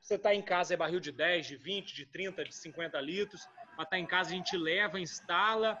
Você 0.00 0.16
está 0.16 0.34
em 0.34 0.42
casa, 0.42 0.74
é 0.74 0.76
barril 0.76 0.98
de 0.98 1.12
10, 1.12 1.46
de 1.46 1.56
20, 1.56 1.94
de 1.94 2.06
30, 2.06 2.44
de 2.44 2.54
50 2.56 3.00
litros. 3.00 3.46
Para 3.74 3.84
estar 3.84 3.96
tá 3.96 3.98
em 3.98 4.06
casa, 4.06 4.30
a 4.30 4.34
gente 4.34 4.56
leva, 4.56 5.00
instala, 5.00 5.78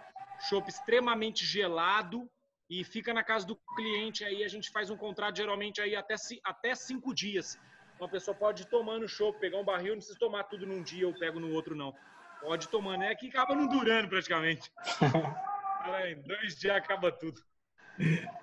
chopp 0.48 0.68
extremamente 0.68 1.44
gelado 1.44 2.28
e 2.68 2.84
fica 2.84 3.12
na 3.12 3.22
casa 3.22 3.46
do 3.46 3.56
cliente. 3.76 4.24
Aí 4.24 4.42
a 4.42 4.48
gente 4.48 4.70
faz 4.70 4.90
um 4.90 4.96
contrato 4.96 5.36
geralmente 5.36 5.80
aí 5.80 5.94
até, 5.94 6.14
até 6.44 6.74
cinco 6.74 7.14
dias. 7.14 7.58
Uma 7.98 8.08
pessoa 8.08 8.34
pode 8.34 8.62
ir 8.62 8.66
tomando 8.66 9.08
chopp, 9.08 9.38
pegar 9.38 9.58
um 9.58 9.64
barril, 9.64 9.90
não 9.92 9.98
precisa 9.98 10.18
tomar 10.18 10.44
tudo 10.44 10.66
num 10.66 10.82
dia, 10.82 11.02
eu 11.02 11.14
pego 11.14 11.38
no 11.38 11.52
outro, 11.52 11.74
não. 11.74 11.94
Pode 12.40 12.68
tomar, 12.68 12.98
né? 12.98 13.14
Que 13.14 13.28
acaba 13.28 13.54
não 13.54 13.68
durando 13.68 14.08
praticamente. 14.08 14.72
em 16.08 16.22
dois 16.22 16.56
dias 16.58 16.76
acaba 16.76 17.12
tudo. 17.12 17.40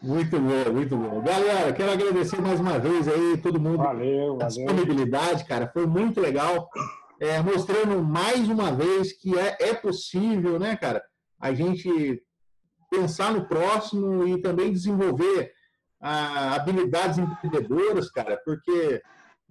Muito 0.01 0.39
bom, 0.39 0.71
muito 0.73 0.95
bom. 0.95 1.21
Galera, 1.21 1.73
quero 1.73 1.91
agradecer 1.91 2.39
mais 2.39 2.59
uma 2.59 2.79
vez 2.79 3.07
aí 3.07 3.37
todo 3.41 3.59
mundo 3.59 3.79
valeu, 3.79 4.39
a 4.41 4.45
disponibilidade, 4.45 5.43
cara. 5.45 5.67
Foi 5.67 5.85
muito 5.85 6.21
legal. 6.21 6.69
É, 7.19 7.41
mostrando 7.41 8.01
mais 8.01 8.47
uma 8.47 8.71
vez 8.71 9.11
que 9.13 9.37
é, 9.37 9.57
é 9.59 9.73
possível, 9.73 10.57
né, 10.57 10.75
cara? 10.77 11.03
A 11.39 11.53
gente 11.53 12.23
pensar 12.89 13.33
no 13.33 13.45
próximo 13.45 14.27
e 14.27 14.41
também 14.41 14.71
desenvolver 14.71 15.51
ah, 16.01 16.55
habilidades 16.55 17.17
empreendedoras, 17.17 18.09
cara, 18.09 18.37
porque 18.45 19.01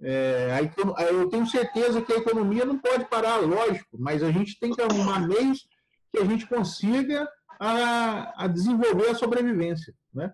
é, 0.01 0.71
a, 0.97 1.03
eu 1.03 1.29
tenho 1.29 1.45
certeza 1.45 2.01
que 2.01 2.11
a 2.11 2.17
economia 2.17 2.65
não 2.65 2.79
pode 2.79 3.05
parar, 3.05 3.37
lógico, 3.37 3.97
mas 3.99 4.23
a 4.23 4.31
gente 4.31 4.59
tem 4.59 4.73
que 4.73 4.81
arrumar 4.81 5.19
meios 5.19 5.67
que 6.11 6.19
a 6.19 6.25
gente 6.25 6.47
consiga 6.47 7.29
a, 7.59 8.45
a 8.45 8.47
desenvolver 8.47 9.09
a 9.09 9.15
sobrevivência, 9.15 9.93
né? 10.13 10.33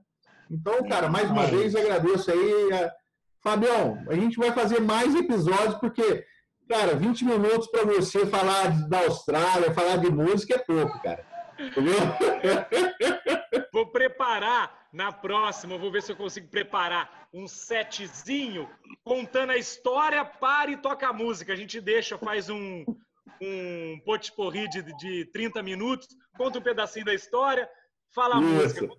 Então, 0.49 0.87
cara, 0.87 1.09
mais 1.09 1.29
uma 1.29 1.47
vez 1.47 1.75
agradeço 1.75 2.31
aí. 2.31 2.73
A... 2.73 2.91
Fabião, 3.41 4.03
a 4.09 4.15
gente 4.15 4.37
vai 4.37 4.51
fazer 4.51 4.79
mais 4.79 5.13
episódios, 5.13 5.75
porque, 5.75 6.25
cara, 6.67 6.95
20 6.95 7.25
minutos 7.25 7.67
para 7.67 7.85
você 7.85 8.25
falar 8.25 8.87
da 8.87 8.99
Austrália, 8.99 9.73
falar 9.73 9.97
de 9.97 10.09
música 10.09 10.55
é 10.55 10.59
pouco, 10.59 11.01
cara. 11.01 11.25
Entendeu? 11.57 11.95
Vou 13.71 13.87
preparar 13.87 14.87
na 14.91 15.11
próxima, 15.11 15.77
vou 15.77 15.91
ver 15.91 16.01
se 16.01 16.09
eu 16.09 16.15
consigo 16.15 16.47
preparar 16.47 17.27
um 17.33 17.45
setzinho 17.45 18.69
contando 19.03 19.49
a 19.49 19.57
história, 19.57 20.23
para 20.23 20.71
e 20.71 20.77
toca 20.77 21.09
a 21.09 21.11
música. 21.11 21.51
A 21.51 21.55
gente 21.57 21.81
deixa, 21.81 22.17
faz 22.17 22.49
um, 22.49 22.85
um 23.41 23.99
potpourri 24.05 24.69
de, 24.69 24.81
de 24.95 25.25
30 25.25 25.61
minutos, 25.61 26.07
conta 26.37 26.59
um 26.59 26.61
pedacinho 26.61 27.05
da 27.05 27.13
história, 27.13 27.69
fala 28.13 28.37
a 28.37 28.39
Isso. 28.39 28.49
música, 28.49 28.89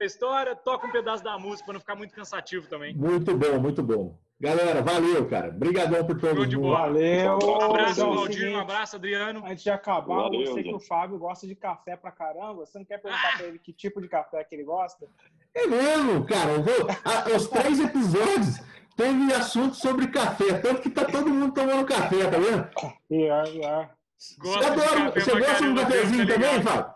a 0.00 0.04
história, 0.04 0.54
toca 0.54 0.86
um 0.86 0.92
pedaço 0.92 1.24
da 1.24 1.38
música 1.38 1.64
para 1.64 1.72
não 1.72 1.80
ficar 1.80 1.96
muito 1.96 2.14
cansativo 2.14 2.68
também. 2.68 2.94
Muito 2.94 3.34
bom, 3.34 3.58
muito 3.58 3.82
bom. 3.82 4.18
Galera, 4.40 4.80
valeu, 4.82 5.28
cara. 5.28 5.48
Obrigadão 5.48 6.06
por 6.06 6.20
todo 6.20 6.36
mundo. 6.36 6.70
Valeu. 6.70 7.38
Um 7.42 7.60
abraço, 7.60 8.06
Valdir. 8.06 8.52
Um 8.52 8.60
abraço, 8.60 8.94
Adriano. 8.94 9.44
Antes 9.44 9.64
de 9.64 9.70
acabar, 9.70 10.22
valeu, 10.22 10.42
eu 10.42 10.54
sei 10.54 10.62
que 10.62 10.74
o 10.74 10.78
Fábio 10.78 11.18
gosta 11.18 11.44
de 11.44 11.56
café 11.56 11.96
pra 11.96 12.12
caramba. 12.12 12.64
Você 12.64 12.78
não 12.78 12.84
quer 12.84 12.98
perguntar 12.98 13.32
ah. 13.34 13.36
pra 13.36 13.46
ele 13.46 13.58
que 13.58 13.72
tipo 13.72 14.00
de 14.00 14.06
café 14.06 14.44
que 14.44 14.54
ele 14.54 14.62
gosta? 14.62 15.08
É 15.52 15.66
mesmo, 15.66 16.24
cara. 16.24 16.52
Eu 16.52 16.62
vou... 16.62 17.36
Os 17.36 17.48
três 17.48 17.80
episódios 17.80 18.60
teve 18.96 19.34
assunto 19.34 19.74
sobre 19.74 20.06
café, 20.06 20.54
tanto 20.58 20.82
que 20.82 20.90
tá 20.90 21.04
todo 21.04 21.30
mundo 21.30 21.52
tomando 21.52 21.84
café, 21.84 22.30
tá 22.30 22.38
vendo? 22.38 22.68
Yeah, 23.10 23.48
yeah. 23.48 23.90
Você, 24.16 24.64
adora, 24.64 25.10
você 25.10 25.38
gosta 25.38 25.64
de 25.64 25.68
um 25.68 25.74
cafezinho 25.74 26.26
tá 26.28 26.34
também, 26.34 26.62
Fábio? 26.62 26.94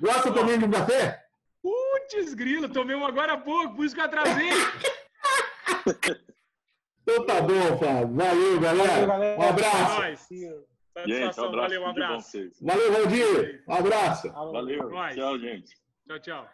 Gosta 0.00 0.32
Pô. 0.32 0.38
também 0.38 0.58
de 0.58 0.64
um 0.66 0.70
café? 0.70 1.24
Putz, 1.60 2.34
grilo, 2.34 2.68
tomei 2.68 2.94
um 2.94 3.04
agora 3.04 3.32
há 3.32 3.38
pouco, 3.38 3.74
por 3.74 3.84
isso 3.84 3.94
que 3.94 4.00
eu 4.00 4.04
atrasei. 4.04 4.50
então 7.06 7.26
tá 7.26 7.40
bom, 7.42 7.78
Fábio. 7.78 8.14
Valeu, 8.14 8.60
galera. 8.60 8.88
Valeu, 8.88 9.06
galera. 9.06 9.38
Um 9.38 9.48
abraço. 9.48 10.02
Gente, 11.06 11.40
um 11.40 11.44
abraço. 11.44 11.50
Valeu, 11.50 11.82
um 11.82 11.86
abraço. 11.86 12.50
Valeu, 12.62 12.92
Valdir. 12.92 13.64
Um 13.68 13.74
abraço. 13.74 14.32
Valeu. 14.32 14.90
Tchau, 15.14 15.38
gente. 15.38 15.76
Tchau, 16.06 16.18
tchau. 16.20 16.48